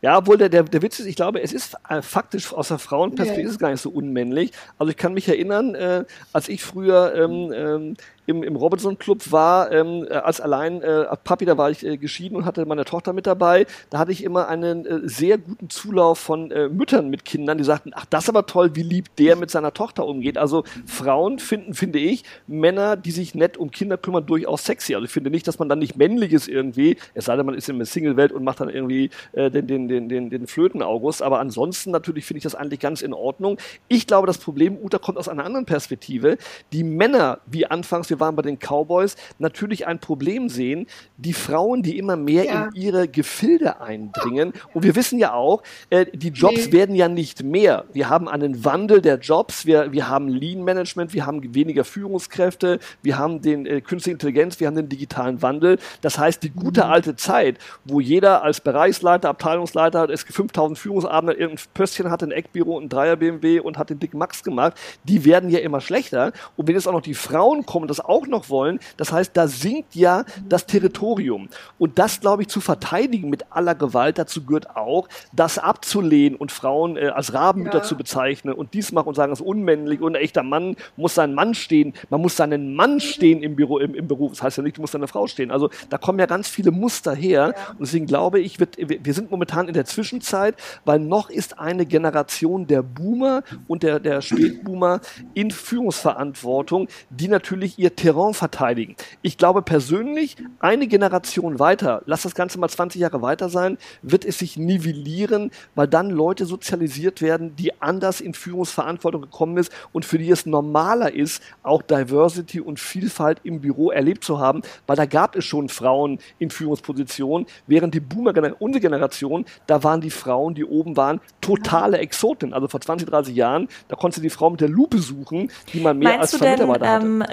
Ja, 0.00 0.18
obwohl 0.18 0.36
der, 0.36 0.48
der, 0.48 0.62
der 0.62 0.80
Witz 0.82 1.00
ist, 1.00 1.06
ich 1.06 1.16
glaube, 1.16 1.42
es 1.42 1.52
ist 1.52 1.74
äh, 1.88 2.02
faktisch 2.02 2.52
aus 2.52 2.68
der 2.68 2.78
Frauenperspektive 2.78 3.42
nee. 3.42 3.48
ist 3.48 3.52
es 3.54 3.58
gar 3.58 3.70
nicht 3.70 3.80
so 3.80 3.90
unmännlich. 3.90 4.52
Also 4.78 4.90
ich 4.90 4.96
kann 4.96 5.12
mich 5.12 5.28
erinnern, 5.28 5.74
äh, 5.74 6.04
als 6.32 6.48
ich 6.48 6.62
früher 6.62 7.14
ähm, 7.16 7.52
ähm, 7.52 7.96
im, 8.28 8.42
im 8.42 8.56
Robinson 8.56 8.98
Club 8.98 9.32
war, 9.32 9.72
ähm, 9.72 10.06
äh, 10.08 10.12
als 10.12 10.40
allein 10.40 10.82
äh, 10.82 11.06
Papi, 11.24 11.46
da 11.46 11.56
war 11.56 11.70
ich 11.70 11.84
äh, 11.84 11.96
geschieden 11.96 12.36
und 12.36 12.44
hatte 12.44 12.66
meine 12.66 12.84
Tochter 12.84 13.14
mit 13.14 13.26
dabei. 13.26 13.66
Da 13.88 13.98
hatte 13.98 14.12
ich 14.12 14.22
immer 14.22 14.48
einen 14.48 14.84
äh, 14.84 15.00
sehr 15.04 15.38
guten 15.38 15.70
Zulauf 15.70 16.18
von 16.18 16.50
äh, 16.50 16.68
Müttern 16.68 17.08
mit 17.08 17.24
Kindern, 17.24 17.56
die 17.56 17.64
sagten, 17.64 17.92
ach, 17.94 18.04
das 18.04 18.24
ist 18.24 18.28
aber 18.28 18.44
toll, 18.44 18.76
wie 18.76 18.82
lieb 18.82 19.16
der 19.16 19.34
mit 19.36 19.50
seiner 19.50 19.72
Tochter 19.72 20.06
umgeht. 20.06 20.36
Also 20.36 20.64
Frauen 20.84 21.38
finden, 21.38 21.72
finde 21.72 21.98
ich, 22.00 22.22
Männer, 22.46 22.96
die 22.96 23.12
sich 23.12 23.34
nett 23.34 23.56
um 23.56 23.70
Kinder 23.70 23.96
kümmern, 23.96 24.26
durchaus 24.26 24.62
sexy. 24.64 24.94
Also 24.94 25.06
ich 25.06 25.10
finde 25.10 25.30
nicht, 25.30 25.48
dass 25.48 25.58
man 25.58 25.70
dann 25.70 25.78
nicht 25.78 25.96
männlich 25.96 26.34
ist 26.34 26.48
irgendwie, 26.48 26.98
es 27.14 27.24
sei 27.24 27.36
denn, 27.36 27.46
man 27.46 27.54
ist 27.54 27.70
in 27.70 27.78
der 27.78 27.86
Single-Welt 27.86 28.32
und 28.32 28.44
macht 28.44 28.60
dann 28.60 28.68
irgendwie 28.68 29.08
äh, 29.32 29.50
den, 29.50 29.66
den, 29.66 29.88
den, 29.88 30.08
den, 30.10 30.28
den 30.28 30.46
Flöten-August. 30.46 31.22
Aber 31.22 31.40
ansonsten 31.40 31.92
natürlich 31.92 32.26
finde 32.26 32.38
ich 32.38 32.44
das 32.44 32.54
eigentlich 32.54 32.80
ganz 32.80 33.00
in 33.00 33.14
Ordnung. 33.14 33.56
Ich 33.88 34.06
glaube, 34.06 34.26
das 34.26 34.36
Problem, 34.36 34.76
Uta, 34.76 34.98
kommt 34.98 35.16
aus 35.16 35.30
einer 35.30 35.46
anderen 35.46 35.64
Perspektive. 35.64 36.36
Die 36.72 36.84
Männer, 36.84 37.38
wie 37.46 37.64
anfangs, 37.64 38.10
wir 38.10 38.17
waren 38.20 38.36
bei 38.36 38.42
den 38.42 38.58
Cowboys, 38.58 39.16
natürlich 39.38 39.86
ein 39.86 39.98
Problem 39.98 40.48
sehen. 40.48 40.86
Die 41.16 41.32
Frauen, 41.32 41.82
die 41.82 41.98
immer 41.98 42.16
mehr 42.16 42.44
ja. 42.44 42.64
in 42.66 42.74
ihre 42.74 43.08
Gefilde 43.08 43.80
eindringen. 43.80 44.52
Und 44.74 44.82
wir 44.82 44.94
wissen 44.96 45.18
ja 45.18 45.32
auch, 45.32 45.62
äh, 45.90 46.06
die 46.12 46.28
Jobs 46.28 46.66
nee. 46.66 46.72
werden 46.72 46.94
ja 46.94 47.08
nicht 47.08 47.42
mehr. 47.42 47.84
Wir 47.92 48.08
haben 48.08 48.28
einen 48.28 48.64
Wandel 48.64 49.00
der 49.00 49.18
Jobs, 49.18 49.66
wir, 49.66 49.92
wir 49.92 50.08
haben 50.08 50.28
Lean 50.28 50.64
Management, 50.64 51.14
wir 51.14 51.26
haben 51.26 51.54
weniger 51.54 51.84
Führungskräfte, 51.84 52.78
wir 53.02 53.18
haben 53.18 53.42
den 53.42 53.66
äh, 53.66 53.80
künstliche 53.80 54.14
Intelligenz, 54.14 54.60
wir 54.60 54.66
haben 54.66 54.76
den 54.76 54.88
digitalen 54.88 55.42
Wandel. 55.42 55.78
Das 56.00 56.18
heißt, 56.18 56.42
die 56.42 56.50
gute 56.50 56.84
mhm. 56.84 56.90
alte 56.90 57.16
Zeit, 57.16 57.58
wo 57.84 58.00
jeder 58.00 58.42
als 58.42 58.60
Bereichsleiter, 58.60 59.28
Abteilungsleiter, 59.28 60.08
es 60.10 60.22
5000 60.22 60.78
Führungsabende 60.78 61.34
irgendein 61.34 61.64
Pöstchen 61.74 62.10
hatte, 62.10 62.26
ein 62.26 62.32
Eckbüro, 62.32 62.78
ein 62.78 62.88
Dreier 62.88 63.16
BMW 63.16 63.60
und 63.60 63.78
hat 63.78 63.90
den 63.90 63.98
Dick 63.98 64.14
Max 64.14 64.42
gemacht, 64.42 64.74
die 65.04 65.24
werden 65.24 65.50
ja 65.50 65.58
immer 65.60 65.80
schlechter. 65.80 66.32
Und 66.56 66.68
wenn 66.68 66.74
jetzt 66.74 66.86
auch 66.86 66.92
noch 66.92 67.02
die 67.02 67.14
Frauen 67.14 67.66
kommen, 67.66 67.88
das 67.88 68.00
auch 68.08 68.26
noch 68.26 68.48
wollen. 68.48 68.80
Das 68.96 69.12
heißt, 69.12 69.36
da 69.36 69.48
sinkt 69.48 69.94
ja 69.94 70.24
das 70.48 70.66
Territorium. 70.66 71.48
Und 71.78 71.98
das, 71.98 72.20
glaube 72.20 72.42
ich, 72.42 72.48
zu 72.48 72.60
verteidigen 72.60 73.30
mit 73.30 73.46
aller 73.50 73.74
Gewalt, 73.74 74.18
dazu 74.18 74.44
gehört 74.44 74.76
auch, 74.76 75.08
das 75.32 75.58
abzulehnen 75.58 76.38
und 76.38 76.52
Frauen 76.52 76.96
äh, 76.96 77.08
als 77.08 77.32
Rabenmütter 77.34 77.78
ja. 77.78 77.84
zu 77.84 77.96
bezeichnen 77.96 78.54
und 78.54 78.74
dies 78.74 78.92
machen 78.92 79.08
und 79.08 79.14
sagen, 79.14 79.30
das 79.30 79.40
ist 79.40 79.46
unmännlich 79.46 80.00
und 80.00 80.16
ein 80.16 80.22
echter 80.22 80.42
Mann 80.42 80.76
muss 80.96 81.14
sein 81.14 81.34
Mann 81.34 81.54
stehen. 81.54 81.94
Man 82.10 82.20
muss 82.20 82.36
seinen 82.36 82.74
Mann 82.74 83.00
stehen 83.00 83.42
im 83.42 83.56
Büro, 83.56 83.78
im, 83.78 83.94
im 83.94 84.08
Beruf. 84.08 84.32
Das 84.32 84.42
heißt 84.42 84.56
ja 84.58 84.62
nicht, 84.62 84.76
du 84.76 84.80
musst 84.80 84.94
deine 84.94 85.08
Frau 85.08 85.26
stehen. 85.26 85.50
Also 85.50 85.70
da 85.90 85.98
kommen 85.98 86.18
ja 86.18 86.26
ganz 86.26 86.48
viele 86.48 86.70
Muster 86.70 87.14
her. 87.14 87.54
Ja. 87.56 87.70
Und 87.70 87.80
deswegen 87.80 88.06
glaube 88.06 88.40
ich, 88.40 88.60
wird, 88.60 88.76
wir 88.78 89.14
sind 89.14 89.30
momentan 89.30 89.68
in 89.68 89.74
der 89.74 89.84
Zwischenzeit, 89.84 90.56
weil 90.84 90.98
noch 90.98 91.30
ist 91.30 91.58
eine 91.58 91.86
Generation 91.86 92.66
der 92.66 92.82
Boomer 92.82 93.42
und 93.66 93.82
der, 93.82 94.00
der 94.00 94.20
Spätboomer 94.20 95.00
in 95.34 95.50
Führungsverantwortung, 95.50 96.88
die 97.10 97.28
natürlich 97.28 97.78
ihr 97.78 97.87
Terror 97.96 98.18
Terrain 98.18 98.34
verteidigen. 98.34 98.96
Ich 99.22 99.38
glaube 99.38 99.62
persönlich, 99.62 100.36
eine 100.60 100.86
Generation 100.86 101.58
weiter, 101.58 102.02
lass 102.06 102.22
das 102.22 102.34
Ganze 102.34 102.58
mal 102.58 102.68
20 102.68 103.00
Jahre 103.00 103.22
weiter 103.22 103.48
sein, 103.48 103.78
wird 104.02 104.24
es 104.24 104.38
sich 104.38 104.56
nivellieren, 104.56 105.50
weil 105.74 105.86
dann 105.86 106.10
Leute 106.10 106.46
sozialisiert 106.46 107.22
werden, 107.22 107.54
die 107.56 107.80
anders 107.80 108.20
in 108.20 108.34
Führungsverantwortung 108.34 109.22
gekommen 109.22 109.56
ist 109.56 109.72
und 109.92 110.04
für 110.04 110.18
die 110.18 110.30
es 110.30 110.46
normaler 110.46 111.12
ist, 111.12 111.42
auch 111.62 111.82
Diversity 111.82 112.60
und 112.60 112.80
Vielfalt 112.80 113.40
im 113.44 113.60
Büro 113.60 113.90
erlebt 113.90 114.24
zu 114.24 114.38
haben, 114.38 114.62
weil 114.86 114.96
da 114.96 115.06
gab 115.06 115.36
es 115.36 115.44
schon 115.44 115.68
Frauen 115.68 116.18
in 116.38 116.50
Führungspositionen, 116.50 117.46
während 117.66 117.94
die 117.94 118.00
Boomer, 118.00 118.32
unsere 118.58 118.80
Generation, 118.80 119.44
da 119.66 119.82
waren 119.84 120.00
die 120.00 120.10
Frauen, 120.10 120.54
die 120.54 120.64
oben 120.64 120.96
waren, 120.96 121.20
totale 121.40 121.98
Exoten. 121.98 122.52
Also 122.52 122.68
vor 122.68 122.80
20, 122.80 123.08
30 123.08 123.34
Jahren, 123.34 123.68
da 123.88 123.96
konntest 123.96 124.18
du 124.18 124.22
die 124.22 124.30
Frau 124.30 124.50
mit 124.50 124.60
der 124.60 124.68
Lupe 124.68 124.98
suchen, 124.98 125.50
die 125.72 125.80
man 125.80 125.98
mehr 125.98 126.18
Meinst 126.18 126.34
als 126.34 126.42
Vermitarbeiter 126.42 126.88
hatte. 126.88 127.06
Ähm, 127.06 127.24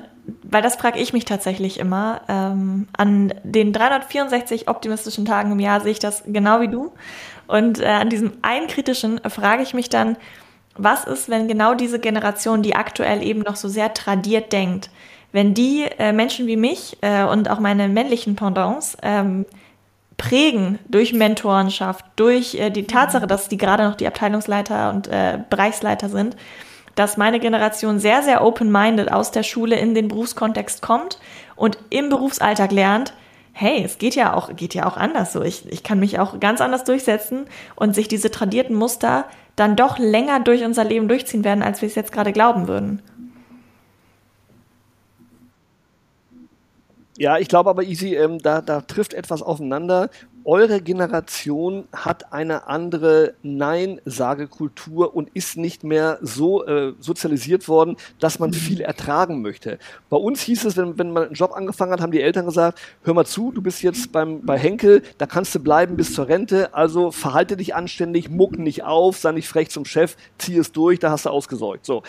weil 0.44 0.62
das 0.62 0.76
frage 0.76 1.00
ich 1.00 1.14
mich 1.14 1.26
tatsächlich 1.26 1.80
immer. 1.80 2.22
Ähm, 2.28 2.88
an 2.98 3.34
den 3.44 3.74
364 3.74 4.68
optimistischen 4.68 5.26
Tagen 5.26 5.52
im 5.52 5.60
Jahr 5.60 5.82
sehe 5.82 5.92
ich 5.92 6.00
das 6.00 6.24
genau 6.26 6.62
wie 6.62 6.68
du. 6.68 6.94
Und 7.48 7.80
äh, 7.80 7.86
an 7.86 8.10
diesem 8.10 8.34
einen 8.42 8.68
kritischen 8.68 9.20
frage 9.30 9.64
ich 9.64 9.74
mich 9.74 9.90
dann, 9.90 10.18
was 10.78 11.06
ist, 11.06 11.30
wenn 11.30 11.48
genau 11.48 11.74
diese 11.74 12.00
Generation, 12.00 12.62
die 12.62 12.76
aktuell 12.76 13.24
eben 13.24 13.42
noch 13.42 13.56
so 13.56 13.70
sehr 13.70 13.94
tradiert 13.94 14.52
denkt, 14.52 14.90
wenn 15.32 15.54
die 15.54 15.84
äh, 16.00 16.12
Menschen 16.12 16.48
wie 16.48 16.58
mich 16.58 16.98
äh, 17.02 17.24
und 17.24 17.50
auch 17.50 17.60
meine 17.60 17.88
männlichen 17.88 18.36
Pendants 18.36 18.98
ähm, 19.02 19.46
prägen 20.18 20.80
durch 20.88 21.14
Mentorenschaft, 21.14 22.06
durch 22.16 22.56
äh, 22.56 22.70
die 22.70 22.88
Tatsache, 22.88 23.28
dass 23.28 23.50
die 23.50 23.58
gerade 23.58 23.84
noch 23.84 23.96
die 23.96 24.08
Abteilungsleiter 24.08 24.92
und 24.92 25.08
äh, 25.08 25.40
Bereichsleiter 25.50 26.10
sind, 26.10 26.36
dass 26.96 27.18
meine 27.18 27.40
Generation 27.40 28.00
sehr, 28.00 28.24
sehr 28.24 28.44
open-minded 28.44 29.12
aus 29.12 29.32
der 29.32 29.44
Schule 29.44 29.78
in 29.78 29.94
den 29.94 30.08
Berufskontext 30.08 30.82
kommt 30.82 31.20
und 31.56 31.78
im 31.90 32.10
Berufsalltag 32.10 32.72
lernt, 32.72 33.14
hey, 33.52 33.84
es 33.84 33.98
geht 33.98 34.16
ja 34.16 34.34
auch, 34.34 34.56
geht 34.56 34.74
ja 34.74 34.86
auch 34.86 34.98
anders 34.98 35.32
so. 35.32 35.42
Ich, 35.42 35.66
ich 35.72 35.84
kann 35.84 36.00
mich 36.00 36.20
auch 36.20 36.40
ganz 36.40 36.60
anders 36.60 36.84
durchsetzen 36.84 37.46
und 37.76 37.96
sich 37.96 38.08
diese 38.08 38.32
tradierten 38.32 38.76
Muster 38.76 39.26
dann 39.56 39.76
doch 39.76 39.98
länger 39.98 40.42
durch 40.42 40.64
unser 40.64 40.84
Leben 40.84 41.08
durchziehen 41.08 41.46
werden, 41.46 41.64
als 41.64 41.82
wir 41.82 41.88
es 41.88 41.96
jetzt 41.96 42.12
gerade 42.12 42.34
glauben 42.34 42.68
würden. 42.68 43.02
Ja, 47.18 47.38
ich 47.38 47.48
glaube 47.48 47.70
aber, 47.70 47.84
Easy, 47.84 48.16
ähm, 48.16 48.40
da, 48.40 48.60
da 48.60 48.82
trifft 48.82 49.14
etwas 49.14 49.42
aufeinander 49.42 50.10
eure 50.46 50.80
Generation 50.80 51.88
hat 51.92 52.32
eine 52.32 52.68
andere 52.68 53.34
Nein-Sagekultur 53.42 55.16
und 55.16 55.30
ist 55.34 55.58
nicht 55.58 55.84
mehr 55.84 56.20
so 56.22 56.64
äh, 56.66 56.94
sozialisiert 57.00 57.68
worden, 57.68 57.98
dass 58.20 58.38
man 58.38 58.54
viel 58.54 58.82
ertragen 58.82 59.42
möchte. 59.42 59.80
Bei 60.10 60.18
uns 60.18 60.42
hieß 60.42 60.66
es, 60.66 60.78
wenn, 60.78 61.00
wenn 61.00 61.12
man 61.12 61.24
einen 61.24 61.34
Job 61.34 61.52
angefangen 61.52 61.92
hat, 61.92 62.02
haben 62.02 62.12
die 62.12 62.22
Eltern 62.22 62.46
gesagt, 62.46 62.80
hör 63.04 63.16
mal 63.16 63.26
zu, 63.26 63.52
du 63.52 63.62
bist 63.62 63.82
jetzt 63.82 64.12
beim, 64.12 64.46
bei 64.46 64.58
Henkel, 64.58 65.02
da 65.18 65.26
kannst 65.26 65.56
du 65.56 65.60
bleiben 65.60 65.98
bis 65.98 66.14
zur 66.14 66.28
Rente, 66.28 66.74
also 66.76 67.10
verhalte 67.10 67.58
dich 67.58 67.74
anständig, 67.74 68.30
muck 68.30 68.60
nicht 68.60 68.84
auf, 68.84 69.18
sei 69.18 69.32
nicht 69.32 69.48
frech 69.48 69.72
zum 69.72 69.86
Chef, 69.86 70.16
zieh 70.38 70.58
es 70.58 70.72
durch, 70.72 71.00
da 71.00 71.10
hast 71.10 71.26
du 71.26 71.32
ausgesorgt. 71.32 71.86
So. 71.88 72.04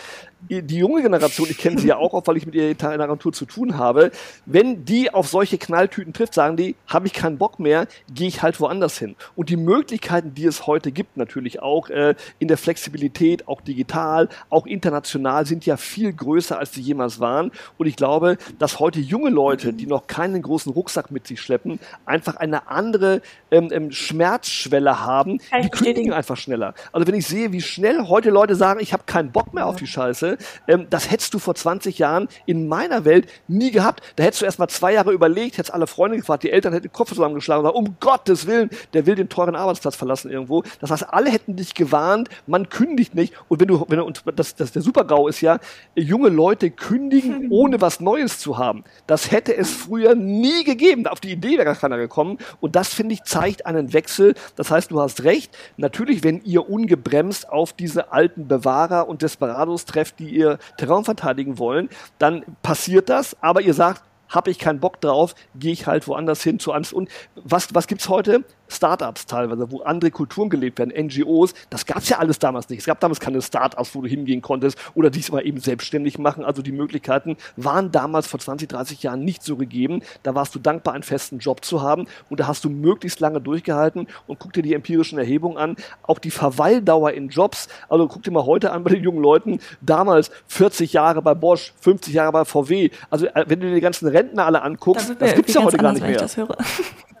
Die 0.49 0.77
junge 0.77 1.01
Generation, 1.01 1.47
ich 1.49 1.57
kenne 1.57 1.79
sie 1.79 1.87
ja 1.87 1.97
auch, 1.97 2.13
auch, 2.13 2.27
weil 2.27 2.37
ich 2.37 2.45
mit 2.45 2.53
ihr 2.53 2.69
in 2.69 2.77
der 2.77 2.99
Agentur 2.99 3.33
zu 3.33 3.45
tun 3.45 3.77
habe, 3.77 4.11
wenn 4.45 4.85
die 4.85 5.11
auf 5.11 5.27
solche 5.27 5.57
Knalltüten 5.57 6.13
trifft, 6.13 6.35
sagen 6.35 6.55
die, 6.55 6.75
habe 6.85 7.07
ich 7.07 7.13
keinen 7.13 7.39
Bock 7.39 7.59
mehr, 7.59 7.87
geh 8.13 8.26
gehe 8.27 8.35
ich 8.35 8.41
halt 8.43 8.59
woanders 8.59 8.97
hin. 8.97 9.15
Und 9.37 9.47
die 9.47 9.55
Möglichkeiten, 9.55 10.33
die 10.33 10.45
es 10.45 10.67
heute 10.67 10.91
gibt, 10.91 11.15
natürlich 11.15 11.61
auch 11.61 11.89
äh, 11.89 12.13
in 12.39 12.49
der 12.49 12.57
Flexibilität, 12.57 13.47
auch 13.47 13.61
digital, 13.61 14.27
auch 14.49 14.65
international, 14.65 15.45
sind 15.45 15.65
ja 15.65 15.77
viel 15.77 16.11
größer, 16.11 16.59
als 16.59 16.73
sie 16.73 16.81
jemals 16.81 17.21
waren. 17.21 17.51
Und 17.77 17.87
ich 17.87 17.95
glaube, 17.95 18.37
dass 18.59 18.79
heute 18.79 18.99
junge 18.99 19.29
Leute, 19.29 19.71
die 19.71 19.87
noch 19.87 20.07
keinen 20.07 20.41
großen 20.41 20.73
Rucksack 20.73 21.09
mit 21.09 21.25
sich 21.25 21.39
schleppen, 21.39 21.79
einfach 22.05 22.35
eine 22.35 22.67
andere 22.67 23.21
ähm, 23.49 23.69
ähm, 23.71 23.91
Schmerzschwelle 23.91 24.99
haben. 24.99 25.39
Die 25.63 25.69
kündigen 25.69 26.11
einfach 26.11 26.35
schneller. 26.35 26.73
Also 26.91 27.07
wenn 27.07 27.15
ich 27.15 27.27
sehe, 27.27 27.53
wie 27.53 27.61
schnell 27.61 28.09
heute 28.09 28.29
Leute 28.29 28.57
sagen, 28.57 28.81
ich 28.81 28.91
habe 28.91 29.03
keinen 29.05 29.31
Bock 29.31 29.53
mehr 29.53 29.67
auf 29.67 29.77
die 29.77 29.87
Scheiße, 29.87 30.37
ähm, 30.67 30.87
das 30.89 31.09
hättest 31.09 31.33
du 31.33 31.39
vor 31.39 31.55
20 31.55 31.97
Jahren 31.97 32.27
in 32.45 32.67
meiner 32.67 33.05
Welt 33.05 33.29
nie 33.47 33.71
gehabt. 33.71 34.01
Da 34.17 34.25
hättest 34.25 34.41
du 34.41 34.45
erst 34.45 34.59
mal 34.59 34.67
zwei 34.67 34.91
Jahre 34.91 35.13
überlegt, 35.13 35.57
hättest 35.57 35.73
alle 35.73 35.87
Freunde 35.87 36.17
gefragt, 36.17 36.43
die 36.43 36.51
Eltern 36.51 36.73
hätten 36.73 36.87
den 36.87 36.91
Kopf 36.91 37.07
zusammengeschlagen 37.09 37.65
und 37.65 37.71
gesagt, 37.71 37.77
um 37.77 37.99
Gottes 38.17 38.47
Willen, 38.47 38.69
der 38.93 39.05
will 39.05 39.15
den 39.15 39.29
teuren 39.29 39.55
Arbeitsplatz 39.55 39.95
verlassen 39.95 40.31
irgendwo. 40.31 40.63
Das 40.79 40.91
heißt, 40.91 41.13
alle 41.13 41.29
hätten 41.29 41.55
dich 41.55 41.73
gewarnt, 41.73 42.29
man 42.45 42.69
kündigt 42.69 43.15
nicht. 43.15 43.33
Und 43.47 43.59
wenn 43.59 43.67
du, 43.67 43.85
wenn 43.87 43.99
du, 43.99 44.05
und 44.05 44.23
das, 44.35 44.55
das 44.55 44.71
der 44.71 44.81
Supergau 44.81 45.27
ist 45.27 45.41
ja, 45.41 45.59
junge 45.95 46.29
Leute 46.29 46.71
kündigen, 46.71 47.47
ohne 47.51 47.79
was 47.79 47.99
Neues 47.99 48.39
zu 48.39 48.57
haben. 48.57 48.83
Das 49.05 49.31
hätte 49.31 49.55
es 49.55 49.71
früher 49.71 50.15
nie 50.15 50.63
gegeben. 50.63 51.07
Auf 51.07 51.19
die 51.19 51.31
Idee 51.31 51.53
wäre 51.53 51.65
gar 51.65 51.75
keiner 51.75 51.97
gekommen. 51.97 52.37
Und 52.59 52.75
das, 52.75 52.93
finde 52.93 53.13
ich, 53.13 53.23
zeigt 53.23 53.65
einen 53.65 53.93
Wechsel. 53.93 54.33
Das 54.55 54.71
heißt, 54.71 54.91
du 54.91 54.99
hast 54.99 55.23
recht. 55.23 55.55
Natürlich, 55.77 56.23
wenn 56.23 56.41
ihr 56.43 56.69
ungebremst 56.69 57.49
auf 57.49 57.73
diese 57.73 58.11
alten 58.11 58.47
Bewahrer 58.47 59.07
und 59.07 59.21
Desperados 59.21 59.85
trefft, 59.85 60.19
die 60.19 60.29
ihr 60.29 60.57
Terrain 60.77 61.03
verteidigen 61.03 61.57
wollen, 61.59 61.89
dann 62.17 62.43
passiert 62.61 63.09
das. 63.09 63.35
Aber 63.41 63.61
ihr 63.61 63.73
sagt, 63.73 64.03
habe 64.29 64.51
ich 64.51 64.59
keinen 64.59 64.79
Bock 64.79 65.01
drauf, 65.01 65.35
gehe 65.55 65.71
ich 65.71 65.87
halt 65.87 66.07
woanders 66.07 66.43
hin 66.43 66.59
zu 66.59 66.71
anders. 66.71 66.93
Und 66.93 67.09
was, 67.35 67.73
was 67.73 67.87
gibt's 67.87 68.09
heute? 68.09 68.43
Startups 68.67 69.25
teilweise, 69.25 69.71
wo 69.71 69.81
andere 69.81 70.11
Kulturen 70.11 70.49
gelebt 70.49 70.79
werden, 70.79 70.93
NGOs, 71.05 71.53
das 71.69 71.85
gab 71.85 71.99
es 71.99 72.09
ja 72.09 72.19
alles 72.19 72.39
damals 72.39 72.69
nicht. 72.69 72.79
Es 72.79 72.85
gab 72.85 72.99
damals 72.99 73.19
keine 73.19 73.41
Startups, 73.41 73.95
wo 73.95 74.01
du 74.01 74.07
hingehen 74.07 74.41
konntest 74.41 74.77
oder 74.95 75.09
dies 75.09 75.31
mal 75.31 75.45
eben 75.45 75.59
selbstständig 75.59 76.17
machen. 76.17 76.43
Also 76.43 76.61
die 76.61 76.71
Möglichkeiten 76.71 77.37
waren 77.55 77.91
damals 77.91 78.27
vor 78.27 78.39
20, 78.39 78.69
30 78.69 79.03
Jahren 79.03 79.23
nicht 79.23 79.43
so 79.43 79.55
gegeben. 79.55 80.01
Da 80.23 80.35
warst 80.35 80.55
du 80.55 80.59
dankbar, 80.59 80.93
einen 80.93 81.03
festen 81.03 81.39
Job 81.39 81.63
zu 81.63 81.81
haben 81.81 82.07
und 82.29 82.39
da 82.39 82.47
hast 82.47 82.63
du 82.63 82.69
möglichst 82.69 83.19
lange 83.19 83.41
durchgehalten 83.41 84.07
und 84.27 84.39
guck 84.39 84.53
dir 84.53 84.63
die 84.63 84.73
empirischen 84.73 85.17
Erhebungen 85.17 85.57
an. 85.57 85.75
Auch 86.03 86.19
die 86.19 86.31
Verweildauer 86.31 87.11
in 87.11 87.29
Jobs, 87.29 87.67
also 87.89 88.07
guck 88.07 88.23
dir 88.23 88.31
mal 88.31 88.45
heute 88.45 88.71
an 88.71 88.83
bei 88.83 88.91
den 88.91 89.03
jungen 89.03 89.21
Leuten, 89.21 89.59
damals 89.81 90.31
40 90.47 90.93
Jahre 90.93 91.21
bei 91.21 91.33
Bosch, 91.33 91.73
50 91.81 92.13
Jahre 92.13 92.31
bei 92.31 92.45
VW. 92.45 92.89
Also 93.09 93.27
äh, 93.27 93.45
wenn 93.47 93.59
du 93.59 93.67
dir 93.67 93.75
die 93.75 93.81
ganzen 93.81 94.07
Rentner 94.07 94.45
alle 94.45 94.61
anguckst, 94.61 95.15
das 95.19 95.33
gibt's 95.35 95.53
ja 95.53 95.63
heute 95.63 95.77
gar 95.77 95.93
nicht 95.93 96.05
mehr. 96.05 96.27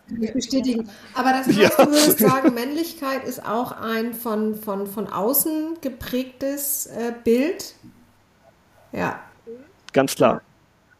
Ich 0.09 0.33
bestätigen. 0.33 0.89
Aber 1.13 1.31
das 1.31 1.47
heißt, 1.47 1.57
ja. 1.57 1.69
du 1.69 1.91
würdest 1.91 2.19
sagen, 2.19 2.53
Männlichkeit 2.53 3.23
ist 3.25 3.45
auch 3.45 3.71
ein 3.73 4.13
von, 4.13 4.55
von, 4.55 4.87
von 4.87 5.07
außen 5.07 5.77
geprägtes 5.81 6.87
äh, 6.87 7.13
Bild. 7.23 7.75
Ja. 8.91 9.19
Ganz 9.93 10.15
klar. 10.15 10.41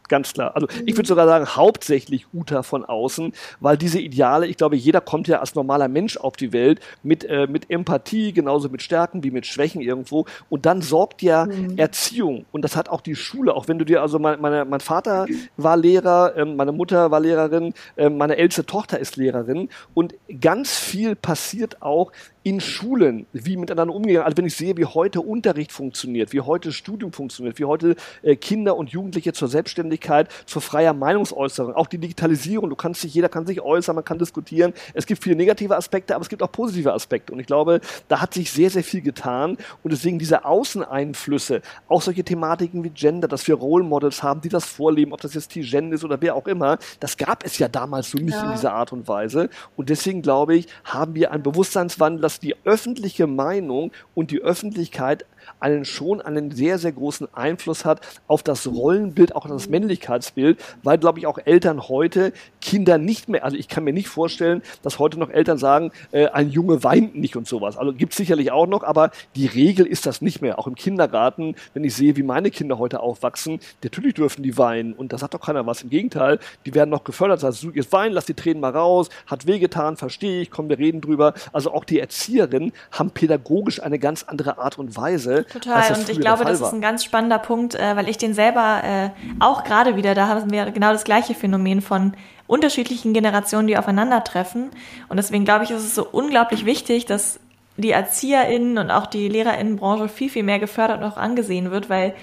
Ganz 0.08 0.32
klar. 0.32 0.54
Also 0.54 0.68
ich 0.86 0.96
würde 0.96 1.06
sogar 1.06 1.26
sagen, 1.26 1.46
hauptsächlich 1.46 2.26
Uta 2.32 2.62
von 2.62 2.84
außen, 2.84 3.32
weil 3.60 3.76
diese 3.76 4.00
Ideale, 4.00 4.46
ich 4.46 4.56
glaube, 4.56 4.76
jeder 4.76 5.00
kommt 5.00 5.28
ja 5.28 5.40
als 5.40 5.54
normaler 5.54 5.88
Mensch 5.88 6.16
auf 6.16 6.36
die 6.36 6.52
Welt 6.52 6.80
mit, 7.02 7.24
äh, 7.24 7.46
mit 7.46 7.70
Empathie, 7.70 8.32
genauso 8.32 8.68
mit 8.68 8.82
Stärken 8.82 9.22
wie 9.22 9.30
mit 9.30 9.46
Schwächen 9.46 9.80
irgendwo. 9.82 10.24
Und 10.48 10.66
dann 10.66 10.80
sorgt 10.80 11.22
ja 11.22 11.46
mhm. 11.46 11.76
Erziehung. 11.76 12.46
Und 12.52 12.62
das 12.62 12.74
hat 12.74 12.88
auch 12.88 13.02
die 13.02 13.16
Schule. 13.16 13.54
Auch 13.54 13.68
wenn 13.68 13.78
du 13.78 13.84
dir, 13.84 14.00
also 14.00 14.18
mein, 14.18 14.40
meine, 14.40 14.64
mein 14.64 14.80
Vater 14.80 15.26
war 15.56 15.76
Lehrer, 15.76 16.36
ähm, 16.36 16.56
meine 16.56 16.72
Mutter 16.72 17.10
war 17.10 17.20
Lehrerin, 17.20 17.74
äh, 17.96 18.08
meine 18.08 18.36
älteste 18.36 18.64
Tochter 18.64 18.98
ist 18.98 19.16
Lehrerin. 19.16 19.68
Und 19.92 20.14
ganz 20.40 20.76
viel 20.76 21.16
passiert 21.16 21.82
auch 21.82 22.12
in 22.48 22.60
Schulen, 22.60 23.26
wie 23.34 23.58
miteinander 23.58 23.94
umgegangen. 23.94 24.24
Also 24.24 24.38
wenn 24.38 24.46
ich 24.46 24.56
sehe, 24.56 24.74
wie 24.78 24.86
heute 24.86 25.20
Unterricht 25.20 25.70
funktioniert, 25.70 26.32
wie 26.32 26.40
heute 26.40 26.72
Studium 26.72 27.12
funktioniert, 27.12 27.58
wie 27.58 27.66
heute 27.66 27.94
äh, 28.22 28.36
Kinder 28.36 28.74
und 28.78 28.88
Jugendliche 28.88 29.34
zur 29.34 29.48
Selbstständigkeit, 29.48 30.30
zur 30.46 30.62
freier 30.62 30.94
Meinungsäußerung, 30.94 31.74
auch 31.74 31.88
die 31.88 31.98
Digitalisierung, 31.98 32.70
du 32.70 32.76
kannst 32.76 33.02
sich, 33.02 33.12
jeder 33.12 33.28
kann 33.28 33.46
sich 33.46 33.60
äußern, 33.60 33.94
man 33.94 34.04
kann 34.04 34.18
diskutieren. 34.18 34.72
Es 34.94 35.04
gibt 35.04 35.22
viele 35.22 35.36
negative 35.36 35.76
Aspekte, 35.76 36.14
aber 36.14 36.22
es 36.22 36.30
gibt 36.30 36.42
auch 36.42 36.50
positive 36.50 36.94
Aspekte. 36.94 37.34
Und 37.34 37.40
ich 37.40 37.46
glaube, 37.46 37.82
da 38.08 38.22
hat 38.22 38.32
sich 38.32 38.50
sehr, 38.50 38.70
sehr 38.70 38.82
viel 38.82 39.02
getan. 39.02 39.58
Und 39.82 39.92
deswegen 39.92 40.18
diese 40.18 40.46
Außeneinflüsse, 40.46 41.60
auch 41.86 42.00
solche 42.00 42.24
Thematiken 42.24 42.82
wie 42.82 42.90
Gender, 42.90 43.28
dass 43.28 43.46
wir 43.46 43.56
Role 43.56 43.84
Models 43.84 44.22
haben, 44.22 44.40
die 44.40 44.48
das 44.48 44.64
vorleben, 44.64 45.12
ob 45.12 45.20
das 45.20 45.34
jetzt 45.34 45.48
Tijen 45.48 45.92
ist 45.92 46.02
oder 46.02 46.22
wer 46.22 46.34
auch 46.34 46.46
immer, 46.46 46.78
das 46.98 47.18
gab 47.18 47.44
es 47.44 47.58
ja 47.58 47.68
damals 47.68 48.10
so 48.10 48.16
nicht 48.16 48.32
ja. 48.32 48.46
in 48.46 48.52
dieser 48.52 48.72
Art 48.72 48.90
und 48.94 49.06
Weise. 49.06 49.50
Und 49.76 49.90
deswegen 49.90 50.22
glaube 50.22 50.54
ich, 50.56 50.66
haben 50.84 51.14
wir 51.14 51.30
einen 51.30 51.42
Bewusstseinswandel, 51.42 52.22
dass 52.22 52.37
die 52.38 52.56
öffentliche 52.64 53.26
Meinung 53.26 53.92
und 54.14 54.30
die 54.30 54.40
Öffentlichkeit 54.40 55.24
einen 55.60 55.84
schon 55.84 56.20
einen 56.20 56.50
sehr, 56.50 56.78
sehr 56.78 56.92
großen 56.92 57.28
Einfluss 57.34 57.84
hat 57.84 58.00
auf 58.26 58.42
das 58.42 58.66
Rollenbild, 58.66 59.34
auch 59.34 59.46
das 59.46 59.68
Männlichkeitsbild, 59.68 60.58
weil, 60.82 60.98
glaube 60.98 61.18
ich, 61.18 61.26
auch 61.26 61.38
Eltern 61.44 61.88
heute 61.88 62.32
Kinder 62.60 62.98
nicht 62.98 63.28
mehr, 63.28 63.44
also 63.44 63.56
ich 63.56 63.68
kann 63.68 63.84
mir 63.84 63.92
nicht 63.92 64.08
vorstellen, 64.08 64.62
dass 64.82 64.98
heute 64.98 65.18
noch 65.18 65.30
Eltern 65.30 65.58
sagen, 65.58 65.92
äh, 66.12 66.28
ein 66.28 66.50
Junge 66.50 66.84
weint 66.84 67.16
nicht 67.16 67.36
und 67.36 67.46
sowas. 67.46 67.76
Also 67.76 67.92
gibt 67.92 68.12
es 68.12 68.16
sicherlich 68.18 68.50
auch 68.50 68.66
noch, 68.66 68.82
aber 68.82 69.10
die 69.36 69.46
Regel 69.46 69.86
ist 69.86 70.06
das 70.06 70.20
nicht 70.20 70.42
mehr. 70.42 70.58
Auch 70.58 70.66
im 70.66 70.74
Kindergarten, 70.74 71.54
wenn 71.74 71.84
ich 71.84 71.94
sehe, 71.94 72.16
wie 72.16 72.22
meine 72.22 72.50
Kinder 72.50 72.78
heute 72.78 73.00
aufwachsen, 73.00 73.60
natürlich 73.82 74.14
dürfen 74.14 74.42
die 74.42 74.58
weinen 74.58 74.92
und 74.92 75.12
da 75.12 75.18
sagt 75.18 75.34
doch 75.34 75.40
keiner 75.40 75.66
was. 75.66 75.82
Im 75.82 75.90
Gegenteil, 75.90 76.38
die 76.66 76.74
werden 76.74 76.90
noch 76.90 77.04
gefördert. 77.04 77.42
Also 77.42 77.70
jetzt 77.70 77.92
weinen, 77.92 78.12
lass 78.12 78.26
die 78.26 78.34
Tränen 78.34 78.60
mal 78.60 78.72
raus, 78.72 79.08
hat 79.26 79.46
wehgetan, 79.46 79.96
verstehe 79.96 80.42
ich, 80.42 80.50
komm, 80.50 80.68
wir 80.68 80.78
reden 80.78 81.00
drüber. 81.00 81.34
Also 81.52 81.72
auch 81.72 81.84
die 81.84 82.00
Erzieherinnen 82.00 82.72
haben 82.92 83.10
pädagogisch 83.10 83.82
eine 83.82 83.98
ganz 83.98 84.24
andere 84.24 84.58
Art 84.58 84.78
und 84.78 84.96
Weise, 84.96 85.37
Total. 85.44 85.94
Und 85.94 86.08
ich 86.08 86.20
glaube, 86.20 86.44
das 86.44 86.60
ist 86.60 86.72
ein 86.72 86.80
ganz 86.80 87.04
spannender 87.04 87.38
Punkt, 87.38 87.74
äh, 87.74 87.96
weil 87.96 88.08
ich 88.08 88.18
den 88.18 88.34
selber 88.34 88.82
äh, 88.84 89.10
auch 89.40 89.64
gerade 89.64 89.96
wieder, 89.96 90.14
da 90.14 90.28
haben 90.28 90.50
wir 90.50 90.70
genau 90.70 90.92
das 90.92 91.04
gleiche 91.04 91.34
Phänomen 91.34 91.80
von 91.80 92.14
unterschiedlichen 92.46 93.12
Generationen, 93.12 93.68
die 93.68 93.76
aufeinandertreffen. 93.76 94.70
Und 95.08 95.16
deswegen 95.16 95.44
glaube 95.44 95.64
ich, 95.64 95.70
ist 95.70 95.84
es 95.84 95.94
so 95.94 96.06
unglaublich 96.10 96.64
wichtig, 96.64 97.06
dass 97.06 97.40
die 97.76 97.90
ErzieherInnen 97.90 98.78
und 98.78 98.90
auch 98.90 99.06
die 99.06 99.28
LehrerInnenbranche 99.28 100.08
viel, 100.08 100.30
viel 100.30 100.42
mehr 100.42 100.58
gefördert 100.58 101.00
und 101.00 101.04
auch 101.04 101.16
angesehen 101.16 101.70
wird, 101.70 101.88
weil 101.88 102.14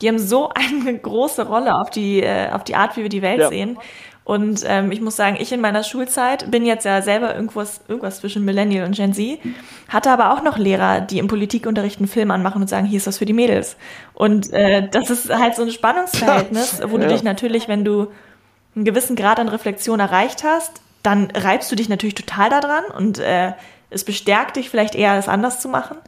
die 0.00 0.08
haben 0.08 0.18
so 0.18 0.50
eine 0.54 0.98
große 0.98 1.46
Rolle 1.46 1.76
auf 1.76 1.90
die, 1.90 2.22
äh, 2.22 2.50
auf 2.50 2.64
die 2.64 2.74
Art, 2.74 2.96
wie 2.96 3.02
wir 3.02 3.08
die 3.08 3.22
Welt 3.22 3.40
ja. 3.40 3.48
sehen. 3.48 3.78
Und 4.26 4.64
ähm, 4.66 4.90
ich 4.90 5.00
muss 5.00 5.14
sagen, 5.14 5.36
ich 5.38 5.52
in 5.52 5.60
meiner 5.60 5.84
Schulzeit 5.84 6.50
bin 6.50 6.66
jetzt 6.66 6.84
ja 6.84 7.00
selber 7.00 7.36
irgendwas, 7.36 7.80
irgendwas 7.86 8.18
zwischen 8.18 8.44
Millennial 8.44 8.84
und 8.84 8.96
Gen 8.96 9.14
Z, 9.14 9.38
hatte 9.88 10.10
aber 10.10 10.32
auch 10.32 10.42
noch 10.42 10.58
Lehrer, 10.58 11.00
die 11.00 11.20
im 11.20 11.28
Politikunterricht 11.28 12.00
einen 12.00 12.08
Film 12.08 12.32
anmachen 12.32 12.60
und 12.60 12.66
sagen, 12.66 12.88
hier 12.88 12.96
ist 12.96 13.06
was 13.06 13.18
für 13.18 13.24
die 13.24 13.32
Mädels. 13.32 13.76
Und 14.14 14.52
äh, 14.52 14.88
das 14.90 15.10
ist 15.10 15.32
halt 15.32 15.54
so 15.54 15.62
ein 15.62 15.70
Spannungsverhältnis, 15.70 16.82
wo 16.88 16.96
du 16.96 17.04
ja. 17.04 17.10
dich 17.10 17.22
natürlich, 17.22 17.68
wenn 17.68 17.84
du 17.84 18.08
einen 18.74 18.84
gewissen 18.84 19.14
Grad 19.14 19.38
an 19.38 19.48
Reflexion 19.48 20.00
erreicht 20.00 20.42
hast, 20.42 20.80
dann 21.04 21.28
reibst 21.32 21.70
du 21.70 21.76
dich 21.76 21.88
natürlich 21.88 22.16
total 22.16 22.50
daran 22.50 22.82
und 22.98 23.20
äh, 23.20 23.52
es 23.90 24.02
bestärkt 24.02 24.56
dich 24.56 24.70
vielleicht 24.70 24.96
eher, 24.96 25.16
es 25.16 25.28
anders 25.28 25.60
zu 25.60 25.68
machen. 25.68 25.98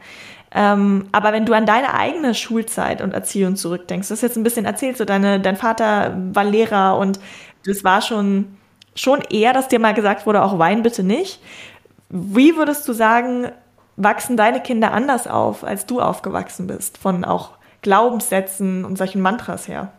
Ähm, 0.54 1.08
aber 1.12 1.32
wenn 1.32 1.44
du 1.44 1.52
an 1.52 1.66
deine 1.66 1.94
eigene 1.94 2.34
Schulzeit 2.34 3.02
und 3.02 3.12
Erziehung 3.12 3.56
zurückdenkst, 3.56 4.08
das 4.08 4.18
ist 4.18 4.22
jetzt 4.22 4.36
ein 4.36 4.42
bisschen 4.42 4.64
erzählt, 4.64 4.96
so 4.96 5.04
deine, 5.04 5.40
dein 5.40 5.56
Vater 5.56 6.16
war 6.32 6.44
Lehrer 6.44 6.96
und 6.96 7.20
das 7.64 7.84
war 7.84 8.02
schon, 8.02 8.56
schon 8.94 9.20
eher, 9.30 9.52
dass 9.52 9.68
dir 9.68 9.78
mal 9.78 9.94
gesagt 9.94 10.26
wurde, 10.26 10.42
auch 10.42 10.58
Wein 10.58 10.82
bitte 10.82 11.02
nicht. 11.02 11.40
Wie 12.08 12.56
würdest 12.56 12.86
du 12.88 12.92
sagen, 12.92 13.50
wachsen 13.96 14.36
deine 14.36 14.60
Kinder 14.62 14.92
anders 14.92 15.26
auf, 15.26 15.64
als 15.64 15.86
du 15.86 16.00
aufgewachsen 16.00 16.66
bist, 16.66 16.98
von 16.98 17.24
auch 17.24 17.50
Glaubenssätzen 17.82 18.84
und 18.84 18.96
solchen 18.96 19.20
Mantras 19.20 19.68
her? 19.68 19.92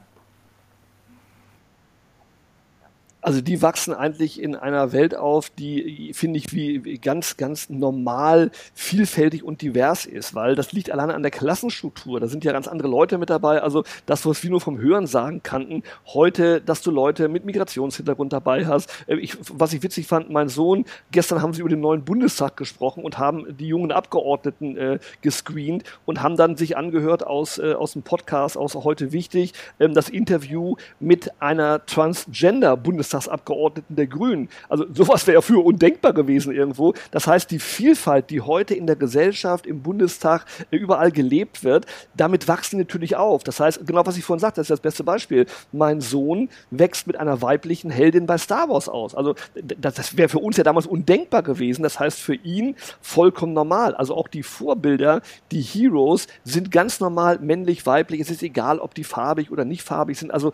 Also 3.22 3.42
die 3.42 3.62
wachsen 3.62 3.94
eigentlich 3.94 4.42
in 4.42 4.56
einer 4.56 4.94
Welt 4.94 5.14
auf, 5.14 5.50
die, 5.50 6.12
finde 6.14 6.40
ich, 6.40 6.54
wie 6.54 6.98
ganz, 7.00 7.36
ganz 7.36 7.70
normal, 7.70 8.50
vielfältig 8.74 9.44
und 9.44 9.62
divers 9.62 10.06
ist, 10.06 10.36
weil 10.36 10.56
das 10.56 10.72
liegt 10.72 10.90
alleine 10.90 11.16
an 11.16 11.22
der 11.22 11.32
Klassenstruktur. 11.32 12.22
Da 12.22 12.28
sind 12.28 12.46
ja 12.46 12.54
ganz 12.54 12.70
andere 12.70 12.88
Leute 12.88 13.18
mit 13.18 13.30
dabei. 13.30 13.62
Also 13.62 13.84
das, 14.06 14.26
was 14.26 14.42
wir 14.42 14.50
nur 14.50 14.62
vom 14.62 14.78
Hören 14.78 15.06
sagen 15.06 15.42
kannten, 15.44 15.84
heute, 16.08 16.62
dass 16.62 16.82
du 16.82 16.92
Leute 16.92 17.28
mit 17.28 17.44
Migrationshintergrund 17.44 18.32
dabei 18.32 18.66
hast. 18.66 18.90
Äh, 19.08 19.18
ich, 19.18 19.38
was 19.52 19.74
ich 19.74 19.84
witzig 19.84 20.08
fand, 20.08 20.30
mein 20.30 20.48
Sohn, 20.48 20.86
gestern 21.12 21.42
haben 21.42 21.54
sie 21.54 21.60
über 21.60 21.70
den 21.70 21.82
neuen 21.82 22.06
Bundestag 22.06 22.56
gesprochen 22.56 23.04
und 23.04 23.18
haben 23.18 23.58
die 23.58 23.68
jungen 23.68 23.92
Abgeordneten 23.92 24.78
äh, 24.78 25.00
gescreent 25.22 25.84
und 26.06 26.22
haben 26.22 26.38
dann 26.38 26.56
sich 26.56 26.78
angehört 26.78 27.28
aus, 27.28 27.58
äh, 27.58 27.74
aus 27.74 27.94
dem 27.94 28.02
Podcast, 28.02 28.56
aus 28.58 28.76
heute 28.76 29.12
wichtig, 29.12 29.54
ähm, 29.80 29.94
das 29.94 30.08
Interview 30.08 30.78
mit 31.02 31.42
einer 31.42 31.86
Transgender-Bundestag 31.86 33.09
Bundestagsabgeordneten 33.10 33.96
der 33.96 34.08
Grünen. 34.08 34.50
Also 34.68 34.86
sowas 34.94 35.26
wäre 35.28 35.36
ja 35.36 35.42
früher 35.42 35.66
undenkbar 35.66 36.14
gewesen 36.14 36.54
irgendwo. 36.54 36.94
Das 37.12 37.28
heißt, 37.28 37.50
die 37.52 37.60
Vielfalt, 37.60 38.30
die 38.30 38.42
heute 38.42 38.76
in 38.76 38.88
der 38.88 38.96
Gesellschaft, 38.96 39.66
im 39.66 39.82
Bundestag, 39.82 40.46
äh, 40.72 40.78
überall 40.78 41.12
gelebt 41.12 41.64
wird, 41.64 41.86
damit 42.16 42.48
wachsen 42.48 42.78
natürlich 42.78 43.16
auf. 43.16 43.44
Das 43.44 43.60
heißt, 43.60 43.86
genau 43.86 44.06
was 44.06 44.18
ich 44.18 44.24
vorhin 44.24 44.40
sagte, 44.40 44.60
das 44.62 44.66
ist 44.66 44.72
das 44.72 44.80
beste 44.80 45.04
Beispiel. 45.04 45.46
Mein 45.72 46.02
Sohn 46.02 46.50
wächst 46.72 47.08
mit 47.08 47.18
einer 47.18 47.42
weiblichen 47.42 47.90
Heldin 47.90 48.26
bei 48.26 48.38
Star 48.38 48.70
Wars 48.70 48.88
aus. 48.88 49.16
Also 49.16 49.36
das, 49.56 49.96
das 49.96 50.18
wäre 50.18 50.30
für 50.30 50.40
uns 50.40 50.58
ja 50.58 50.64
damals 50.64 50.86
undenkbar 50.86 51.44
gewesen. 51.44 51.84
Das 51.84 52.00
heißt, 52.00 52.20
für 52.20 52.36
ihn 52.36 52.76
vollkommen 53.02 53.54
normal. 53.54 53.96
Also 53.96 54.16
auch 54.16 54.28
die 54.28 54.44
Vorbilder, 54.44 55.22
die 55.52 55.62
Heroes 55.62 56.28
sind 56.44 56.72
ganz 56.72 57.00
normal 57.00 57.40
männlich, 57.40 57.86
weiblich. 57.86 58.22
Es 58.22 58.30
ist 58.30 58.44
egal, 58.44 58.80
ob 58.80 58.94
die 58.94 59.04
farbig 59.04 59.52
oder 59.52 59.66
nicht 59.66 59.82
farbig 59.82 60.18
sind. 60.18 60.32
Also 60.32 60.52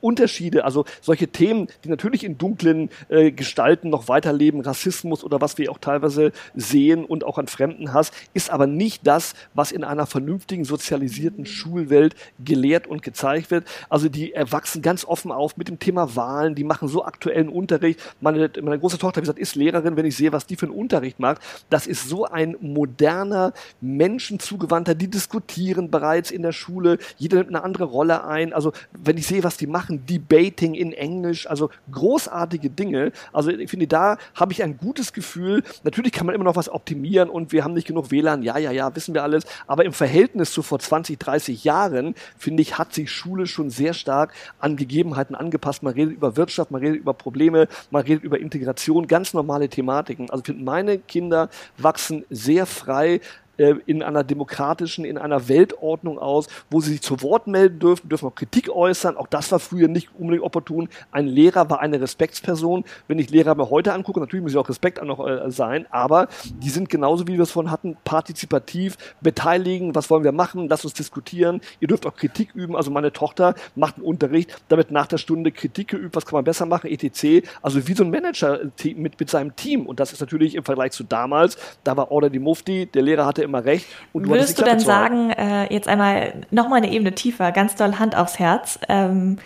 Unterschiede, 0.00 0.64
also 0.64 0.84
solche 1.00 1.28
Themen, 1.28 1.68
die 1.84 1.95
natürlich 1.96 2.24
in 2.24 2.36
dunklen 2.36 2.90
äh, 3.08 3.30
Gestalten 3.30 3.88
noch 3.88 4.08
weiterleben, 4.08 4.60
Rassismus 4.60 5.24
oder 5.24 5.40
was 5.40 5.56
wir 5.56 5.70
auch 5.72 5.78
teilweise 5.78 6.32
sehen 6.54 7.04
und 7.06 7.24
auch 7.24 7.38
an 7.38 7.46
Fremdenhass, 7.46 8.12
ist 8.34 8.50
aber 8.50 8.66
nicht 8.66 9.06
das, 9.06 9.32
was 9.54 9.72
in 9.72 9.82
einer 9.82 10.06
vernünftigen 10.06 10.66
sozialisierten 10.66 11.46
Schulwelt 11.46 12.14
gelehrt 12.44 12.86
und 12.86 13.02
gezeigt 13.02 13.50
wird. 13.50 13.66
Also 13.88 14.10
die 14.10 14.34
erwachsen 14.34 14.82
ganz 14.82 15.06
offen 15.06 15.32
auf 15.32 15.56
mit 15.56 15.68
dem 15.68 15.78
Thema 15.78 16.14
Wahlen, 16.16 16.54
die 16.54 16.64
machen 16.64 16.88
so 16.88 17.04
aktuellen 17.04 17.48
Unterricht. 17.48 18.00
Meine, 18.20 18.50
meine 18.60 18.78
große 18.78 18.98
Tochter, 18.98 19.18
wie 19.18 19.22
gesagt, 19.22 19.38
ist 19.38 19.54
Lehrerin, 19.54 19.96
wenn 19.96 20.04
ich 20.04 20.16
sehe, 20.16 20.32
was 20.32 20.46
die 20.46 20.56
für 20.56 20.66
einen 20.66 20.74
Unterricht 20.74 21.18
macht. 21.18 21.40
Das 21.70 21.86
ist 21.86 22.08
so 22.08 22.26
ein 22.26 22.56
moderner, 22.60 23.54
menschenzugewandter, 23.80 24.94
die 24.94 25.08
diskutieren 25.08 25.90
bereits 25.90 26.30
in 26.30 26.42
der 26.42 26.52
Schule, 26.52 26.98
jeder 27.16 27.38
nimmt 27.38 27.48
eine 27.48 27.64
andere 27.64 27.84
Rolle 27.84 28.24
ein. 28.24 28.52
Also 28.52 28.72
wenn 28.92 29.16
ich 29.16 29.26
sehe, 29.26 29.42
was 29.44 29.56
die 29.56 29.66
machen, 29.66 30.04
Debating 30.06 30.74
in 30.74 30.92
Englisch, 30.92 31.46
also 31.48 31.70
großartige 31.90 32.70
Dinge. 32.70 33.12
Also 33.32 33.50
ich 33.50 33.70
finde, 33.70 33.86
da 33.86 34.18
habe 34.34 34.52
ich 34.52 34.62
ein 34.62 34.76
gutes 34.78 35.12
Gefühl. 35.12 35.62
Natürlich 35.84 36.12
kann 36.12 36.26
man 36.26 36.34
immer 36.34 36.44
noch 36.44 36.56
was 36.56 36.68
optimieren 36.68 37.28
und 37.28 37.52
wir 37.52 37.64
haben 37.64 37.74
nicht 37.74 37.86
genug 37.86 38.10
WLAN, 38.10 38.42
ja, 38.42 38.58
ja, 38.58 38.70
ja, 38.70 38.94
wissen 38.94 39.14
wir 39.14 39.22
alles. 39.22 39.44
Aber 39.66 39.84
im 39.84 39.92
Verhältnis 39.92 40.52
zu 40.52 40.62
vor 40.62 40.78
20, 40.78 41.18
30 41.18 41.64
Jahren, 41.64 42.14
finde 42.38 42.62
ich, 42.62 42.78
hat 42.78 42.94
sich 42.94 43.10
Schule 43.10 43.46
schon 43.46 43.70
sehr 43.70 43.94
stark 43.94 44.32
an 44.58 44.76
Gegebenheiten 44.76 45.34
angepasst. 45.34 45.82
Man 45.82 45.94
redet 45.94 46.14
über 46.14 46.36
Wirtschaft, 46.36 46.70
man 46.70 46.80
redet 46.80 47.00
über 47.00 47.14
Probleme, 47.14 47.68
man 47.90 48.02
redet 48.02 48.24
über 48.24 48.38
Integration, 48.38 49.06
ganz 49.06 49.34
normale 49.34 49.68
Thematiken. 49.68 50.30
Also 50.30 50.40
ich 50.42 50.46
finde, 50.46 50.64
meine 50.64 50.98
Kinder 50.98 51.48
wachsen 51.78 52.24
sehr 52.30 52.66
frei 52.66 53.20
äh, 53.58 53.74
in 53.86 54.02
einer 54.02 54.24
demokratischen, 54.24 55.04
in 55.04 55.18
einer 55.18 55.48
Weltordnung 55.48 56.18
aus, 56.18 56.48
wo 56.70 56.80
sie 56.80 56.92
sich 56.92 57.02
zu 57.02 57.22
Wort 57.22 57.46
melden 57.46 57.78
dürfen, 57.78 58.08
dürfen 58.08 58.28
auch 58.28 58.34
Kritik 58.34 58.68
äußern. 58.68 59.16
Auch 59.16 59.26
das 59.26 59.50
war 59.52 59.58
früher 59.58 59.88
nicht 59.88 60.10
unbedingt 60.18 60.44
opportun. 60.44 60.88
Ein 61.10 61.26
Lehrer 61.26 61.70
war 61.70 61.80
eine 61.80 62.00
Respektsperson. 62.00 62.84
Wenn 63.08 63.18
ich 63.18 63.30
Lehrer 63.30 63.54
mir 63.54 63.70
heute 63.70 63.92
angucke, 63.92 64.20
natürlich 64.20 64.42
muss 64.42 64.52
ich 64.52 64.58
auch 64.58 64.68
Respekt 64.68 65.02
noch 65.02 65.26
äh, 65.26 65.50
sein, 65.50 65.86
aber 65.90 66.28
die 66.62 66.70
sind 66.70 66.88
genauso, 66.88 67.26
wie 67.28 67.34
wir 67.34 67.42
es 67.42 67.50
vorhin 67.50 67.70
hatten, 67.70 67.96
partizipativ, 68.04 68.96
beteiligen, 69.20 69.94
was 69.94 70.10
wollen 70.10 70.24
wir 70.24 70.32
machen, 70.32 70.68
lass 70.68 70.84
uns 70.84 70.94
diskutieren. 70.94 71.60
Ihr 71.80 71.88
dürft 71.88 72.06
auch 72.06 72.14
Kritik 72.14 72.54
üben. 72.54 72.76
Also 72.76 72.90
meine 72.90 73.12
Tochter 73.12 73.54
macht 73.74 73.96
einen 73.96 74.04
Unterricht, 74.04 74.56
damit 74.68 74.90
nach 74.90 75.06
der 75.06 75.18
Stunde 75.18 75.52
Kritik 75.52 75.88
geübt, 75.88 76.14
was 76.14 76.26
kann 76.26 76.36
man 76.36 76.44
besser 76.44 76.66
machen, 76.66 76.90
etc. 76.90 77.46
Also 77.62 77.86
wie 77.88 77.94
so 77.94 78.04
ein 78.04 78.10
Manager 78.10 78.60
mit, 78.84 79.18
mit 79.18 79.30
seinem 79.30 79.56
Team. 79.56 79.86
Und 79.86 80.00
das 80.00 80.12
ist 80.12 80.20
natürlich 80.20 80.54
im 80.54 80.64
Vergleich 80.64 80.92
zu 80.92 81.04
damals, 81.04 81.56
da 81.84 81.96
war 81.96 82.10
Order 82.10 82.30
die 82.30 82.38
Mufti, 82.38 82.86
der 82.86 83.02
Lehrer 83.02 83.26
hatte 83.26 83.45
immer 83.46 83.64
recht. 83.64 83.86
Und 84.12 84.24
du 84.24 84.30
Würdest 84.30 84.58
du 84.58 84.64
denn 84.64 84.78
sagen, 84.78 85.30
äh, 85.30 85.72
jetzt 85.72 85.88
einmal 85.88 86.34
nochmal 86.50 86.78
eine 86.78 86.92
Ebene 86.92 87.14
tiefer, 87.14 87.52
ganz 87.52 87.74
doll 87.74 87.98
Hand 87.98 88.16
aufs 88.16 88.38
Herz. 88.38 88.78
Ähm, 88.88 89.38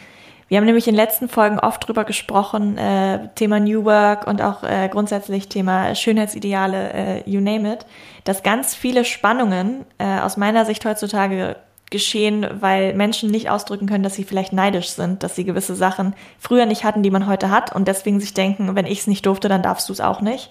wir 0.48 0.59
haben 0.59 0.64
nämlich 0.64 0.88
in 0.88 0.94
den 0.94 1.05
letzten 1.05 1.28
Folgen 1.28 1.61
oft 1.61 1.86
drüber 1.86 2.05
gesprochen, 2.05 2.76
äh, 2.76 3.28
Thema 3.36 3.61
New 3.61 3.84
Work 3.84 4.26
und 4.26 4.42
auch 4.42 4.64
äh, 4.64 4.88
grundsätzlich 4.90 5.48
Thema 5.48 5.94
Schönheitsideale, 5.94 6.92
äh, 6.92 7.30
you 7.30 7.40
name 7.40 7.72
it, 7.72 7.86
dass 8.24 8.42
ganz 8.42 8.74
viele 8.74 9.05
Spannungen 9.05 9.84
äh, 9.98 10.18
aus 10.18 10.36
meiner 10.36 10.64
Sicht 10.64 10.84
heutzutage 10.84 11.55
geschehen, 11.90 12.48
weil 12.61 12.94
Menschen 12.94 13.30
nicht 13.30 13.48
ausdrücken 13.48 13.86
können, 13.86 14.03
dass 14.03 14.14
sie 14.16 14.24
vielleicht 14.24 14.53
neidisch 14.53 14.90
sind, 14.90 15.22
dass 15.22 15.36
sie 15.36 15.44
gewisse 15.44 15.76
Sachen 15.76 16.14
früher 16.40 16.66
nicht 16.66 16.82
hatten, 16.82 17.05
die 17.05 17.11
man 17.12 17.28
heute 17.28 17.51
hat 17.51 17.72
und 17.72 17.86
deswegen 17.86 18.18
sich 18.18 18.34
denken, 18.34 18.74
wenn 18.74 18.86
ich 18.86 19.01
es 19.01 19.07
nicht 19.07 19.26
durfte, 19.26 19.48
dann 19.48 19.62
darfst 19.62 19.88
du 19.88 19.92
es 19.92 20.01
auch 20.01 20.20
nicht. 20.20 20.51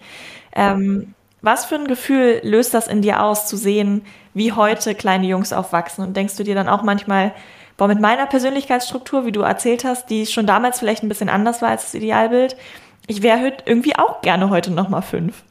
Ähm, 0.55 1.13
was 1.41 1.65
für 1.65 1.75
ein 1.75 1.87
Gefühl 1.87 2.41
löst 2.43 2.73
das 2.73 2.87
in 2.87 3.01
dir 3.01 3.23
aus, 3.23 3.47
zu 3.47 3.57
sehen, 3.57 4.05
wie 4.33 4.51
heute 4.51 4.95
kleine 4.95 5.27
Jungs 5.27 5.53
aufwachsen? 5.53 6.03
Und 6.03 6.17
denkst 6.17 6.35
du 6.35 6.43
dir 6.43 6.55
dann 6.55 6.69
auch 6.69 6.83
manchmal, 6.83 7.33
boah, 7.77 7.87
mit 7.87 7.99
meiner 7.99 8.25
Persönlichkeitsstruktur, 8.25 9.25
wie 9.25 9.31
du 9.31 9.41
erzählt 9.41 9.85
hast, 9.85 10.09
die 10.09 10.25
schon 10.25 10.45
damals 10.45 10.79
vielleicht 10.79 11.03
ein 11.03 11.09
bisschen 11.09 11.29
anders 11.29 11.61
war 11.61 11.69
als 11.69 11.83
das 11.83 11.93
Idealbild, 11.93 12.55
ich 13.07 13.23
wäre 13.23 13.53
irgendwie 13.65 13.95
auch 13.95 14.21
gerne 14.21 14.49
heute 14.49 14.71
nochmal 14.71 15.01
fünf. 15.01 15.43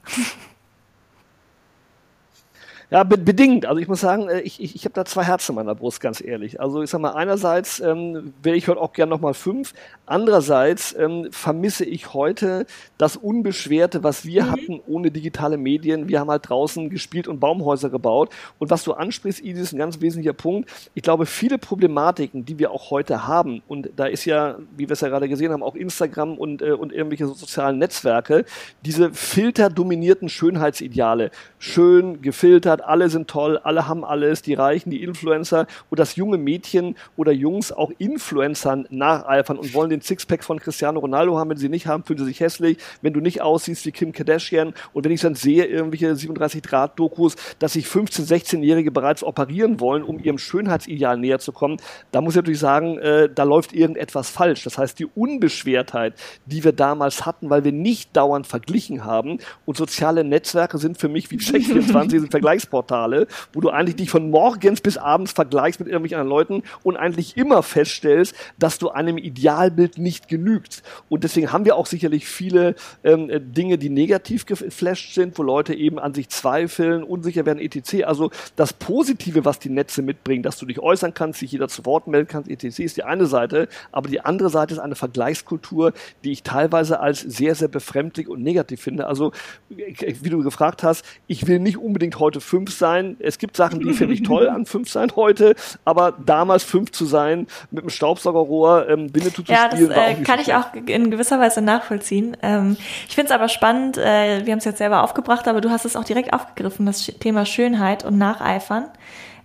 Ja, 2.90 3.04
be 3.04 3.18
bedingt. 3.18 3.66
Also 3.66 3.82
ich 3.82 3.86
muss 3.86 4.00
sagen, 4.00 4.30
äh, 4.30 4.40
ich, 4.40 4.62
ich, 4.62 4.74
ich 4.74 4.84
habe 4.86 4.94
da 4.94 5.04
zwei 5.04 5.22
Herzen 5.22 5.52
in 5.52 5.56
meiner 5.56 5.74
Brust, 5.74 6.00
ganz 6.00 6.22
ehrlich. 6.22 6.58
Also 6.58 6.82
ich 6.82 6.88
sag 6.88 7.02
mal, 7.02 7.10
einerseits 7.10 7.80
ähm, 7.80 8.32
wäre 8.42 8.56
ich 8.56 8.66
heute 8.66 8.80
auch 8.80 8.94
gern 8.94 9.10
nochmal 9.10 9.34
fünf. 9.34 9.74
Andererseits 10.06 10.96
ähm, 10.98 11.28
vermisse 11.30 11.84
ich 11.84 12.14
heute 12.14 12.64
das 12.96 13.18
Unbeschwerte, 13.18 14.02
was 14.04 14.24
wir 14.24 14.44
mhm. 14.44 14.50
hatten 14.50 14.80
ohne 14.86 15.10
digitale 15.10 15.58
Medien. 15.58 16.08
Wir 16.08 16.18
haben 16.18 16.30
halt 16.30 16.48
draußen 16.48 16.88
gespielt 16.88 17.28
und 17.28 17.40
Baumhäuser 17.40 17.90
gebaut. 17.90 18.30
Und 18.58 18.70
was 18.70 18.84
du 18.84 18.94
ansprichst, 18.94 19.42
Idis, 19.42 19.64
ist 19.64 19.72
ein 19.74 19.78
ganz 19.78 20.00
wesentlicher 20.00 20.32
Punkt. 20.32 20.70
Ich 20.94 21.02
glaube, 21.02 21.26
viele 21.26 21.58
Problematiken, 21.58 22.46
die 22.46 22.58
wir 22.58 22.70
auch 22.70 22.90
heute 22.90 23.26
haben, 23.26 23.60
und 23.68 23.90
da 23.96 24.06
ist 24.06 24.24
ja, 24.24 24.56
wie 24.78 24.88
wir 24.88 24.94
es 24.94 25.02
ja 25.02 25.08
gerade 25.10 25.28
gesehen 25.28 25.52
haben, 25.52 25.62
auch 25.62 25.74
Instagram 25.74 26.38
und, 26.38 26.62
äh, 26.62 26.72
und 26.72 26.94
irgendwelche 26.94 27.26
sozialen 27.26 27.76
Netzwerke, 27.76 28.46
diese 28.82 29.12
filterdominierten 29.12 30.30
Schönheitsideale, 30.30 31.30
schön 31.58 32.22
gefiltert, 32.22 32.77
hat, 32.78 32.88
alle 32.88 33.10
sind 33.10 33.28
toll, 33.28 33.58
alle 33.62 33.88
haben 33.88 34.04
alles, 34.04 34.42
die 34.42 34.54
Reichen, 34.54 34.90
die 34.90 35.02
Influencer 35.02 35.66
und 35.90 35.98
dass 35.98 36.16
junge 36.16 36.38
Mädchen 36.38 36.96
oder 37.16 37.32
Jungs 37.32 37.72
auch 37.72 37.90
Influencern 37.98 38.86
nacheifern 38.90 39.58
und 39.58 39.74
wollen 39.74 39.90
den 39.90 40.00
Sixpack 40.00 40.44
von 40.44 40.58
Cristiano 40.58 41.00
Ronaldo 41.00 41.38
haben, 41.38 41.50
wenn 41.50 41.56
sie 41.56 41.68
nicht 41.68 41.86
haben, 41.86 42.04
fühlen 42.04 42.18
sie 42.18 42.24
sich 42.26 42.40
hässlich, 42.40 42.78
wenn 43.02 43.12
du 43.12 43.20
nicht 43.20 43.40
aussiehst 43.42 43.84
wie 43.86 43.92
Kim 43.92 44.12
Kardashian 44.12 44.74
und 44.92 45.04
wenn 45.04 45.12
ich 45.12 45.20
dann 45.20 45.34
sehe, 45.34 45.64
irgendwelche 45.64 46.14
37 46.14 46.62
Grad 46.62 46.98
Dokus, 46.98 47.36
dass 47.58 47.74
sich 47.74 47.86
15-, 47.86 48.26
16-Jährige 48.26 48.90
bereits 48.90 49.22
operieren 49.22 49.80
wollen, 49.80 50.02
um 50.02 50.18
ihrem 50.18 50.38
Schönheitsideal 50.38 51.18
näher 51.18 51.38
zu 51.38 51.52
kommen, 51.52 51.78
da 52.12 52.20
muss 52.20 52.34
ich 52.34 52.36
natürlich 52.36 52.60
sagen, 52.60 52.98
äh, 52.98 53.28
da 53.32 53.42
läuft 53.42 53.72
irgendetwas 53.72 54.30
falsch. 54.30 54.64
Das 54.64 54.78
heißt, 54.78 54.98
die 54.98 55.06
Unbeschwertheit, 55.06 56.14
die 56.46 56.64
wir 56.64 56.72
damals 56.72 57.26
hatten, 57.26 57.50
weil 57.50 57.64
wir 57.64 57.72
nicht 57.72 58.16
dauernd 58.16 58.46
verglichen 58.46 59.04
haben. 59.04 59.38
Und 59.66 59.76
soziale 59.76 60.24
Netzwerke 60.24 60.78
sind 60.78 60.98
für 60.98 61.08
mich 61.08 61.30
wie 61.30 61.36
Check24 61.36 62.10
sind 62.20 62.30
Vergleichs 62.30 62.66
Vergleichsportale, 62.68 63.26
wo 63.52 63.60
du 63.60 63.70
eigentlich 63.70 63.96
dich 63.96 64.10
von 64.10 64.30
morgens 64.30 64.80
bis 64.80 64.96
abends 64.96 65.32
vergleichst 65.32 65.80
mit 65.80 65.88
irgendwelchen 65.88 66.18
anderen 66.18 66.28
Leuten 66.30 66.62
und 66.82 66.96
eigentlich 66.96 67.36
immer 67.36 67.62
feststellst, 67.62 68.34
dass 68.58 68.78
du 68.78 68.90
einem 68.90 69.18
Idealbild 69.18 69.98
nicht 69.98 70.28
genügst. 70.28 70.82
Und 71.08 71.24
deswegen 71.24 71.52
haben 71.52 71.64
wir 71.64 71.76
auch 71.76 71.86
sicherlich 71.86 72.26
viele 72.26 72.74
ähm, 73.04 73.30
Dinge, 73.52 73.78
die 73.78 73.88
negativ 73.88 74.46
geflasht 74.46 75.14
sind, 75.14 75.38
wo 75.38 75.42
Leute 75.42 75.74
eben 75.74 75.98
an 75.98 76.14
sich 76.14 76.28
zweifeln, 76.28 77.02
unsicher 77.02 77.46
werden, 77.46 77.58
etc. 77.58 78.04
Also 78.04 78.30
das 78.56 78.72
Positive, 78.72 79.44
was 79.44 79.58
die 79.58 79.70
Netze 79.70 80.02
mitbringen, 80.02 80.42
dass 80.42 80.58
du 80.58 80.66
dich 80.66 80.80
äußern 80.80 81.14
kannst, 81.14 81.40
sich 81.40 81.52
jeder 81.52 81.68
zu 81.68 81.84
Wort 81.86 82.06
melden 82.06 82.28
kannst, 82.28 82.50
etc., 82.50 82.78
ist 82.78 82.96
die 82.96 83.04
eine 83.04 83.26
Seite, 83.26 83.68
aber 83.92 84.08
die 84.08 84.20
andere 84.20 84.50
Seite 84.50 84.74
ist 84.74 84.80
eine 84.80 84.94
Vergleichskultur, 84.94 85.92
die 86.24 86.32
ich 86.32 86.42
teilweise 86.42 87.00
als 87.00 87.20
sehr, 87.20 87.54
sehr 87.54 87.68
befremdlich 87.68 88.28
und 88.28 88.42
negativ 88.42 88.80
finde. 88.82 89.06
Also, 89.06 89.32
wie 89.68 90.30
du 90.30 90.42
gefragt 90.42 90.82
hast, 90.82 91.04
ich 91.26 91.46
will 91.46 91.58
nicht 91.58 91.78
unbedingt 91.78 92.18
heute 92.18 92.40
fünf 92.40 92.57
fünf 92.58 92.76
sein. 92.76 93.16
Es 93.20 93.38
gibt 93.38 93.56
Sachen, 93.56 93.78
die 93.80 93.92
finde 93.92 94.14
ich 94.14 94.22
toll 94.22 94.48
an 94.48 94.66
fünf 94.66 94.90
sein 94.90 95.12
heute, 95.14 95.54
aber 95.84 96.12
damals 96.12 96.64
fünf 96.64 96.90
zu 96.90 97.06
sein, 97.06 97.46
mit 97.70 97.82
einem 97.82 97.90
Staubsaugerrohr 97.90 98.88
ähm, 98.88 99.14
Winnetou 99.14 99.42
zu 99.42 99.52
ja, 99.52 99.70
spielen, 99.70 99.90
das, 99.90 99.98
äh, 99.98 100.22
kann 100.22 100.40
ich 100.40 100.54
auch 100.54 100.74
in 100.74 101.10
gewisser 101.10 101.38
Weise 101.38 101.62
nachvollziehen. 101.62 102.36
Ähm, 102.42 102.76
ich 103.08 103.14
finde 103.14 103.28
es 103.28 103.32
aber 103.32 103.48
spannend, 103.48 103.96
äh, 103.96 104.44
wir 104.44 104.52
haben 104.52 104.58
es 104.58 104.64
jetzt 104.64 104.78
selber 104.78 105.04
aufgebracht, 105.04 105.46
aber 105.46 105.60
du 105.60 105.70
hast 105.70 105.84
es 105.84 105.94
auch 105.94 106.04
direkt 106.04 106.32
aufgegriffen, 106.32 106.84
das 106.84 107.06
Thema 107.06 107.46
Schönheit 107.46 108.04
und 108.04 108.18
Nacheifern. 108.18 108.86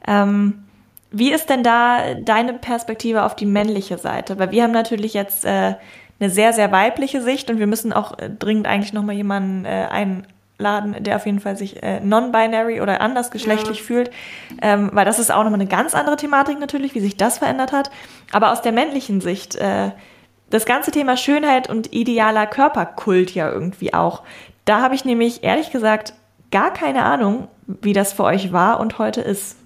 Ähm, 0.07 0.63
wie 1.11 1.31
ist 1.31 1.51
denn 1.51 1.61
da 1.61 2.15
deine 2.15 2.53
Perspektive 2.53 3.23
auf 3.23 3.35
die 3.35 3.45
männliche 3.45 3.99
Seite? 3.99 4.39
Weil 4.39 4.49
wir 4.49 4.63
haben 4.63 4.71
natürlich 4.71 5.13
jetzt 5.13 5.45
äh, 5.45 5.75
eine 6.19 6.29
sehr, 6.29 6.53
sehr 6.53 6.71
weibliche 6.71 7.21
Sicht 7.21 7.49
und 7.51 7.59
wir 7.59 7.67
müssen 7.67 7.93
auch 7.93 8.17
äh, 8.17 8.29
dringend 8.29 8.65
eigentlich 8.65 8.93
nochmal 8.93 9.15
jemanden 9.15 9.65
äh, 9.65 9.87
ein, 9.91 10.25
Laden, 10.63 11.03
der 11.03 11.17
auf 11.17 11.25
jeden 11.27 11.39
Fall 11.39 11.55
sich 11.55 11.83
äh, 11.83 11.99
non-binary 11.99 12.81
oder 12.81 13.01
andersgeschlechtlich 13.01 13.79
ja. 13.79 13.83
fühlt, 13.83 14.11
ähm, 14.61 14.89
weil 14.93 15.05
das 15.05 15.19
ist 15.19 15.31
auch 15.31 15.43
nochmal 15.43 15.59
eine 15.59 15.69
ganz 15.69 15.93
andere 15.93 16.15
Thematik 16.15 16.59
natürlich, 16.59 16.95
wie 16.95 17.01
sich 17.01 17.17
das 17.17 17.37
verändert 17.37 17.71
hat. 17.71 17.91
Aber 18.31 18.51
aus 18.51 18.61
der 18.61 18.71
männlichen 18.71 19.21
Sicht, 19.21 19.55
äh, 19.55 19.91
das 20.49 20.65
ganze 20.65 20.91
Thema 20.91 21.17
Schönheit 21.17 21.69
und 21.69 21.93
idealer 21.93 22.47
Körperkult 22.47 23.31
ja 23.31 23.51
irgendwie 23.51 23.93
auch. 23.93 24.23
Da 24.65 24.81
habe 24.81 24.95
ich 24.95 25.03
nämlich 25.03 25.43
ehrlich 25.43 25.71
gesagt 25.71 26.13
gar 26.51 26.71
keine 26.71 27.03
Ahnung, 27.03 27.47
wie 27.65 27.93
das 27.93 28.13
für 28.13 28.23
euch 28.23 28.53
war 28.53 28.79
und 28.79 28.99
heute 28.99 29.21
ist. 29.21 29.57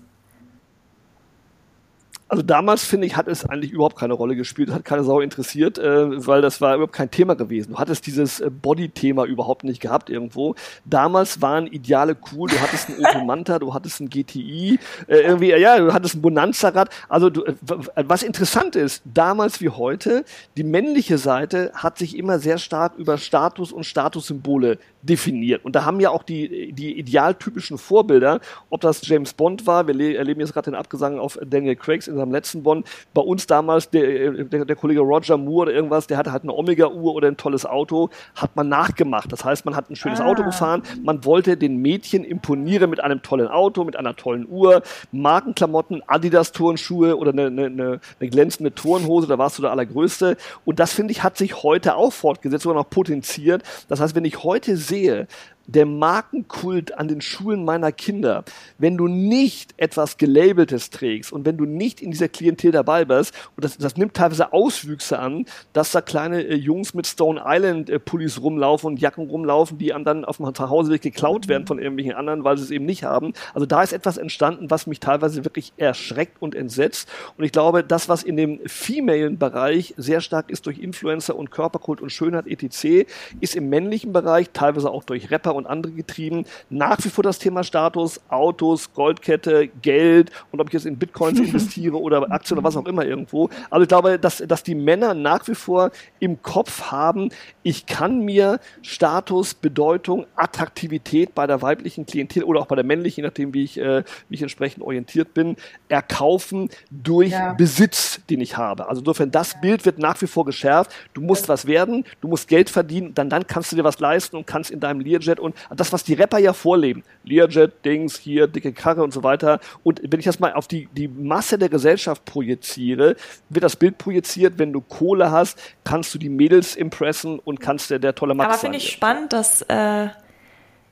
Also 2.30 2.44
damals, 2.44 2.84
finde 2.84 3.08
ich, 3.08 3.16
hat 3.16 3.28
es 3.28 3.46
eigentlich 3.46 3.72
überhaupt 3.72 3.98
keine 3.98 4.14
Rolle 4.14 4.36
gespielt, 4.36 4.72
hat 4.72 4.84
keine 4.84 5.04
Sau 5.04 5.22
interessiert, 5.22 5.78
äh, 5.78 6.28
weil 6.28 6.42
das 6.42 6.60
war 6.60 6.76
überhaupt 6.76 6.94
kein 6.94 7.10
Thema 7.10 7.36
gewesen. 7.36 7.72
Du 7.72 7.78
hattest 7.80 8.06
dieses 8.06 8.42
äh, 8.42 8.50
Body-Thema 8.50 9.26
überhaupt 9.26 9.64
nicht 9.64 9.80
gehabt 9.80 10.10
irgendwo. 10.10 10.56
Damals 10.84 11.42
waren 11.42 11.68
Ideale 11.68 12.18
cool, 12.32 12.50
du 12.50 12.60
hattest 12.60 12.90
einen 12.90 13.00
Opel 13.00 13.24
Manta, 13.26 13.60
du 13.60 13.74
hattest 13.74 14.02
einen 14.02 14.10
GTI, 14.10 14.78
äh, 15.08 15.18
irgendwie, 15.20 15.52
ja, 15.52 15.78
du 15.78 15.94
hattest 15.94 16.16
ein 16.16 16.22
Bonanza-Rad. 16.22 16.90
Also 17.08 17.30
du, 17.30 17.46
äh, 17.46 17.56
was 17.96 18.24
interessant 18.24 18.76
ist, 18.76 19.04
damals 19.06 19.62
wie 19.62 19.70
heute, 19.70 20.26
die 20.58 20.64
männliche 20.64 21.18
Seite 21.18 21.72
hat 21.76 21.98
sich 21.98 22.18
immer 22.18 22.40
sehr 22.40 22.58
stark 22.58 22.98
über 22.98 23.18
Status 23.18 23.72
und 23.72 23.86
Statussymbole 23.86 24.80
definiert. 25.08 25.64
Und 25.66 25.76
da 25.76 25.86
haben 25.86 26.00
ja 26.00 26.10
auch 26.10 26.24
die, 26.24 26.72
die 26.74 26.98
idealtypischen 27.00 27.78
Vorbilder, 27.78 28.40
ob 28.70 28.82
das 28.82 29.06
James 29.08 29.34
Bond 29.34 29.66
war, 29.66 29.88
wir 29.88 30.18
erleben 30.18 30.42
jetzt 30.42 30.54
gerade 30.54 30.72
den 30.72 30.76
Abgesang 30.76 31.20
auf 31.20 31.40
Daniel 31.46 31.76
Craigs 31.76 32.08
in 32.08 32.16
seinem 32.16 32.32
letzten 32.32 32.64
Bond, 32.64 32.88
bei 33.14 33.22
uns 33.22 33.48
damals 33.48 33.90
der, 33.90 34.32
der, 34.32 34.66
der 34.66 34.76
Kollege 34.76 35.02
Roger 35.02 35.38
Moore 35.38 35.64
oder 35.64 35.74
irgendwas, 35.74 36.08
der 36.08 36.18
hatte 36.18 36.32
halt 36.32 36.44
eine 36.44 36.54
Omega-Uhr 36.54 37.14
oder 37.14 37.28
ein 37.28 37.38
tolles 37.38 37.66
Auto, 37.66 38.10
hat 38.36 38.56
man 38.56 38.70
nachgemacht. 38.70 39.32
Das 39.32 39.44
heißt, 39.44 39.66
man 39.66 39.76
hat 39.76 39.90
ein 39.90 39.96
schönes 39.96 40.20
ah. 40.20 40.26
Auto 40.26 40.44
gefahren, 40.44 40.84
man 41.04 41.26
wollte 41.26 41.58
den 41.58 41.78
Mädchen 41.78 42.24
imponieren 42.24 42.90
mit 42.90 43.00
einem 43.00 43.22
tollen 43.22 43.48
Auto, 43.48 43.84
mit 43.84 43.96
einer 43.96 44.16
tollen 44.16 44.48
Uhr, 44.50 44.82
Markenklamotten, 45.12 46.04
Adidas-Turnschuhe 46.08 47.18
oder 47.18 47.32
eine, 47.32 47.48
eine, 47.48 47.66
eine, 47.66 48.00
eine 48.20 48.30
glänzende 48.30 48.74
Turnhose, 48.74 49.28
da 49.28 49.38
warst 49.38 49.58
du 49.58 49.62
der 49.62 49.72
Allergrößte. 49.72 50.38
Und 50.66 50.80
das, 50.80 50.94
finde 50.94 51.12
ich, 51.12 51.24
hat 51.24 51.38
sich 51.38 51.64
heute 51.64 51.96
auch 51.96 52.14
fortgesetzt, 52.14 52.64
sogar 52.64 52.78
noch 52.78 52.90
potenziert. 52.90 53.64
Das 53.88 54.00
heißt, 54.00 54.16
wenn 54.16 54.26
ich 54.26 54.44
heute 54.44 54.78
sehe, 54.78 54.97
côté 55.02 55.26
der 55.68 55.86
Markenkult 55.86 56.98
an 56.98 57.08
den 57.08 57.22
Schulen 57.22 57.66
meiner 57.66 57.92
Kinder, 57.92 58.44
wenn 58.78 58.98
du 58.98 59.08
nicht 59.08 59.74
etwas 59.78 60.18
Gelabeltes 60.18 60.90
trägst 60.90 61.32
und 61.32 61.46
wenn 61.46 61.58
du 61.58 61.66
nicht 61.66 62.02
in 62.02 62.12
dieser 62.12 62.30
Klientel 62.30 62.72
dabei 62.72 63.06
bist, 63.06 63.34
und 63.56 63.64
das, 63.64 63.78
das 63.78 63.98
nimmt 63.98 64.14
teilweise 64.14 64.54
Auswüchse 64.54 65.20
an, 65.20 65.46
dass 65.74 65.92
da 65.92 66.02
kleine 66.02 66.42
äh, 66.42 66.56
Jungs 66.56 66.94
mit 66.94 67.06
Stone 67.06 67.44
Island 67.46 67.90
äh, 67.90 68.00
Pullis 68.00 68.42
rumlaufen 68.42 68.88
und 68.88 69.00
Jacken 69.00 69.30
rumlaufen, 69.30 69.78
die 69.78 69.94
dann 70.04 70.26
auf 70.26 70.38
dem 70.38 70.54
Zuhauseweg 70.54 71.02
geklaut 71.02 71.48
werden 71.48 71.68
von 71.68 71.80
irgendwelchen 71.80 72.14
anderen, 72.14 72.44
weil 72.44 72.58
sie 72.58 72.64
es 72.64 72.72
eben 72.72 72.86
nicht 72.86 73.04
haben. 73.04 73.34
Also 73.54 73.66
da 73.66 73.84
ist 73.84 73.92
etwas 73.92 74.18
entstanden, 74.18 74.72
was 74.72 74.88
mich 74.88 75.00
teilweise 75.00 75.44
wirklich 75.44 75.74
erschreckt 75.76 76.42
und 76.42 76.56
entsetzt. 76.56 77.10
Und 77.38 77.44
ich 77.44 77.52
glaube, 77.52 77.84
das, 77.84 78.08
was 78.08 78.24
in 78.24 78.38
dem 78.38 78.62
femalen 78.66 79.38
Bereich 79.38 79.94
sehr 79.98 80.22
stark 80.22 80.50
ist 80.50 80.66
durch 80.66 80.80
Influencer 80.80 81.36
und 81.36 81.52
Körperkult 81.52 82.00
und 82.00 82.12
Schönheit 82.12 82.48
etc., 82.48 83.08
ist 83.42 83.56
im 83.56 83.70
männlichen 83.70 84.14
Bereich 84.14 84.52
teilweise 84.54 84.92
auch 84.92 85.04
durch 85.04 85.30
Rapper 85.30 85.57
und 85.58 85.68
andere 85.68 85.94
getrieben. 85.94 86.46
Nach 86.70 86.98
wie 87.04 87.10
vor 87.10 87.24
das 87.24 87.40
Thema 87.40 87.64
Status, 87.64 88.20
Autos, 88.30 88.94
Goldkette, 88.94 89.68
Geld 89.82 90.32
und 90.52 90.60
ob 90.60 90.68
ich 90.68 90.74
jetzt 90.74 90.86
in 90.86 90.98
Bitcoins 90.98 91.40
investiere 91.48 92.00
oder 92.00 92.32
Aktien 92.32 92.58
oder 92.58 92.68
was 92.68 92.78
auch 92.78 92.86
immer 92.86 93.06
irgendwo. 93.06 93.50
Also 93.70 93.84
ich 93.84 93.90
glaube, 93.90 94.20
dass, 94.20 94.38
dass 94.38 94.64
die 94.64 94.76
Männer 94.76 95.14
nach 95.14 95.48
wie 95.48 95.56
vor 95.56 95.92
im 96.20 96.42
Kopf 96.42 96.92
haben, 96.92 97.30
ich 97.64 97.86
kann 97.86 98.22
mir 98.22 98.60
Status, 98.82 99.54
Bedeutung, 99.54 100.26
Attraktivität 100.36 101.36
bei 101.36 101.48
der 101.48 101.62
weiblichen 101.62 102.06
Klientel 102.06 102.44
oder 102.44 102.62
auch 102.62 102.68
bei 102.68 102.76
der 102.76 102.86
männlichen, 102.86 103.24
je 103.24 103.28
nachdem 103.28 103.54
wie 103.54 103.64
ich, 103.64 103.78
äh, 103.78 104.04
wie 104.30 104.36
ich 104.36 104.42
entsprechend 104.42 104.84
orientiert 104.84 105.34
bin, 105.34 105.56
erkaufen 105.90 106.70
durch 106.90 107.32
ja. 107.32 107.54
Besitz, 107.54 108.22
den 108.30 108.42
ich 108.42 108.58
habe. 108.58 108.88
Also 108.88 109.02
insofern, 109.02 109.32
das 109.32 109.60
Bild 109.60 109.86
wird 109.86 110.00
nach 110.00 110.22
wie 110.22 110.28
vor 110.28 110.46
geschärft. 110.46 110.92
Du 111.14 111.22
musst 111.22 111.50
was 111.50 111.66
werden, 111.68 112.06
du 112.22 112.28
musst 112.28 112.48
Geld 112.48 112.70
verdienen, 112.70 113.14
dann, 113.14 113.30
dann 113.30 113.48
kannst 113.48 113.72
du 113.72 113.76
dir 113.76 113.84
was 113.84 114.00
leisten 114.00 114.38
und 114.38 114.48
kannst 114.48 114.72
in 114.72 114.80
deinem 114.80 115.00
Learjet 115.00 115.40
und 115.70 115.80
das, 115.80 115.94
was 115.94 116.04
die 116.04 116.14
Rapper 116.14 116.40
ja 116.40 116.54
vorleben, 116.54 117.04
Learjet, 117.24 117.86
Dings, 117.86 118.18
hier, 118.18 118.48
dicke 118.48 118.74
Karre 118.74 119.04
und 119.04 119.14
so 119.14 119.24
weiter. 119.24 119.60
Und 119.84 120.02
wenn 120.04 120.20
ich 120.20 120.26
das 120.26 120.40
mal 120.40 120.54
auf 120.54 120.68
die, 120.68 120.88
die 120.94 121.08
Masse 121.08 121.58
der 121.58 121.70
Gesellschaft 121.70 122.26
projiziere, 122.26 123.16
wird 123.50 123.64
das 123.64 123.76
Bild 123.76 123.98
projiziert, 123.98 124.54
wenn 124.58 124.74
du 124.74 124.82
Kohle 124.82 125.32
hast, 125.32 125.60
kannst 125.84 126.14
du 126.14 126.18
die 126.18 126.30
Mädels 126.30 126.76
impressen 126.76 127.40
und 127.40 127.60
kannst 127.60 127.90
der, 127.90 128.00
der 128.00 128.16
tolle 128.16 128.34
Max 128.34 128.50
Aber 128.50 128.58
finde 128.60 128.78
ich 128.78 128.90
spannend, 128.92 129.34
dass, 129.34 129.62
äh, 129.64 130.08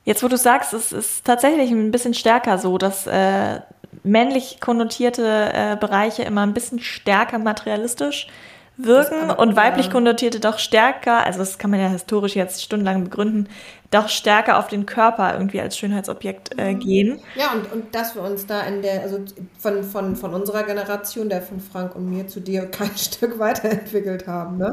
jetzt 0.04 0.22
wo 0.22 0.28
du 0.28 0.36
sagst, 0.36 0.72
es 0.72 0.92
ist 0.92 1.24
tatsächlich 1.24 1.70
ein 1.70 1.90
bisschen 1.90 2.14
stärker 2.14 2.58
so, 2.58 2.78
dass, 2.78 3.06
äh, 3.06 3.60
männlich 4.02 4.60
konnotierte 4.60 5.50
äh, 5.52 5.76
Bereiche 5.78 6.22
immer 6.22 6.42
ein 6.42 6.54
bisschen 6.54 6.80
stärker 6.80 7.38
materialistisch 7.38 8.28
wirken 8.76 9.30
und 9.30 9.56
weiblich 9.56 9.90
konnotierte 9.90 10.40
doch 10.40 10.58
stärker, 10.58 11.24
also 11.24 11.38
das 11.38 11.58
kann 11.58 11.70
man 11.70 11.80
ja 11.80 11.88
historisch 11.88 12.36
jetzt 12.36 12.62
stundenlang 12.62 13.04
begründen, 13.04 13.48
doch 13.90 14.08
stärker 14.08 14.58
auf 14.58 14.68
den 14.68 14.86
Körper 14.86 15.32
irgendwie 15.32 15.60
als 15.60 15.78
Schönheitsobjekt 15.78 16.58
äh, 16.58 16.74
gehen. 16.74 17.20
Ja, 17.34 17.52
und, 17.52 17.72
und 17.72 17.94
dass 17.94 18.14
wir 18.14 18.22
uns 18.22 18.46
da 18.46 18.62
in 18.62 18.82
der, 18.82 19.02
also 19.02 19.24
von, 19.58 19.82
von, 19.84 20.16
von 20.16 20.34
unserer 20.34 20.64
Generation, 20.64 21.28
der 21.28 21.42
von 21.42 21.60
Frank 21.60 21.94
und 21.96 22.08
mir 22.10 22.26
zu 22.26 22.40
dir 22.40 22.66
kein 22.66 22.90
Stück 22.96 23.38
weiterentwickelt 23.38 24.26
haben, 24.26 24.58
ne? 24.58 24.72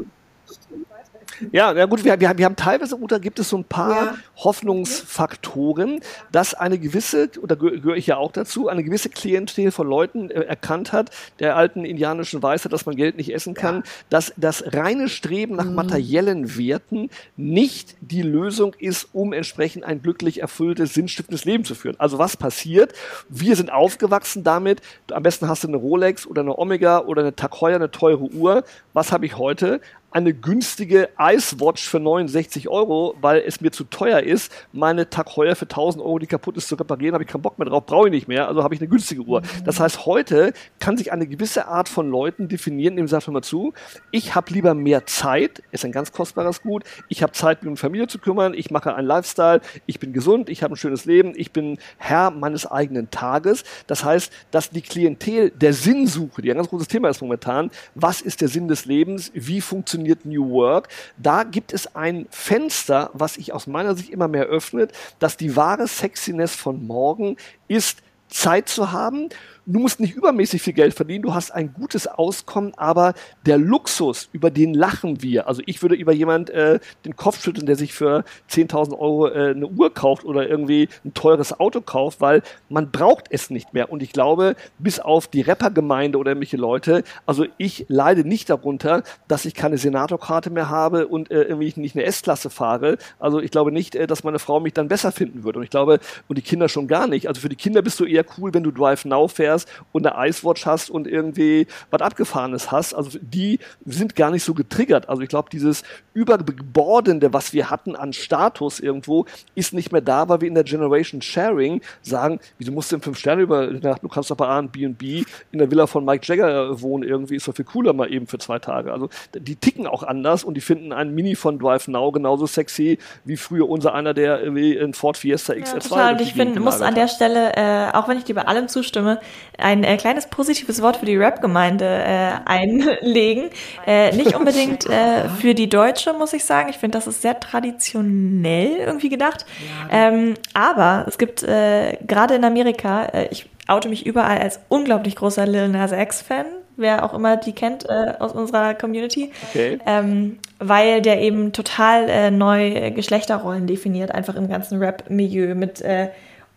Ja, 1.52 1.72
ja 1.72 1.86
gut, 1.86 2.04
wir, 2.04 2.20
wir, 2.20 2.36
wir 2.36 2.44
haben 2.44 2.56
teilweise, 2.56 2.98
oder 2.98 3.20
gibt 3.20 3.38
es 3.38 3.48
so 3.48 3.58
ein 3.58 3.64
paar 3.64 4.04
ja. 4.06 4.14
Hoffnungsfaktoren, 4.36 6.00
dass 6.32 6.54
eine 6.54 6.78
gewisse, 6.78 7.30
oder 7.40 7.56
gehöre 7.56 7.96
ich 7.96 8.06
ja 8.06 8.16
auch 8.16 8.32
dazu, 8.32 8.68
eine 8.68 8.84
gewisse 8.84 9.08
Klientel 9.08 9.70
von 9.70 9.86
Leuten 9.86 10.30
äh, 10.30 10.40
erkannt 10.42 10.92
hat, 10.92 11.10
der 11.38 11.56
alten 11.56 11.84
indianischen 11.84 12.42
Weisheit, 12.42 12.72
dass 12.72 12.86
man 12.86 12.96
Geld 12.96 13.16
nicht 13.16 13.32
essen 13.32 13.54
kann, 13.54 13.76
ja. 13.76 13.82
dass 14.10 14.32
das 14.36 14.64
reine 14.72 15.08
Streben 15.08 15.56
nach 15.56 15.64
mhm. 15.64 15.74
materiellen 15.74 16.56
Werten 16.56 17.10
nicht 17.36 17.96
die 18.00 18.22
Lösung 18.22 18.74
ist, 18.78 19.08
um 19.12 19.32
entsprechend 19.32 19.84
ein 19.84 20.02
glücklich 20.02 20.40
erfülltes, 20.40 20.94
sinnstiftendes 20.94 21.44
Leben 21.44 21.64
zu 21.64 21.74
führen. 21.74 21.98
Also 21.98 22.18
was 22.18 22.36
passiert? 22.36 22.92
Wir 23.28 23.56
sind 23.56 23.72
aufgewachsen 23.72 24.44
damit, 24.44 24.80
am 25.12 25.22
besten 25.22 25.48
hast 25.48 25.64
du 25.64 25.68
eine 25.68 25.76
Rolex 25.76 26.26
oder 26.26 26.42
eine 26.42 26.58
Omega 26.58 27.00
oder 27.00 27.22
eine 27.22 27.34
Tag 27.34 27.60
Heuer, 27.60 27.76
eine 27.76 27.90
teure 27.90 28.24
Uhr. 28.24 28.64
Was 28.92 29.12
habe 29.12 29.26
ich 29.26 29.38
heute? 29.38 29.80
Eine 30.14 30.32
günstige 30.32 31.08
Icewatch 31.18 31.88
für 31.88 31.98
69 31.98 32.68
Euro, 32.68 33.16
weil 33.20 33.42
es 33.44 33.60
mir 33.60 33.72
zu 33.72 33.82
teuer 33.82 34.20
ist, 34.20 34.52
meine 34.72 35.10
Tag 35.10 35.34
Heuer 35.34 35.56
für 35.56 35.64
1000 35.64 36.04
Euro, 36.04 36.20
die 36.20 36.28
kaputt 36.28 36.56
ist, 36.56 36.68
zu 36.68 36.76
reparieren, 36.76 37.14
habe 37.14 37.24
ich 37.24 37.30
keinen 37.30 37.42
Bock 37.42 37.58
mehr 37.58 37.66
drauf, 37.66 37.84
brauche 37.84 38.06
ich 38.06 38.12
nicht 38.12 38.28
mehr, 38.28 38.46
also 38.46 38.62
habe 38.62 38.74
ich 38.76 38.80
eine 38.80 38.88
günstige 38.88 39.22
Uhr. 39.22 39.42
Das 39.64 39.80
heißt, 39.80 40.06
heute 40.06 40.52
kann 40.78 40.96
sich 40.96 41.10
eine 41.10 41.26
gewisse 41.26 41.66
Art 41.66 41.88
von 41.88 42.08
Leuten 42.08 42.46
definieren, 42.46 42.92
indem 42.92 43.08
sagt 43.08 43.26
mal 43.26 43.42
zu, 43.42 43.72
ich 44.12 44.36
habe 44.36 44.52
lieber 44.52 44.74
mehr 44.74 45.04
Zeit, 45.06 45.64
ist 45.72 45.84
ein 45.84 45.90
ganz 45.90 46.12
kostbares 46.12 46.62
Gut, 46.62 46.84
ich 47.08 47.24
habe 47.24 47.32
Zeit, 47.32 47.64
mich 47.64 47.70
um 47.70 47.76
Familie 47.76 48.06
zu 48.06 48.20
kümmern, 48.20 48.54
ich 48.54 48.70
mache 48.70 48.94
einen 48.94 49.08
Lifestyle, 49.08 49.62
ich 49.86 49.98
bin 49.98 50.12
gesund, 50.12 50.48
ich 50.48 50.62
habe 50.62 50.74
ein 50.74 50.76
schönes 50.76 51.06
Leben, 51.06 51.32
ich 51.34 51.50
bin 51.50 51.76
Herr 51.96 52.30
meines 52.30 52.70
eigenen 52.70 53.10
Tages. 53.10 53.64
Das 53.88 54.04
heißt, 54.04 54.32
dass 54.52 54.70
die 54.70 54.82
Klientel 54.82 55.50
der 55.50 55.72
Sinnsuche, 55.72 56.40
die 56.40 56.52
ein 56.52 56.56
ganz 56.56 56.68
großes 56.68 56.86
Thema 56.86 57.08
ist 57.08 57.20
momentan, 57.20 57.72
was 57.96 58.20
ist 58.20 58.42
der 58.42 58.48
Sinn 58.48 58.68
des 58.68 58.84
Lebens, 58.84 59.32
wie 59.34 59.60
funktioniert 59.60 60.03
funktioniert 60.04 60.24
New 60.24 60.50
Work. 60.50 60.88
Da 61.16 61.44
gibt 61.44 61.72
es 61.72 61.94
ein 61.94 62.26
Fenster, 62.30 63.10
was 63.14 63.34
sich 63.34 63.52
aus 63.52 63.66
meiner 63.66 63.94
Sicht 63.94 64.10
immer 64.10 64.28
mehr 64.28 64.44
öffnet, 64.44 64.92
dass 65.18 65.36
die 65.36 65.56
wahre 65.56 65.88
Sexiness 65.88 66.54
von 66.54 66.86
morgen 66.86 67.36
ist, 67.68 68.02
Zeit 68.28 68.68
zu 68.68 68.90
haben 68.92 69.28
du 69.66 69.78
musst 69.78 70.00
nicht 70.00 70.14
übermäßig 70.14 70.62
viel 70.62 70.72
Geld 70.72 70.94
verdienen, 70.94 71.22
du 71.22 71.34
hast 71.34 71.50
ein 71.50 71.72
gutes 71.72 72.06
Auskommen, 72.06 72.72
aber 72.76 73.14
der 73.46 73.58
Luxus, 73.58 74.28
über 74.32 74.50
den 74.50 74.74
lachen 74.74 75.22
wir. 75.22 75.48
Also 75.48 75.62
ich 75.66 75.82
würde 75.82 75.94
über 75.94 76.12
jemand 76.12 76.50
äh, 76.50 76.80
den 77.04 77.16
Kopf 77.16 77.42
schütteln, 77.42 77.66
der 77.66 77.76
sich 77.76 77.92
für 77.94 78.24
10.000 78.50 78.98
Euro 78.98 79.28
äh, 79.28 79.50
eine 79.50 79.66
Uhr 79.66 79.92
kauft 79.92 80.24
oder 80.24 80.48
irgendwie 80.48 80.88
ein 81.04 81.14
teures 81.14 81.58
Auto 81.58 81.80
kauft, 81.80 82.20
weil 82.20 82.42
man 82.68 82.90
braucht 82.90 83.26
es 83.30 83.50
nicht 83.50 83.72
mehr. 83.72 83.90
Und 83.90 84.02
ich 84.02 84.12
glaube, 84.12 84.56
bis 84.78 85.00
auf 85.00 85.28
die 85.28 85.40
Rappergemeinde 85.40 86.18
oder 86.18 86.32
irgendwelche 86.32 86.56
Leute, 86.56 87.04
also 87.26 87.46
ich 87.58 87.86
leide 87.88 88.26
nicht 88.26 88.50
darunter, 88.50 89.02
dass 89.28 89.44
ich 89.44 89.54
keine 89.54 89.78
Senatorkarte 89.78 90.50
mehr 90.50 90.68
habe 90.68 91.06
und 91.06 91.30
äh, 91.30 91.42
irgendwie 91.42 91.72
nicht 91.76 91.96
eine 91.96 92.04
S-Klasse 92.04 92.50
fahre. 92.50 92.98
Also 93.18 93.40
ich 93.40 93.50
glaube 93.50 93.72
nicht, 93.72 93.94
äh, 93.94 94.06
dass 94.06 94.24
meine 94.24 94.38
Frau 94.38 94.60
mich 94.60 94.74
dann 94.74 94.88
besser 94.88 95.12
finden 95.12 95.44
würde. 95.44 95.58
Und 95.58 95.64
ich 95.64 95.70
glaube, 95.70 96.00
und 96.28 96.36
die 96.36 96.42
Kinder 96.42 96.68
schon 96.68 96.86
gar 96.86 97.06
nicht. 97.06 97.28
Also 97.28 97.40
für 97.40 97.48
die 97.48 97.56
Kinder 97.56 97.82
bist 97.82 97.98
du 98.00 98.04
eher 98.04 98.24
cool, 98.38 98.52
wenn 98.52 98.62
du 98.62 98.70
Drive 98.70 99.04
Now 99.04 99.28
fährst 99.28 99.53
fährst 99.54 99.68
und 99.92 100.06
eine 100.06 100.28
Icewatch 100.28 100.66
hast 100.66 100.90
und 100.90 101.06
irgendwie 101.06 101.66
was 101.90 102.00
Abgefahrenes 102.00 102.70
hast. 102.70 102.94
Also 102.94 103.18
die 103.20 103.58
sind 103.84 104.16
gar 104.16 104.30
nicht 104.30 104.44
so 104.44 104.54
getriggert. 104.54 105.08
Also 105.08 105.22
ich 105.22 105.28
glaube, 105.28 105.48
dieses 105.50 105.82
Überbordende, 106.12 107.32
was 107.32 107.52
wir 107.52 107.70
hatten 107.70 107.96
an 107.96 108.12
Status 108.12 108.80
irgendwo, 108.80 109.26
ist 109.54 109.72
nicht 109.72 109.92
mehr 109.92 110.00
da, 110.00 110.28
weil 110.28 110.40
wir 110.40 110.48
in 110.48 110.54
der 110.54 110.64
Generation 110.64 111.22
Sharing 111.22 111.80
sagen, 112.02 112.40
wieso 112.58 112.72
musst 112.72 112.92
du 112.92 112.96
in 112.96 113.02
fünf 113.02 113.18
Sterne 113.18 113.42
übernachten? 113.42 114.06
Du 114.06 114.08
kannst 114.08 114.30
doch 114.30 114.36
bei 114.36 114.46
A 114.46 114.58
und 114.58 114.72
B 114.72 114.86
und 114.86 114.98
B 114.98 115.24
in 115.52 115.58
der 115.58 115.70
Villa 115.70 115.86
von 115.86 116.04
Mike 116.04 116.24
Jagger 116.26 116.80
wohnen. 116.80 117.04
Irgendwie 117.04 117.36
ist 117.36 117.48
doch 117.48 117.54
viel 117.54 117.64
cooler 117.64 117.92
mal 117.92 118.12
eben 118.12 118.26
für 118.26 118.38
zwei 118.38 118.58
Tage. 118.58 118.92
Also 118.92 119.08
die 119.34 119.56
ticken 119.56 119.86
auch 119.86 120.02
anders 120.02 120.44
und 120.44 120.54
die 120.54 120.60
finden 120.60 120.92
einen 120.92 121.14
Mini 121.14 121.34
von 121.34 121.58
Drive 121.58 121.88
Now 121.88 122.12
genauso 122.12 122.46
sexy 122.46 122.98
wie 123.24 123.36
früher 123.36 123.68
unser 123.68 123.94
einer, 123.94 124.14
der 124.14 124.40
irgendwie 124.40 124.74
in 124.76 124.94
Ford 124.94 125.16
Fiesta 125.16 125.52
XR2 125.52 125.74
ja, 125.74 125.78
total. 125.78 126.12
Und 126.14 126.20
ich 126.20 126.34
finde, 126.34 126.60
muss 126.60 126.80
an 126.80 126.94
der 126.94 127.08
Stelle, 127.08 127.52
äh, 127.56 127.90
auch 127.92 128.08
wenn 128.08 128.18
ich 128.18 128.24
dir 128.24 128.34
bei 128.34 128.46
allem 128.46 128.68
zustimme, 128.68 129.20
ein 129.58 129.84
äh, 129.84 129.96
kleines 129.96 130.26
positives 130.26 130.82
Wort 130.82 130.96
für 130.96 131.06
die 131.06 131.16
Rap-Gemeinde 131.16 131.84
äh, 131.84 132.30
einlegen. 132.44 133.50
Äh, 133.86 134.14
nicht 134.16 134.34
unbedingt 134.34 134.86
äh, 134.90 135.28
für 135.28 135.54
die 135.54 135.68
Deutsche, 135.68 136.12
muss 136.12 136.32
ich 136.32 136.44
sagen. 136.44 136.68
Ich 136.68 136.78
finde, 136.78 136.98
das 136.98 137.06
ist 137.06 137.22
sehr 137.22 137.38
traditionell 137.38 138.76
irgendwie 138.78 139.08
gedacht. 139.08 139.46
Ähm, 139.90 140.34
aber 140.54 141.04
es 141.08 141.18
gibt 141.18 141.42
äh, 141.42 141.96
gerade 142.06 142.34
in 142.34 142.44
Amerika, 142.44 143.04
äh, 143.06 143.28
ich 143.30 143.48
oute 143.68 143.88
mich 143.88 144.06
überall 144.06 144.38
als 144.38 144.60
unglaublich 144.68 145.16
großer 145.16 145.46
Lil 145.46 145.68
Nas 145.68 145.92
X-Fan, 145.92 146.46
wer 146.76 147.04
auch 147.04 147.14
immer 147.14 147.36
die 147.36 147.52
kennt 147.52 147.88
äh, 147.88 148.14
aus 148.18 148.32
unserer 148.32 148.74
Community, 148.74 149.30
okay. 149.50 149.78
ähm, 149.86 150.38
weil 150.58 151.02
der 151.02 151.20
eben 151.20 151.52
total 151.52 152.08
äh, 152.08 152.30
neu 152.30 152.90
Geschlechterrollen 152.90 153.66
definiert, 153.66 154.12
einfach 154.12 154.34
im 154.34 154.48
ganzen 154.48 154.78
Rap-Milieu 154.78 155.54
mit 155.54 155.80
äh, 155.80 156.08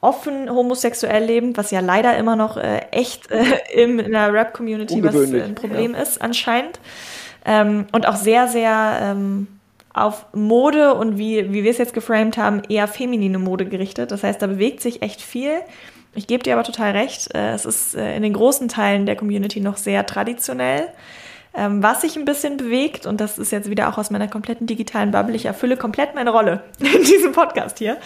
offen 0.07 0.49
homosexuell 0.49 1.23
leben, 1.25 1.57
was 1.57 1.71
ja 1.71 1.81
leider 1.81 2.17
immer 2.17 2.35
noch 2.35 2.55
äh, 2.55 2.79
echt 2.91 3.29
äh, 3.29 3.43
in, 3.73 3.99
in 3.99 4.13
der 4.13 4.31
Rap-Community 4.31 5.03
was 5.03 5.15
äh, 5.15 5.41
ein 5.41 5.55
Problem 5.55 5.93
ja. 5.93 6.01
ist 6.01 6.21
anscheinend. 6.21 6.79
Ähm, 7.45 7.87
und 7.91 8.07
auch 8.07 8.15
sehr, 8.15 8.47
sehr 8.47 8.99
ähm, 9.01 9.47
auf 9.93 10.27
Mode 10.33 10.93
und 10.93 11.17
wie, 11.17 11.51
wie 11.51 11.63
wir 11.63 11.71
es 11.71 11.77
jetzt 11.77 11.93
geframed 11.93 12.37
haben, 12.37 12.61
eher 12.69 12.87
feminine 12.87 13.39
Mode 13.39 13.65
gerichtet. 13.65 14.11
Das 14.11 14.23
heißt, 14.23 14.41
da 14.41 14.47
bewegt 14.47 14.81
sich 14.81 15.01
echt 15.01 15.21
viel. 15.21 15.59
Ich 16.15 16.27
gebe 16.27 16.43
dir 16.43 16.53
aber 16.53 16.63
total 16.63 16.91
recht, 16.91 17.33
äh, 17.35 17.53
es 17.53 17.65
ist 17.65 17.95
äh, 17.95 18.15
in 18.15 18.23
den 18.23 18.33
großen 18.33 18.69
Teilen 18.69 19.05
der 19.05 19.15
Community 19.15 19.59
noch 19.59 19.77
sehr 19.77 20.05
traditionell. 20.05 20.87
Ähm, 21.53 21.81
was 21.81 22.01
sich 22.01 22.15
ein 22.15 22.25
bisschen 22.25 22.57
bewegt, 22.57 23.05
und 23.05 23.19
das 23.19 23.39
ist 23.39 23.51
jetzt 23.51 23.69
wieder 23.69 23.89
auch 23.89 23.97
aus 23.97 24.11
meiner 24.11 24.27
kompletten 24.27 24.67
digitalen 24.67 25.11
Bubble, 25.11 25.35
ich 25.35 25.45
erfülle 25.45 25.75
komplett 25.75 26.15
meine 26.15 26.29
Rolle 26.29 26.63
in 26.79 27.03
diesem 27.03 27.31
Podcast 27.31 27.79
hier. 27.79 27.97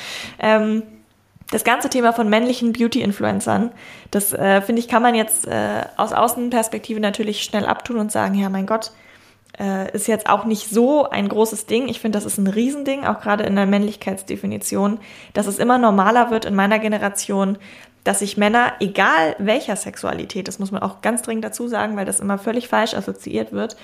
Das 1.52 1.64
ganze 1.66 1.90
Thema 1.90 2.14
von 2.14 2.30
männlichen 2.30 2.72
Beauty-Influencern, 2.72 3.72
das 4.10 4.34
äh, 4.34 4.62
finde 4.62 4.80
ich, 4.80 4.88
kann 4.88 5.04
man 5.04 5.16
jetzt 5.16 5.48
äh, 5.48 5.84
aus 5.98 6.14
Außenperspektive 6.14 7.00
natürlich 7.00 7.44
schnell 7.44 7.66
abtun 7.66 7.98
und 7.98 8.12
sagen, 8.12 8.36
ja, 8.36 8.50
mein 8.50 8.66
Gott, 8.66 8.92
äh, 9.60 9.92
ist 9.92 10.08
jetzt 10.08 10.30
auch 10.30 10.46
nicht 10.46 10.70
so 10.70 11.10
ein 11.10 11.28
großes 11.28 11.66
Ding. 11.66 11.90
Ich 11.90 12.00
finde, 12.00 12.18
das 12.18 12.26
ist 12.26 12.38
ein 12.38 12.48
Riesending, 12.48 13.06
auch 13.06 13.20
gerade 13.20 13.44
in 13.44 13.56
der 13.58 13.66
Männlichkeitsdefinition, 13.66 15.00
dass 15.34 15.46
es 15.46 15.60
immer 15.60 15.78
normaler 15.78 16.32
wird 16.32 16.46
in 16.46 16.56
meiner 16.56 16.80
Generation, 16.80 17.58
dass 18.06 18.20
sich 18.20 18.38
Männer, 18.38 18.74
egal 18.80 19.36
welcher 19.38 19.76
Sexualität, 19.76 20.48
das 20.48 20.58
muss 20.58 20.72
man 20.72 20.82
auch 20.82 21.02
ganz 21.02 21.22
dringend 21.22 21.44
dazu 21.44 21.68
sagen, 21.68 21.98
weil 21.98 22.06
das 22.06 22.22
immer 22.22 22.38
völlig 22.38 22.70
falsch 22.70 22.94
assoziiert 22.94 23.52
wird, 23.52 23.76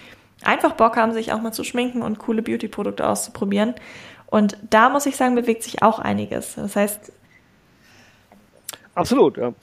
einfach 0.41 0.73
Bock 0.73 0.95
haben, 0.95 1.11
sich 1.11 1.33
auch 1.33 1.41
mal 1.41 1.51
zu 1.51 1.63
schminken 1.63 2.01
und 2.01 2.17
coole 2.17 2.41
Beauty-Produkte 2.41 3.07
auszuprobieren. 3.07 3.75
Und 4.25 4.57
da 4.69 4.89
muss 4.89 5.05
ich 5.05 5.17
sagen, 5.17 5.35
bewegt 5.35 5.63
sich 5.63 5.83
auch 5.83 5.99
einiges. 5.99 6.55
Das 6.55 6.75
heißt, 6.75 7.11
Absolut, 8.97 9.37
ja. 9.37 9.53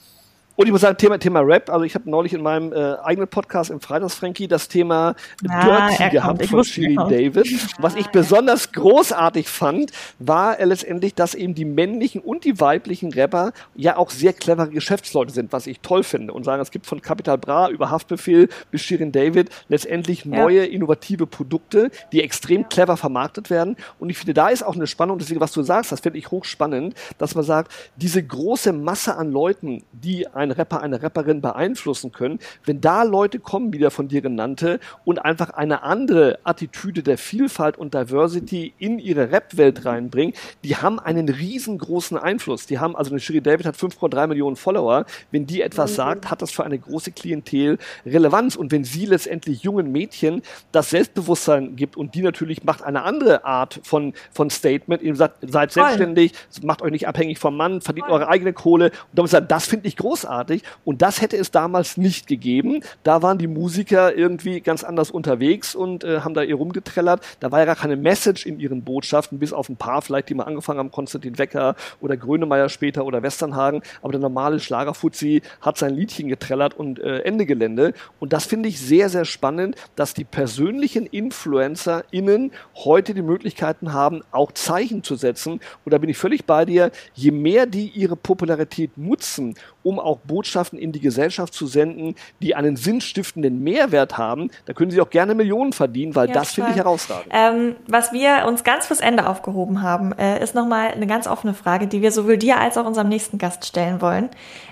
Und 0.57 0.67
ich 0.67 0.71
muss 0.71 0.81
sagen, 0.81 0.97
Thema, 0.97 1.17
Thema 1.17 1.41
Rap, 1.41 1.69
also 1.69 1.83
ich 1.83 1.95
habe 1.95 2.09
neulich 2.09 2.33
in 2.33 2.41
meinem 2.41 2.71
äh, 2.71 2.95
eigenen 3.03 3.27
Podcast 3.27 3.69
im 3.71 3.81
Freitagsfrankie 3.81 4.47
das 4.47 4.69
Thema 4.69 5.13
ah, 5.49 5.89
Dirty 5.89 6.11
gehabt 6.11 6.45
von 6.45 6.63
Shirley 6.63 6.95
Davis. 6.95 7.67
Was 7.77 7.95
ich 7.95 8.07
besonders 8.07 8.71
großartig 8.71 9.49
fand, 9.49 9.91
war 10.19 10.57
letztendlich, 10.63 11.13
dass 11.13 11.35
eben 11.35 11.55
die 11.55 11.65
männlichen 11.65 12.21
und 12.21 12.45
die 12.45 12.61
weiblichen 12.61 13.11
Rapper 13.11 13.51
ja 13.75 13.97
auch 13.97 14.09
sehr 14.11 14.31
clevere 14.31 14.69
Geschäftsleute 14.69 15.33
sind, 15.33 15.51
was 15.51 15.67
ich 15.67 15.81
toll 15.81 16.03
finde. 16.03 16.31
Und 16.31 16.45
sagen, 16.45 16.61
es 16.61 16.71
gibt 16.71 16.85
von 16.85 17.01
Capital 17.01 17.37
Bra 17.37 17.69
über 17.69 17.89
Haftbefehl 17.89 18.47
bis 18.71 18.81
Shirin 18.81 19.11
David 19.11 19.49
letztendlich 19.67 20.23
ja. 20.23 20.37
neue, 20.37 20.65
innovative 20.65 21.27
Produkte, 21.27 21.91
die 22.13 22.21
extrem 22.21 22.69
clever 22.69 22.95
vermarktet 22.95 23.49
werden. 23.49 23.75
Und 23.99 24.09
ich 24.09 24.17
finde, 24.17 24.33
da 24.33 24.47
ist 24.47 24.63
auch 24.63 24.75
eine 24.75 24.87
Spannung, 24.87 25.19
deswegen, 25.19 25.41
was 25.41 25.51
du 25.51 25.63
sagst, 25.63 25.91
das 25.91 25.99
finde 25.99 26.19
ich 26.19 26.31
hochspannend, 26.31 26.95
dass 27.17 27.35
man 27.35 27.43
sagt, 27.43 27.73
diese 27.97 28.23
große 28.23 28.71
Masse 28.71 29.17
an 29.17 29.31
Leuten, 29.31 29.83
die 29.91 30.27
ein 30.27 30.44
ein 30.45 30.51
Rapper, 30.51 30.81
eine 30.81 31.01
Rapperin 31.01 31.41
beeinflussen 31.41 32.11
können, 32.11 32.39
wenn 32.65 32.81
da 32.81 33.03
Leute 33.03 33.39
kommen, 33.39 33.73
wie 33.73 33.79
der 33.79 33.91
von 33.91 34.07
dir 34.07 34.21
genannte, 34.21 34.79
und 35.03 35.23
einfach 35.23 35.51
eine 35.51 35.83
andere 35.83 36.39
Attitüde 36.43 37.03
der 37.03 37.17
Vielfalt 37.17 37.77
und 37.77 37.93
Diversity 37.93 38.73
in 38.77 38.99
ihre 38.99 39.31
Rap-Welt 39.31 39.85
reinbringen, 39.85 40.33
die 40.63 40.75
haben 40.75 40.99
einen 40.99 41.29
riesengroßen 41.29 42.17
Einfluss. 42.17 42.65
Die 42.65 42.79
haben, 42.79 42.95
also 42.95 43.11
eine 43.11 43.19
Shiri 43.19 43.41
David 43.41 43.65
hat 43.65 43.75
5,3 43.75 44.27
Millionen 44.27 44.55
Follower. 44.55 45.05
Wenn 45.31 45.45
die 45.45 45.61
etwas 45.61 45.91
mhm. 45.91 45.95
sagt, 45.95 46.31
hat 46.31 46.41
das 46.41 46.51
für 46.51 46.63
eine 46.63 46.77
große 46.77 47.11
Klientel 47.11 47.77
Relevanz. 48.05 48.55
Und 48.55 48.71
wenn 48.71 48.83
sie 48.83 49.05
letztendlich 49.05 49.63
jungen 49.63 49.91
Mädchen 49.91 50.41
das 50.71 50.89
Selbstbewusstsein 50.89 51.75
gibt 51.75 51.97
und 51.97 52.15
die 52.15 52.21
natürlich 52.21 52.63
macht 52.63 52.83
eine 52.83 53.03
andere 53.03 53.45
Art 53.45 53.79
von, 53.83 54.13
von 54.31 54.49
Statement, 54.49 55.01
ihr 55.01 55.15
sagt, 55.15 55.37
seid 55.49 55.71
selbstständig, 55.71 56.33
macht 56.61 56.81
euch 56.81 56.91
nicht 56.91 57.07
abhängig 57.07 57.39
vom 57.39 57.57
Mann, 57.57 57.81
verdient 57.81 58.07
Voll. 58.07 58.21
eure 58.21 58.29
eigene 58.29 58.53
Kohle. 58.53 58.85
Und 58.85 59.19
dann 59.19 59.27
sagt, 59.27 59.51
das 59.51 59.65
finde 59.65 59.87
ich 59.87 59.97
großartig 59.97 60.34
großartig. 60.35 60.63
Und 60.83 61.01
das 61.01 61.21
hätte 61.21 61.37
es 61.37 61.51
damals 61.51 61.97
nicht 61.97 62.27
gegeben. 62.27 62.81
Da 63.03 63.21
waren 63.21 63.37
die 63.37 63.47
Musiker 63.47 64.15
irgendwie 64.15 64.61
ganz 64.61 64.83
anders 64.83 65.11
unterwegs 65.11 65.75
und 65.75 66.03
äh, 66.03 66.21
haben 66.21 66.33
da 66.33 66.43
ihr 66.43 66.55
rumgetrellert. 66.55 67.21
Da 67.39 67.51
war 67.51 67.59
ja 67.59 67.65
gar 67.65 67.75
keine 67.75 67.95
Message 67.95 68.45
in 68.45 68.59
ihren 68.59 68.83
Botschaften, 68.83 69.39
bis 69.39 69.53
auf 69.53 69.69
ein 69.69 69.77
paar 69.77 70.01
vielleicht, 70.01 70.29
die 70.29 70.35
mal 70.35 70.43
angefangen 70.43 70.79
haben, 70.79 70.91
Konstantin 70.91 71.37
Wecker 71.37 71.75
oder 72.01 72.17
Grönemeyer 72.17 72.69
später 72.69 73.05
oder 73.05 73.23
Westernhagen. 73.23 73.81
Aber 74.01 74.11
der 74.11 74.21
normale 74.21 74.59
Schlagerfuzzi 74.59 75.41
hat 75.61 75.77
sein 75.77 75.95
Liedchen 75.95 76.27
getrellert 76.27 76.73
und 76.73 76.99
äh, 76.99 77.19
Ende 77.19 77.45
Gelände. 77.45 77.93
Und 78.19 78.33
das 78.33 78.45
finde 78.45 78.69
ich 78.69 78.79
sehr, 78.79 79.09
sehr 79.09 79.25
spannend, 79.25 79.75
dass 79.95 80.13
die 80.13 80.23
persönlichen 80.23 81.05
InfluencerInnen 81.05 82.51
heute 82.75 83.13
die 83.13 83.21
Möglichkeiten 83.21 83.93
haben, 83.93 84.21
auch 84.31 84.51
Zeichen 84.51 85.03
zu 85.03 85.15
setzen. 85.15 85.59
Und 85.85 85.93
da 85.93 85.97
bin 85.97 86.09
ich 86.09 86.17
völlig 86.17 86.45
bei 86.45 86.65
dir. 86.65 86.91
Je 87.13 87.31
mehr 87.31 87.65
die 87.65 87.89
ihre 87.89 88.15
Popularität 88.15 88.97
nutzen, 88.97 89.55
um 89.85 89.99
auch 89.99 90.17
Botschaften 90.19 90.79
in 90.79 90.91
die 90.91 90.99
Gesellschaft 90.99 91.53
zu 91.53 91.67
senden, 91.67 92.15
die 92.41 92.55
einen 92.55 92.75
sinnstiftenden 92.75 93.63
Mehrwert 93.63 94.17
haben, 94.17 94.49
da 94.65 94.73
können 94.73 94.89
Sie 94.89 94.99
auch 94.99 95.09
gerne 95.09 95.35
Millionen 95.35 95.73
verdienen, 95.73 96.15
weil 96.15 96.27
ja, 96.27 96.33
das 96.33 96.53
finde 96.53 96.71
ich 96.71 96.77
herausragend. 96.77 97.31
Ähm, 97.31 97.75
was 97.87 98.11
wir 98.11 98.45
uns 98.47 98.63
ganz 98.63 98.87
fürs 98.87 98.99
Ende 98.99 99.27
aufgehoben 99.27 99.83
haben, 99.83 100.11
äh, 100.13 100.41
ist 100.43 100.55
nochmal 100.55 100.91
eine 100.91 101.05
ganz 101.05 101.27
offene 101.27 101.53
Frage, 101.53 101.85
die 101.85 102.01
wir 102.01 102.11
sowohl 102.11 102.37
dir 102.37 102.59
als 102.59 102.77
auch 102.77 102.85
unserem 102.85 103.09
nächsten 103.09 103.37
Gast 103.37 103.65
stellen 103.65 104.01
wollen, 104.01 104.29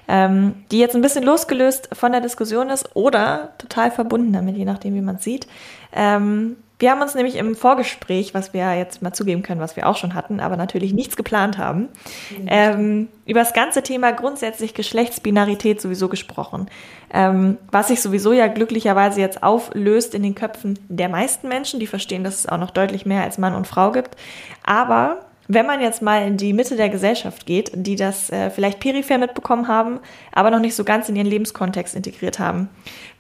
ähm, 0.08 0.56
die 0.72 0.80
jetzt 0.80 0.96
ein 0.96 1.02
bisschen 1.02 1.24
losgelöst 1.24 1.90
von 1.94 2.12
der 2.12 2.22
Diskussion 2.22 2.70
ist 2.70 2.96
oder 2.96 3.54
total 3.60 3.92
verbunden 3.92 4.34
damit, 4.34 4.58
je 4.58 4.66
nachdem, 4.66 4.96
wie 4.96 5.02
man 5.02 5.18
es 5.18 5.24
sieht. 5.24 5.48
Ähm, 5.94 6.56
wir 6.80 6.92
haben 6.92 7.02
uns 7.02 7.16
nämlich 7.16 7.36
im 7.36 7.56
Vorgespräch, 7.56 8.34
was 8.34 8.54
wir 8.54 8.76
jetzt 8.76 9.02
mal 9.02 9.14
zugeben 9.14 9.44
können, 9.44 9.62
was 9.62 9.76
wir 9.76 9.88
auch 9.88 9.96
schon 9.96 10.16
hatten, 10.16 10.40
aber 10.40 10.58
natürlich 10.58 10.94
nichts 10.94 11.16
geplant 11.16 11.58
haben, 11.58 11.90
mhm. 12.30 12.48
ähm, 12.48 13.08
über 13.26 13.40
das 13.40 13.54
ganze 13.54 13.84
Thema 13.84 14.12
grundsätzlich 14.12 14.74
Geschlechtsbinarität 14.74 15.80
sowieso 15.80 16.10
gesprochen. 16.10 16.68
Ähm, 17.14 17.58
was 17.72 17.90
sich 17.90 18.02
sowieso 18.02 18.34
ja 18.34 18.48
glücklicherweise 18.48 19.22
jetzt 19.22 19.44
auflöst 19.44 20.16
in 20.16 20.24
den 20.24 20.36
Köpfen 20.36 20.80
der 20.90 21.10
meisten 21.10 21.48
Menschen, 21.48 21.80
die 21.80 21.88
verstehen, 21.88 22.24
dass 22.24 22.40
es 22.40 22.50
auch 22.50 22.58
noch 22.58 22.72
deutlich 22.72 23.06
mehr 23.06 23.24
als 23.24 23.38
Mann 23.38 23.54
und 23.54 23.68
Frau 23.68 23.92
gibt. 23.92 24.18
Aber 24.66 25.20
wenn 25.48 25.66
man 25.66 25.82
jetzt 25.82 26.02
mal 26.02 26.26
in 26.26 26.38
die 26.38 26.54
Mitte 26.54 26.76
der 26.76 26.90
Gesellschaft 26.90 27.46
geht, 27.46 27.72
die 27.74 27.96
das 27.96 28.30
äh, 28.30 28.50
vielleicht 28.50 28.80
peripher 28.80 29.18
mitbekommen 29.18 29.68
haben, 29.68 30.00
aber 30.32 30.52
noch 30.52 30.60
nicht 30.60 30.76
so 30.76 30.84
ganz 30.84 31.10
in 31.10 31.16
ihren 31.16 31.28
Lebenskontext 31.28 31.96
integriert 31.96 32.40
haben, 32.40 32.70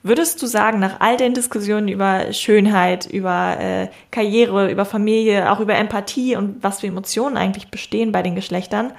Würdest 0.05 0.41
du 0.41 0.47
sagen, 0.47 0.80
nach 0.80 0.99
all 0.99 1.15
den 1.15 1.34
Diskussionen 1.34 1.88
über 1.88 2.34
Schönheit, 2.34 3.05
über 3.05 3.57
äh, 3.57 3.88
Karriere, 4.11 4.69
über 4.69 4.84
Familie, 4.84 5.49
auch 5.49 5.61
über 5.61 5.76
Empathie 5.76 6.36
und 6.36 6.61
was 6.61 6.82
für 6.82 6.88
Emotionen 6.88 7.38
eigentlich 7.38 7.69
bestehen 7.69 8.11
bei 8.11 8.21
den 8.21 8.36
Geschlechtern, 8.36 8.91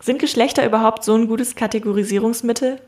sind 0.00 0.18
Geschlechter 0.18 0.66
überhaupt 0.66 1.04
so 1.04 1.14
ein 1.14 1.28
gutes 1.28 1.54
Kategorisierungsmittel? 1.54 2.80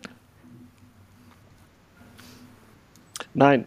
Nein, 3.33 3.65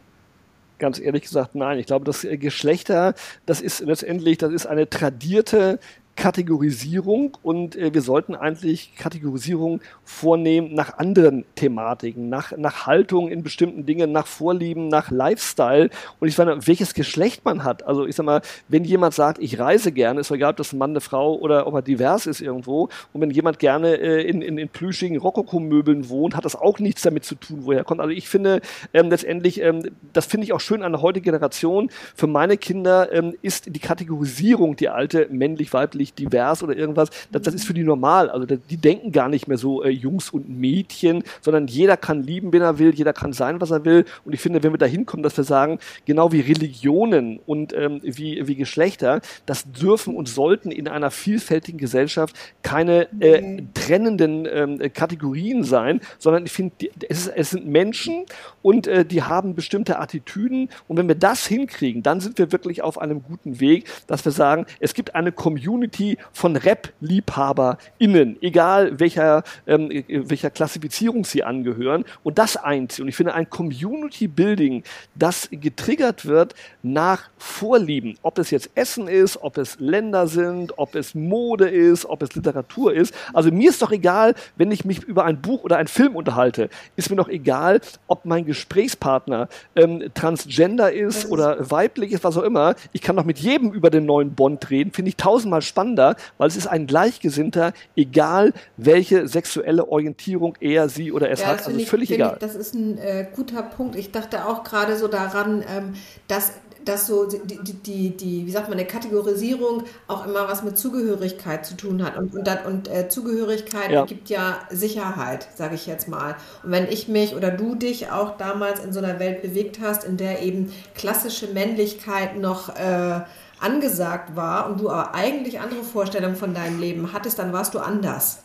ganz 0.83 0.99
ehrlich 0.99 1.23
gesagt 1.23 1.55
nein. 1.55 1.79
Ich 1.79 1.85
glaube, 1.85 2.03
das 2.03 2.27
Geschlechter, 2.29 3.13
das 3.45 3.61
ist 3.61 3.79
letztendlich, 3.79 4.37
das 4.37 4.51
ist 4.51 4.65
eine 4.65 4.89
tradierte 4.89 5.79
Kategorisierung 6.15 7.37
und 7.41 7.75
äh, 7.75 7.93
wir 7.93 8.01
sollten 8.01 8.35
eigentlich 8.35 8.95
Kategorisierung 8.95 9.81
vornehmen 10.03 10.73
nach 10.73 10.97
anderen 10.97 11.43
Thematiken, 11.55 12.29
nach, 12.29 12.55
nach 12.55 12.85
Haltung 12.85 13.29
in 13.29 13.41
bestimmten 13.41 13.85
Dingen, 13.85 14.11
nach 14.11 14.27
Vorlieben, 14.27 14.89
nach 14.89 15.09
Lifestyle 15.09 15.89
und 16.19 16.27
ich 16.27 16.37
meine, 16.37 16.67
welches 16.67 16.93
Geschlecht 16.93 17.43
man 17.45 17.63
hat. 17.63 17.83
Also 17.83 18.05
ich 18.05 18.15
sag 18.15 18.25
mal, 18.25 18.41
wenn 18.67 18.83
jemand 18.83 19.15
sagt, 19.15 19.39
ich 19.39 19.59
reise 19.59 19.91
gerne, 19.91 20.19
ist 20.19 20.29
egal, 20.29 20.51
ob 20.51 20.57
das 20.57 20.71
ein 20.71 20.77
Mann, 20.77 20.91
eine 20.91 21.01
Frau 21.01 21.35
oder 21.35 21.65
ob 21.65 21.73
er 21.73 21.81
divers 21.81 22.27
ist 22.27 22.41
irgendwo 22.41 22.89
und 23.11 23.21
wenn 23.21 23.31
jemand 23.31 23.57
gerne 23.57 23.95
äh, 23.95 24.21
in, 24.21 24.41
in, 24.41 24.57
in 24.57 24.69
plüschigen 24.69 25.17
Rokoko-Möbeln 25.17 26.09
wohnt, 26.09 26.35
hat 26.35 26.45
das 26.45 26.55
auch 26.55 26.77
nichts 26.79 27.01
damit 27.01 27.25
zu 27.25 27.35
tun, 27.35 27.61
woher 27.63 27.83
kommt. 27.83 28.01
Also 28.01 28.11
ich 28.11 28.29
finde 28.29 28.61
ähm, 28.93 29.09
letztendlich, 29.09 29.59
ähm, 29.61 29.89
das 30.13 30.27
finde 30.27 30.45
ich 30.45 30.53
auch 30.53 30.61
schön 30.61 30.83
an 30.83 30.91
der 30.91 31.01
heutigen 31.01 31.25
Generation, 31.25 31.89
für 32.15 32.27
meine 32.27 32.57
Kinder 32.57 33.11
ähm, 33.11 33.35
ist 33.41 33.75
die 33.75 33.79
Kategorisierung, 33.79 34.75
die 34.75 34.89
alte 34.89 35.27
männlich-weiblich 35.31 36.02
geschlechtlich 36.03 36.13
divers 36.13 36.63
oder 36.63 36.75
irgendwas, 36.75 37.09
das, 37.31 37.41
das 37.43 37.53
ist 37.53 37.65
für 37.65 37.73
die 37.73 37.83
normal. 37.83 38.29
Also 38.29 38.45
die 38.45 38.77
denken 38.77 39.11
gar 39.11 39.29
nicht 39.29 39.47
mehr 39.47 39.57
so 39.57 39.83
äh, 39.83 39.89
Jungs 39.89 40.29
und 40.29 40.49
Mädchen, 40.49 41.23
sondern 41.41 41.67
jeder 41.67 41.97
kann 41.97 42.23
lieben, 42.23 42.51
wenn 42.53 42.61
er 42.61 42.79
will, 42.79 42.93
jeder 42.93 43.13
kann 43.13 43.33
sein, 43.33 43.61
was 43.61 43.71
er 43.71 43.85
will. 43.85 44.05
Und 44.25 44.33
ich 44.33 44.41
finde, 44.41 44.63
wenn 44.63 44.73
wir 44.73 44.77
da 44.77 44.85
hinkommen, 44.85 45.23
dass 45.23 45.37
wir 45.37 45.43
sagen, 45.43 45.79
genau 46.05 46.31
wie 46.31 46.41
Religionen 46.41 47.39
und 47.45 47.73
ähm, 47.73 47.99
wie, 48.03 48.45
wie 48.47 48.55
Geschlechter, 48.55 49.21
das 49.45 49.71
dürfen 49.71 50.15
und 50.15 50.27
sollten 50.27 50.71
in 50.71 50.87
einer 50.87 51.11
vielfältigen 51.11 51.79
Gesellschaft 51.79 52.35
keine 52.61 53.07
äh, 53.19 53.63
trennenden 53.73 54.47
ähm, 54.51 54.79
Kategorien 54.93 55.63
sein, 55.63 56.01
sondern 56.19 56.45
ich 56.45 56.51
finde, 56.51 56.73
es, 57.07 57.27
es 57.27 57.51
sind 57.51 57.67
Menschen 57.67 58.25
und 58.61 58.87
äh, 58.87 59.05
die 59.05 59.23
haben 59.23 59.55
bestimmte 59.55 59.99
Attitüden. 59.99 60.69
Und 60.87 60.97
wenn 60.97 61.07
wir 61.07 61.15
das 61.15 61.45
hinkriegen, 61.45 62.03
dann 62.03 62.19
sind 62.19 62.37
wir 62.37 62.51
wirklich 62.51 62.81
auf 62.81 62.97
einem 62.97 63.23
guten 63.23 63.59
Weg, 63.59 63.85
dass 64.07 64.25
wir 64.25 64.31
sagen, 64.31 64.65
es 64.79 64.93
gibt 64.93 65.15
eine 65.15 65.31
Community, 65.31 65.92
Community 65.93 66.17
von 66.31 66.55
Rap-LiebhaberInnen, 66.55 68.37
egal 68.41 68.99
welcher, 68.99 69.43
ähm, 69.67 69.89
welcher 70.07 70.49
Klassifizierung 70.49 71.23
sie 71.23 71.43
angehören, 71.43 72.05
und 72.23 72.37
das 72.37 72.57
einziehen. 72.57 73.03
Und 73.03 73.09
ich 73.09 73.15
finde 73.15 73.33
ein 73.33 73.49
Community-Building, 73.49 74.83
das 75.15 75.49
getriggert 75.51 76.25
wird 76.25 76.55
nach 76.81 77.29
Vorlieben, 77.37 78.17
ob 78.21 78.39
es 78.39 78.51
jetzt 78.51 78.71
Essen 78.75 79.07
ist, 79.07 79.41
ob 79.41 79.57
es 79.57 79.79
Länder 79.79 80.27
sind, 80.27 80.77
ob 80.77 80.95
es 80.95 81.15
Mode 81.15 81.69
ist, 81.69 82.05
ob 82.05 82.21
es 82.23 82.35
Literatur 82.35 82.93
ist. 82.93 83.13
Also 83.33 83.51
mir 83.51 83.69
ist 83.69 83.81
doch 83.81 83.91
egal, 83.91 84.33
wenn 84.55 84.71
ich 84.71 84.85
mich 84.85 85.03
über 85.03 85.25
ein 85.25 85.41
Buch 85.41 85.63
oder 85.63 85.77
einen 85.77 85.87
Film 85.87 86.15
unterhalte, 86.15 86.69
ist 86.95 87.09
mir 87.09 87.15
doch 87.15 87.29
egal, 87.29 87.81
ob 88.07 88.25
mein 88.25 88.45
Gesprächspartner 88.45 89.47
ähm, 89.75 90.09
transgender 90.13 90.91
ist 90.91 91.29
oder 91.29 91.69
weiblich 91.69 92.11
ist, 92.11 92.23
was 92.23 92.37
auch 92.37 92.43
immer. 92.43 92.75
Ich 92.91 93.01
kann 93.01 93.15
doch 93.15 93.25
mit 93.25 93.39
jedem 93.39 93.71
über 93.71 93.89
den 93.89 94.05
neuen 94.05 94.33
Bond 94.33 94.69
reden, 94.69 94.91
finde 94.91 95.09
ich 95.09 95.17
tausendmal 95.17 95.61
spannender, 95.83 96.15
weil 96.37 96.47
es 96.47 96.55
ist 96.55 96.67
ein 96.67 96.87
Gleichgesinnter, 96.87 97.73
egal 97.95 98.53
welche 98.77 99.27
sexuelle 99.27 99.87
Orientierung 99.89 100.55
er, 100.59 100.89
sie 100.89 101.11
oder 101.11 101.29
es 101.29 101.41
ja, 101.41 101.47
hat. 101.47 101.67
Also 101.67 101.77
ich, 101.77 101.89
völlig 101.89 102.11
egal. 102.11 102.33
Ich, 102.33 102.39
das 102.39 102.55
ist 102.55 102.73
ein 102.73 102.97
äh, 102.97 103.27
guter 103.35 103.63
Punkt. 103.63 103.95
Ich 103.95 104.11
dachte 104.11 104.45
auch 104.45 104.63
gerade 104.63 104.97
so 104.97 105.07
daran, 105.07 105.63
ähm, 105.67 105.93
dass 106.27 106.53
dass 106.85 107.07
so 107.07 107.25
die, 107.29 107.73
die, 107.81 108.09
die, 108.09 108.45
wie 108.45 108.51
sagt 108.51 108.67
man, 108.67 108.77
eine 108.77 108.85
Kategorisierung 108.85 109.83
auch 110.09 110.27
immer 110.27 110.49
was 110.49 110.63
mit 110.63 110.77
Zugehörigkeit 110.77 111.65
zu 111.65 111.77
tun 111.77 112.03
hat. 112.03 112.17
Und, 112.17 112.35
und, 112.35 112.49
und 112.65 112.89
äh, 112.89 113.07
Zugehörigkeit 113.07 113.89
ja. 113.89 114.03
gibt 114.03 114.29
ja 114.29 114.59
Sicherheit, 114.69 115.47
sage 115.55 115.75
ich 115.75 115.87
jetzt 115.87 116.09
mal. 116.09 116.35
Und 116.61 116.71
wenn 116.71 116.89
ich 116.89 117.07
mich 117.07 117.37
oder 117.37 117.51
du 117.51 117.75
dich 117.75 118.11
auch 118.11 118.35
damals 118.35 118.83
in 118.83 118.91
so 118.91 118.99
einer 118.99 119.17
Welt 119.19 119.41
bewegt 119.41 119.79
hast, 119.81 120.03
in 120.03 120.17
der 120.17 120.41
eben 120.41 120.73
klassische 120.93 121.47
Männlichkeit 121.47 122.37
noch 122.37 122.67
äh, 122.75 123.21
angesagt 123.63 124.35
war 124.35 124.69
und 124.69 124.79
du 124.79 124.89
aber 124.89 125.15
eigentlich 125.15 125.59
andere 125.59 125.83
Vorstellungen 125.83 126.35
von 126.35 126.53
deinem 126.53 126.79
Leben 126.79 127.13
hattest, 127.13 127.39
dann 127.39 127.53
warst 127.53 127.73
du 127.73 127.79
anders. 127.79 128.39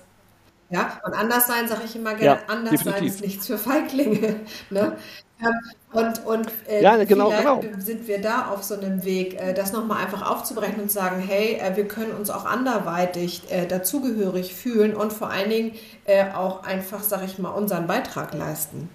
Ja, 0.70 1.00
und 1.04 1.14
anders 1.14 1.46
sein, 1.46 1.66
sage 1.66 1.82
ich 1.86 1.96
immer 1.96 2.14
gerne, 2.14 2.40
ja, 2.40 2.52
anders 2.52 2.70
definitiv. 2.70 2.98
sein 2.98 3.06
ist 3.06 3.20
nichts 3.22 3.46
für 3.46 3.58
Feiglinge. 3.58 4.40
Ne? 4.70 4.96
Ähm, 5.40 5.54
und, 5.92 6.26
und 6.26 6.48
äh, 6.68 6.82
ja, 6.82 7.02
genau, 7.04 7.30
genau. 7.30 7.62
sind 7.78 8.08
wir 8.08 8.20
da 8.20 8.48
auf 8.48 8.64
so 8.64 8.74
einem 8.74 9.04
Weg, 9.04 9.40
äh, 9.40 9.54
das 9.54 9.72
nochmal 9.72 10.04
einfach 10.04 10.28
aufzubrechen 10.28 10.82
und 10.82 10.88
zu 10.88 10.94
sagen, 10.94 11.20
hey, 11.20 11.54
äh, 11.54 11.76
wir 11.76 11.86
können 11.86 12.10
uns 12.12 12.28
auch 12.28 12.44
anderweitig 12.44 13.50
äh, 13.50 13.66
dazugehörig 13.66 14.52
fühlen 14.52 14.94
und 14.94 15.12
vor 15.12 15.30
allen 15.30 15.48
Dingen 15.48 15.72
äh, 16.04 16.32
auch 16.32 16.64
einfach, 16.64 17.02
sag 17.02 17.24
ich 17.24 17.38
mal, 17.38 17.50
unseren 17.50 17.86
Beitrag 17.86 18.34
leisten. 18.34 18.90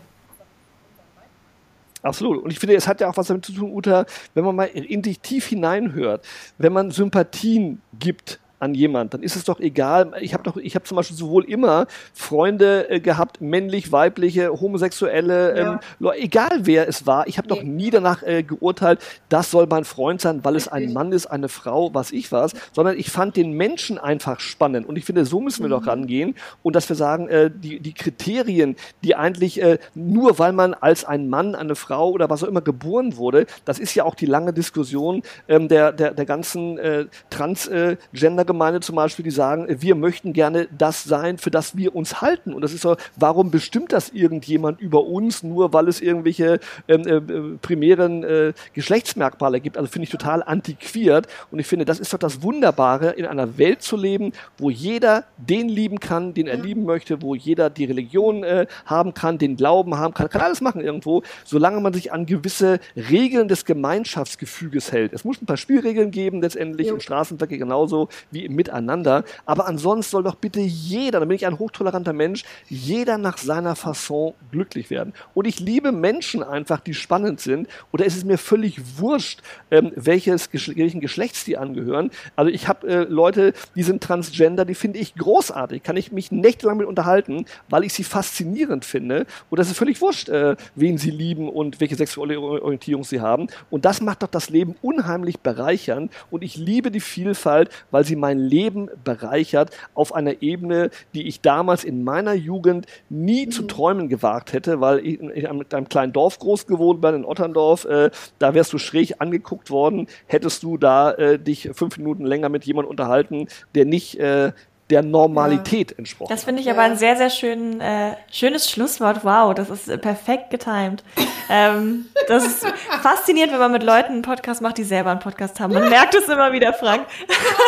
Absolut. 2.03 2.43
Und 2.43 2.51
ich 2.51 2.59
finde, 2.59 2.75
es 2.75 2.87
hat 2.87 2.99
ja 2.99 3.09
auch 3.09 3.15
was 3.15 3.27
damit 3.27 3.45
zu 3.45 3.53
tun, 3.53 3.71
Uta, 3.71 4.05
wenn 4.33 4.43
man 4.43 4.55
mal 4.55 4.65
in 4.65 5.01
dich 5.01 5.21
tief 5.21 5.47
hineinhört, 5.47 6.25
wenn 6.57 6.73
man 6.73 6.91
Sympathien 6.91 7.81
gibt 7.97 8.39
an 8.63 8.73
jemand, 8.73 9.13
dann 9.13 9.21
ist 9.21 9.35
es 9.35 9.43
doch 9.43 9.59
egal. 9.59 10.13
Ich 10.21 10.33
habe 10.33 10.43
doch, 10.43 10.55
ich 10.55 10.75
habe 10.75 10.85
zum 10.85 10.95
Beispiel 10.95 11.17
sowohl 11.17 11.43
immer 11.43 11.85
Freunde 12.13 12.89
äh, 12.89 12.99
gehabt, 13.01 13.41
männlich, 13.41 13.91
weibliche, 13.91 14.49
homosexuelle, 14.49 15.57
ja. 15.57 15.73
ähm, 15.73 16.11
egal 16.17 16.61
wer 16.61 16.87
es 16.87 17.05
war. 17.05 17.27
Ich 17.27 17.37
habe 17.37 17.49
nee. 17.49 17.55
doch 17.55 17.63
nie 17.63 17.89
danach 17.89 18.23
äh, 18.23 18.41
geurteilt, 18.43 18.99
das 19.27 19.51
soll 19.51 19.67
mein 19.67 19.83
Freund 19.83 20.21
sein, 20.21 20.45
weil 20.45 20.55
es 20.55 20.69
ein 20.69 20.93
Mann 20.93 21.11
ist, 21.11 21.27
eine 21.27 21.49
Frau, 21.49 21.93
was 21.93 22.11
ich 22.11 22.31
was, 22.31 22.53
sondern 22.71 22.97
ich 22.97 23.11
fand 23.11 23.35
den 23.35 23.51
Menschen 23.51 23.97
einfach 23.97 24.39
spannend. 24.39 24.87
Und 24.87 24.97
ich 24.97 25.03
finde, 25.03 25.25
so 25.25 25.41
müssen 25.41 25.63
wir 25.63 25.67
mhm. 25.67 25.81
doch 25.81 25.87
rangehen 25.87 26.35
und 26.63 26.75
dass 26.75 26.87
wir 26.87 26.95
sagen, 26.95 27.27
äh, 27.27 27.51
die, 27.53 27.81
die 27.81 27.93
Kriterien, 27.93 28.77
die 29.03 29.15
eigentlich 29.15 29.61
äh, 29.61 29.77
nur 29.93 30.39
weil 30.39 30.53
man 30.53 30.73
als 30.73 31.03
ein 31.03 31.27
Mann, 31.29 31.53
eine 31.53 31.75
Frau 31.75 32.11
oder 32.11 32.29
was 32.29 32.43
auch 32.43 32.47
immer 32.47 32.61
geboren 32.61 33.17
wurde, 33.17 33.45
das 33.65 33.77
ist 33.77 33.93
ja 33.93 34.05
auch 34.05 34.15
die 34.15 34.25
lange 34.25 34.53
Diskussion 34.53 35.21
ähm, 35.49 35.67
der, 35.67 35.91
der, 35.91 36.13
der 36.13 36.25
ganzen 36.25 36.77
äh, 36.77 37.05
Transgender- 37.29 38.52
Gemeinde 38.53 38.79
zum 38.79 38.95
Beispiel, 38.95 39.23
die 39.23 39.31
sagen, 39.31 39.67
wir 39.67 39.95
möchten 39.95 40.31
gerne 40.33 40.67
das 40.77 41.03
sein, 41.03 41.37
für 41.37 41.51
das 41.51 41.75
wir 41.75 41.95
uns 41.95 42.21
halten. 42.21 42.53
Und 42.53 42.61
das 42.61 42.73
ist 42.73 42.81
so, 42.81 42.95
warum 43.15 43.51
bestimmt 43.51 43.91
das 43.91 44.09
irgendjemand 44.09 44.79
über 44.79 45.05
uns, 45.05 45.43
nur 45.43 45.73
weil 45.73 45.87
es 45.87 46.01
irgendwelche 46.01 46.59
ähm, 46.87 47.07
äh, 47.07 47.57
primären 47.57 48.23
äh, 48.23 48.53
Geschlechtsmerkmale 48.73 49.59
gibt? 49.59 49.77
Also 49.77 49.89
finde 49.89 50.05
ich 50.05 50.11
total 50.11 50.43
antiquiert. 50.43 51.27
Und 51.51 51.59
ich 51.59 51.67
finde, 51.67 51.85
das 51.85 51.99
ist 51.99 52.13
doch 52.13 52.19
das 52.19 52.41
Wunderbare, 52.41 53.11
in 53.11 53.25
einer 53.25 53.57
Welt 53.57 53.81
zu 53.81 53.97
leben, 53.97 54.33
wo 54.57 54.69
jeder 54.69 55.25
den 55.37 55.67
lieben 55.67 55.99
kann, 55.99 56.33
den 56.33 56.47
er 56.47 56.57
ja. 56.57 56.63
lieben 56.63 56.85
möchte, 56.85 57.21
wo 57.21 57.35
jeder 57.35 57.69
die 57.69 57.85
Religion 57.85 58.43
äh, 58.43 58.67
haben 58.85 59.13
kann, 59.13 59.37
den 59.37 59.57
Glauben 59.57 59.97
haben 59.97 60.13
kann, 60.13 60.29
kann 60.29 60.41
alles 60.41 60.61
machen 60.61 60.81
irgendwo, 60.81 61.23
solange 61.43 61.81
man 61.81 61.93
sich 61.93 62.13
an 62.13 62.25
gewisse 62.25 62.79
Regeln 62.95 63.47
des 63.47 63.65
Gemeinschaftsgefüges 63.65 64.91
hält. 64.91 65.13
Es 65.13 65.23
muss 65.25 65.41
ein 65.41 65.45
paar 65.45 65.57
Spielregeln 65.57 66.11
geben, 66.11 66.41
letztendlich 66.41 66.87
ja. 66.87 66.93
im 66.93 66.99
Straßenverkehr 66.99 67.57
genauso 67.57 68.09
wie 68.31 68.42
Miteinander. 68.49 69.23
Aber 69.45 69.67
ansonsten 69.67 70.11
soll 70.11 70.23
doch 70.23 70.35
bitte 70.35 70.59
jeder, 70.59 71.19
da 71.19 71.25
bin 71.25 71.35
ich 71.35 71.45
ein 71.45 71.59
hochtoleranter 71.59 72.13
Mensch, 72.13 72.43
jeder 72.69 73.17
nach 73.17 73.37
seiner 73.37 73.75
Fasson 73.75 74.33
glücklich 74.51 74.89
werden. 74.89 75.13
Und 75.33 75.45
ich 75.45 75.59
liebe 75.59 75.91
Menschen 75.91 76.43
einfach, 76.43 76.79
die 76.79 76.93
spannend 76.93 77.39
sind. 77.39 77.67
Oder 77.91 78.05
es 78.05 78.15
ist 78.15 78.25
mir 78.25 78.37
völlig 78.37 78.99
wurscht, 78.99 79.41
ähm, 79.71 79.91
welches, 79.95 80.49
welchen 80.51 81.01
Geschlechts 81.01 81.45
die 81.45 81.57
angehören. 81.57 82.11
Also 82.35 82.51
ich 82.51 82.67
habe 82.67 82.87
äh, 82.87 83.03
Leute, 83.03 83.53
die 83.75 83.83
sind 83.83 84.03
transgender, 84.03 84.65
die 84.65 84.75
finde 84.75 84.99
ich 84.99 85.15
großartig. 85.15 85.83
Kann 85.83 85.97
ich 85.97 86.11
mich 86.11 86.31
nächtelang 86.31 86.77
mit 86.77 86.87
unterhalten, 86.87 87.45
weil 87.69 87.83
ich 87.83 87.93
sie 87.93 88.03
faszinierend 88.03 88.85
finde. 88.85 89.25
Und 89.49 89.59
das 89.59 89.69
ist 89.69 89.77
völlig 89.77 90.01
wurscht, 90.01 90.29
äh, 90.29 90.55
wen 90.75 90.97
sie 90.97 91.11
lieben 91.11 91.49
und 91.49 91.79
welche 91.79 91.95
sexuelle 91.95 92.39
Orientierung 92.39 93.03
sie 93.03 93.21
haben. 93.21 93.47
Und 93.69 93.85
das 93.85 94.01
macht 94.01 94.23
doch 94.23 94.27
das 94.27 94.49
Leben 94.49 94.75
unheimlich 94.81 95.39
bereichernd. 95.39 96.11
Und 96.31 96.43
ich 96.43 96.55
liebe 96.55 96.91
die 96.91 96.99
Vielfalt, 96.99 97.69
weil 97.91 98.05
sie 98.05 98.15
mein 98.23 98.39
Leben 98.39 98.89
bereichert 99.03 99.71
auf 99.95 100.15
einer 100.15 100.41
Ebene, 100.41 100.91
die 101.13 101.27
ich 101.27 101.41
damals 101.41 101.83
in 101.83 102.05
meiner 102.05 102.33
Jugend 102.33 102.85
nie 103.09 103.47
mhm. 103.47 103.51
zu 103.51 103.63
träumen 103.63 104.07
gewagt 104.07 104.53
hätte, 104.53 104.79
weil 104.79 105.05
ich 105.05 105.19
in 105.19 105.45
einem 105.45 105.89
kleinen 105.89 106.13
Dorf 106.13 106.39
groß 106.39 106.65
gewohnt 106.65 107.01
bin, 107.01 107.15
in 107.15 107.25
Otterndorf. 107.25 107.83
Äh, 107.83 108.11
da 108.39 108.53
wärst 108.53 108.71
du 108.71 108.77
schräg 108.77 109.15
angeguckt 109.19 109.69
worden, 109.71 110.07
hättest 110.25 110.63
du 110.63 110.77
da 110.77 111.11
äh, 111.11 111.37
dich 111.37 111.69
fünf 111.73 111.97
Minuten 111.97 112.25
länger 112.25 112.47
mit 112.47 112.63
jemandem 112.63 112.91
unterhalten, 112.91 113.49
der 113.75 113.83
nicht 113.83 114.15
äh, 114.15 114.53
der 114.93 115.01
Normalität 115.01 115.91
ja. 115.91 115.97
entsprochen. 115.97 116.29
Das 116.29 116.43
finde 116.43 116.61
ich 116.61 116.69
aber 116.69 116.81
ein 116.81 116.97
sehr, 116.97 117.15
sehr 117.17 117.29
schön, 117.29 117.81
äh, 117.81 118.15
schönes 118.31 118.69
Schlusswort. 118.69 119.25
Wow, 119.25 119.53
das 119.55 119.69
ist 119.69 119.89
äh, 119.89 119.97
perfekt 119.97 120.51
getimed. 120.51 121.03
ähm, 121.49 122.05
das 122.27 122.45
ist 122.45 122.65
faszinierend, 123.01 123.53
wenn 123.53 123.59
man 123.59 123.71
mit 123.71 123.83
Leuten 123.83 124.13
einen 124.13 124.21
Podcast 124.21 124.61
macht, 124.61 124.77
die 124.77 124.83
selber 124.83 125.09
einen 125.09 125.19
Podcast 125.19 125.59
haben. 125.59 125.73
Man 125.73 125.89
merkt 125.89 126.13
es 126.13 126.29
immer 126.29 126.51
wieder, 126.51 126.73
Frank. 126.73 127.07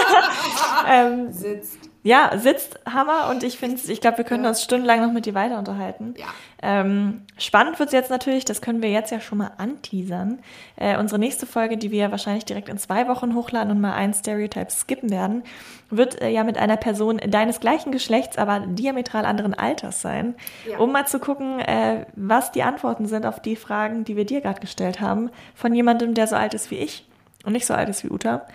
ähm, 0.89 1.31
Sitzt. 1.31 1.94
Ja, 2.05 2.37
sitzt 2.37 2.79
Hammer 2.85 3.31
und 3.31 3.41
ich 3.41 3.57
finde, 3.57 3.81
ich 3.87 3.99
glaube, 3.99 4.19
wir 4.19 4.25
können 4.25 4.43
ja. 4.43 4.51
uns 4.51 4.61
stundenlang 4.61 5.01
noch 5.01 5.11
mit 5.11 5.25
dir 5.25 5.33
weiter 5.33 5.57
unterhalten. 5.57 6.13
Ja. 6.15 6.27
Ähm, 6.61 7.23
spannend 7.39 7.79
wird 7.79 7.89
es 7.89 7.93
jetzt 7.93 8.11
natürlich, 8.11 8.45
das 8.45 8.61
können 8.61 8.83
wir 8.83 8.91
jetzt 8.91 9.11
ja 9.11 9.19
schon 9.19 9.39
mal 9.39 9.53
anteasern. 9.57 10.37
Äh, 10.75 10.99
unsere 10.99 11.17
nächste 11.17 11.47
Folge, 11.47 11.77
die 11.77 11.89
wir 11.89 12.11
wahrscheinlich 12.11 12.45
direkt 12.45 12.69
in 12.69 12.77
zwei 12.77 13.07
Wochen 13.07 13.33
hochladen 13.33 13.71
und 13.71 13.81
mal 13.81 13.93
ein 13.93 14.13
Stereotype 14.13 14.69
skippen 14.69 15.09
werden, 15.09 15.41
wird 15.89 16.21
äh, 16.21 16.29
ja 16.29 16.43
mit 16.43 16.59
einer 16.59 16.77
Person 16.77 17.17
deines 17.17 17.59
gleichen 17.59 17.91
Geschlechts, 17.91 18.37
aber 18.37 18.59
diametral 18.59 19.25
anderen 19.25 19.55
Alters 19.55 20.03
sein, 20.03 20.35
ja. 20.69 20.77
um 20.77 20.91
mal 20.91 21.07
zu 21.07 21.17
gucken, 21.17 21.59
äh, 21.59 22.05
was 22.15 22.51
die 22.51 22.61
Antworten 22.61 23.07
sind 23.07 23.25
auf 23.25 23.39
die 23.39 23.55
Fragen, 23.55 24.03
die 24.03 24.15
wir 24.15 24.25
dir 24.25 24.41
gerade 24.41 24.59
gestellt 24.59 25.01
haben, 25.01 25.31
von 25.55 25.73
jemandem, 25.73 26.13
der 26.13 26.27
so 26.27 26.35
alt 26.35 26.53
ist 26.53 26.69
wie 26.69 26.77
ich 26.77 27.07
und 27.45 27.53
nicht 27.53 27.65
so 27.65 27.73
alt 27.73 27.89
ist 27.89 28.03
wie 28.03 28.11
Uta. 28.11 28.45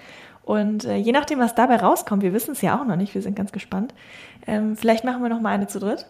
Und 0.51 0.85
äh, 0.85 0.97
je 0.97 1.13
nachdem, 1.13 1.39
was 1.39 1.55
dabei 1.55 1.77
rauskommt, 1.77 2.25
wir 2.25 2.33
wissen 2.33 2.51
es 2.51 2.61
ja 2.61 2.77
auch 2.77 2.85
noch 2.85 2.97
nicht, 2.97 3.15
wir 3.15 3.23
sind 3.23 3.37
ganz 3.37 3.53
gespannt. 3.53 3.95
Ähm, 4.49 4.77
vielleicht 4.77 5.05
machen 5.05 5.23
wir 5.23 5.29
noch 5.29 5.41
mal 5.41 5.51
eine 5.51 5.69
zu 5.69 5.79
dritt. 5.79 6.07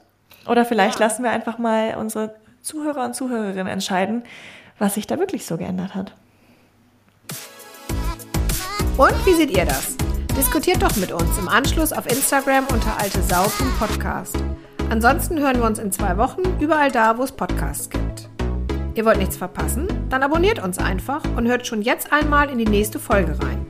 Oder 0.49 0.65
vielleicht 0.65 0.99
ja. 0.99 1.05
lassen 1.05 1.23
wir 1.23 1.31
einfach 1.31 1.59
mal 1.59 1.95
unsere 1.99 2.35
Zuhörer 2.63 3.05
und 3.05 3.15
Zuhörerinnen 3.15 3.67
entscheiden, 3.67 4.23
was 4.79 4.95
sich 4.95 5.07
da 5.07 5.19
wirklich 5.19 5.45
so 5.45 5.59
geändert 5.59 5.95
hat. 5.95 6.15
Und 8.97 9.27
wie 9.27 9.35
seht 9.35 9.51
ihr 9.51 9.67
das? 9.67 9.99
Diskutiert 10.39 10.83
doch 10.83 10.97
mit 10.97 11.13
uns 11.13 11.37
im 11.37 11.47
Anschluss 11.47 11.93
auf 11.93 12.07
Instagram 12.11 12.65
unter 12.73 12.99
altesau.podcast. 12.99 14.43
Ansonsten 14.89 15.39
hören 15.39 15.59
wir 15.59 15.67
uns 15.67 15.79
in 15.79 15.93
zwei 15.93 16.17
Wochen 16.17 16.41
überall 16.61 16.91
da, 16.91 17.19
wo 17.19 17.25
es 17.25 17.33
Podcasts 17.33 17.91
gibt. 17.91 18.31
Ihr 18.95 19.05
wollt 19.05 19.19
nichts 19.19 19.37
verpassen? 19.37 19.87
Dann 20.09 20.23
abonniert 20.23 20.65
uns 20.65 20.79
einfach 20.79 21.25
und 21.37 21.47
hört 21.47 21.67
schon 21.67 21.83
jetzt 21.83 22.11
einmal 22.11 22.49
in 22.49 22.57
die 22.57 22.65
nächste 22.65 22.99
Folge 22.99 23.39
rein. 23.39 23.67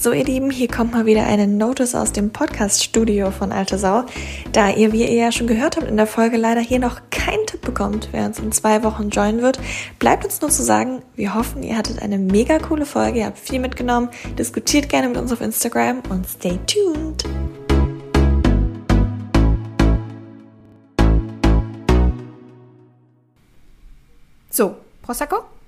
So, 0.00 0.12
ihr 0.12 0.24
Lieben, 0.24 0.52
hier 0.52 0.68
kommt 0.68 0.92
mal 0.92 1.06
wieder 1.06 1.26
eine 1.26 1.48
Notice 1.48 1.96
aus 1.96 2.12
dem 2.12 2.30
Podcast-Studio 2.30 3.32
von 3.32 3.50
Alte 3.50 3.78
Sau. 3.78 4.04
Da 4.52 4.70
ihr, 4.70 4.92
wie 4.92 5.02
ihr 5.02 5.12
ja 5.12 5.32
schon 5.32 5.48
gehört 5.48 5.76
habt 5.76 5.88
in 5.88 5.96
der 5.96 6.06
Folge, 6.06 6.36
leider 6.36 6.60
hier 6.60 6.78
noch 6.78 7.00
keinen 7.10 7.44
Tipp 7.46 7.62
bekommt, 7.62 8.10
wer 8.12 8.24
uns 8.26 8.38
in 8.38 8.52
zwei 8.52 8.84
Wochen 8.84 9.10
joinen 9.10 9.42
wird, 9.42 9.58
bleibt 9.98 10.24
uns 10.24 10.40
nur 10.40 10.52
zu 10.52 10.62
sagen, 10.62 11.02
wir 11.16 11.34
hoffen, 11.34 11.64
ihr 11.64 11.76
hattet 11.76 12.00
eine 12.00 12.16
mega 12.16 12.60
coole 12.60 12.86
Folge, 12.86 13.18
ihr 13.18 13.26
habt 13.26 13.40
viel 13.40 13.58
mitgenommen, 13.58 14.08
diskutiert 14.38 14.88
gerne 14.88 15.08
mit 15.08 15.16
uns 15.16 15.32
auf 15.32 15.40
Instagram 15.40 16.00
und 16.10 16.28
stay 16.28 16.60
tuned! 16.64 17.24
So, 24.48 24.76
Prosecco? 25.02 25.48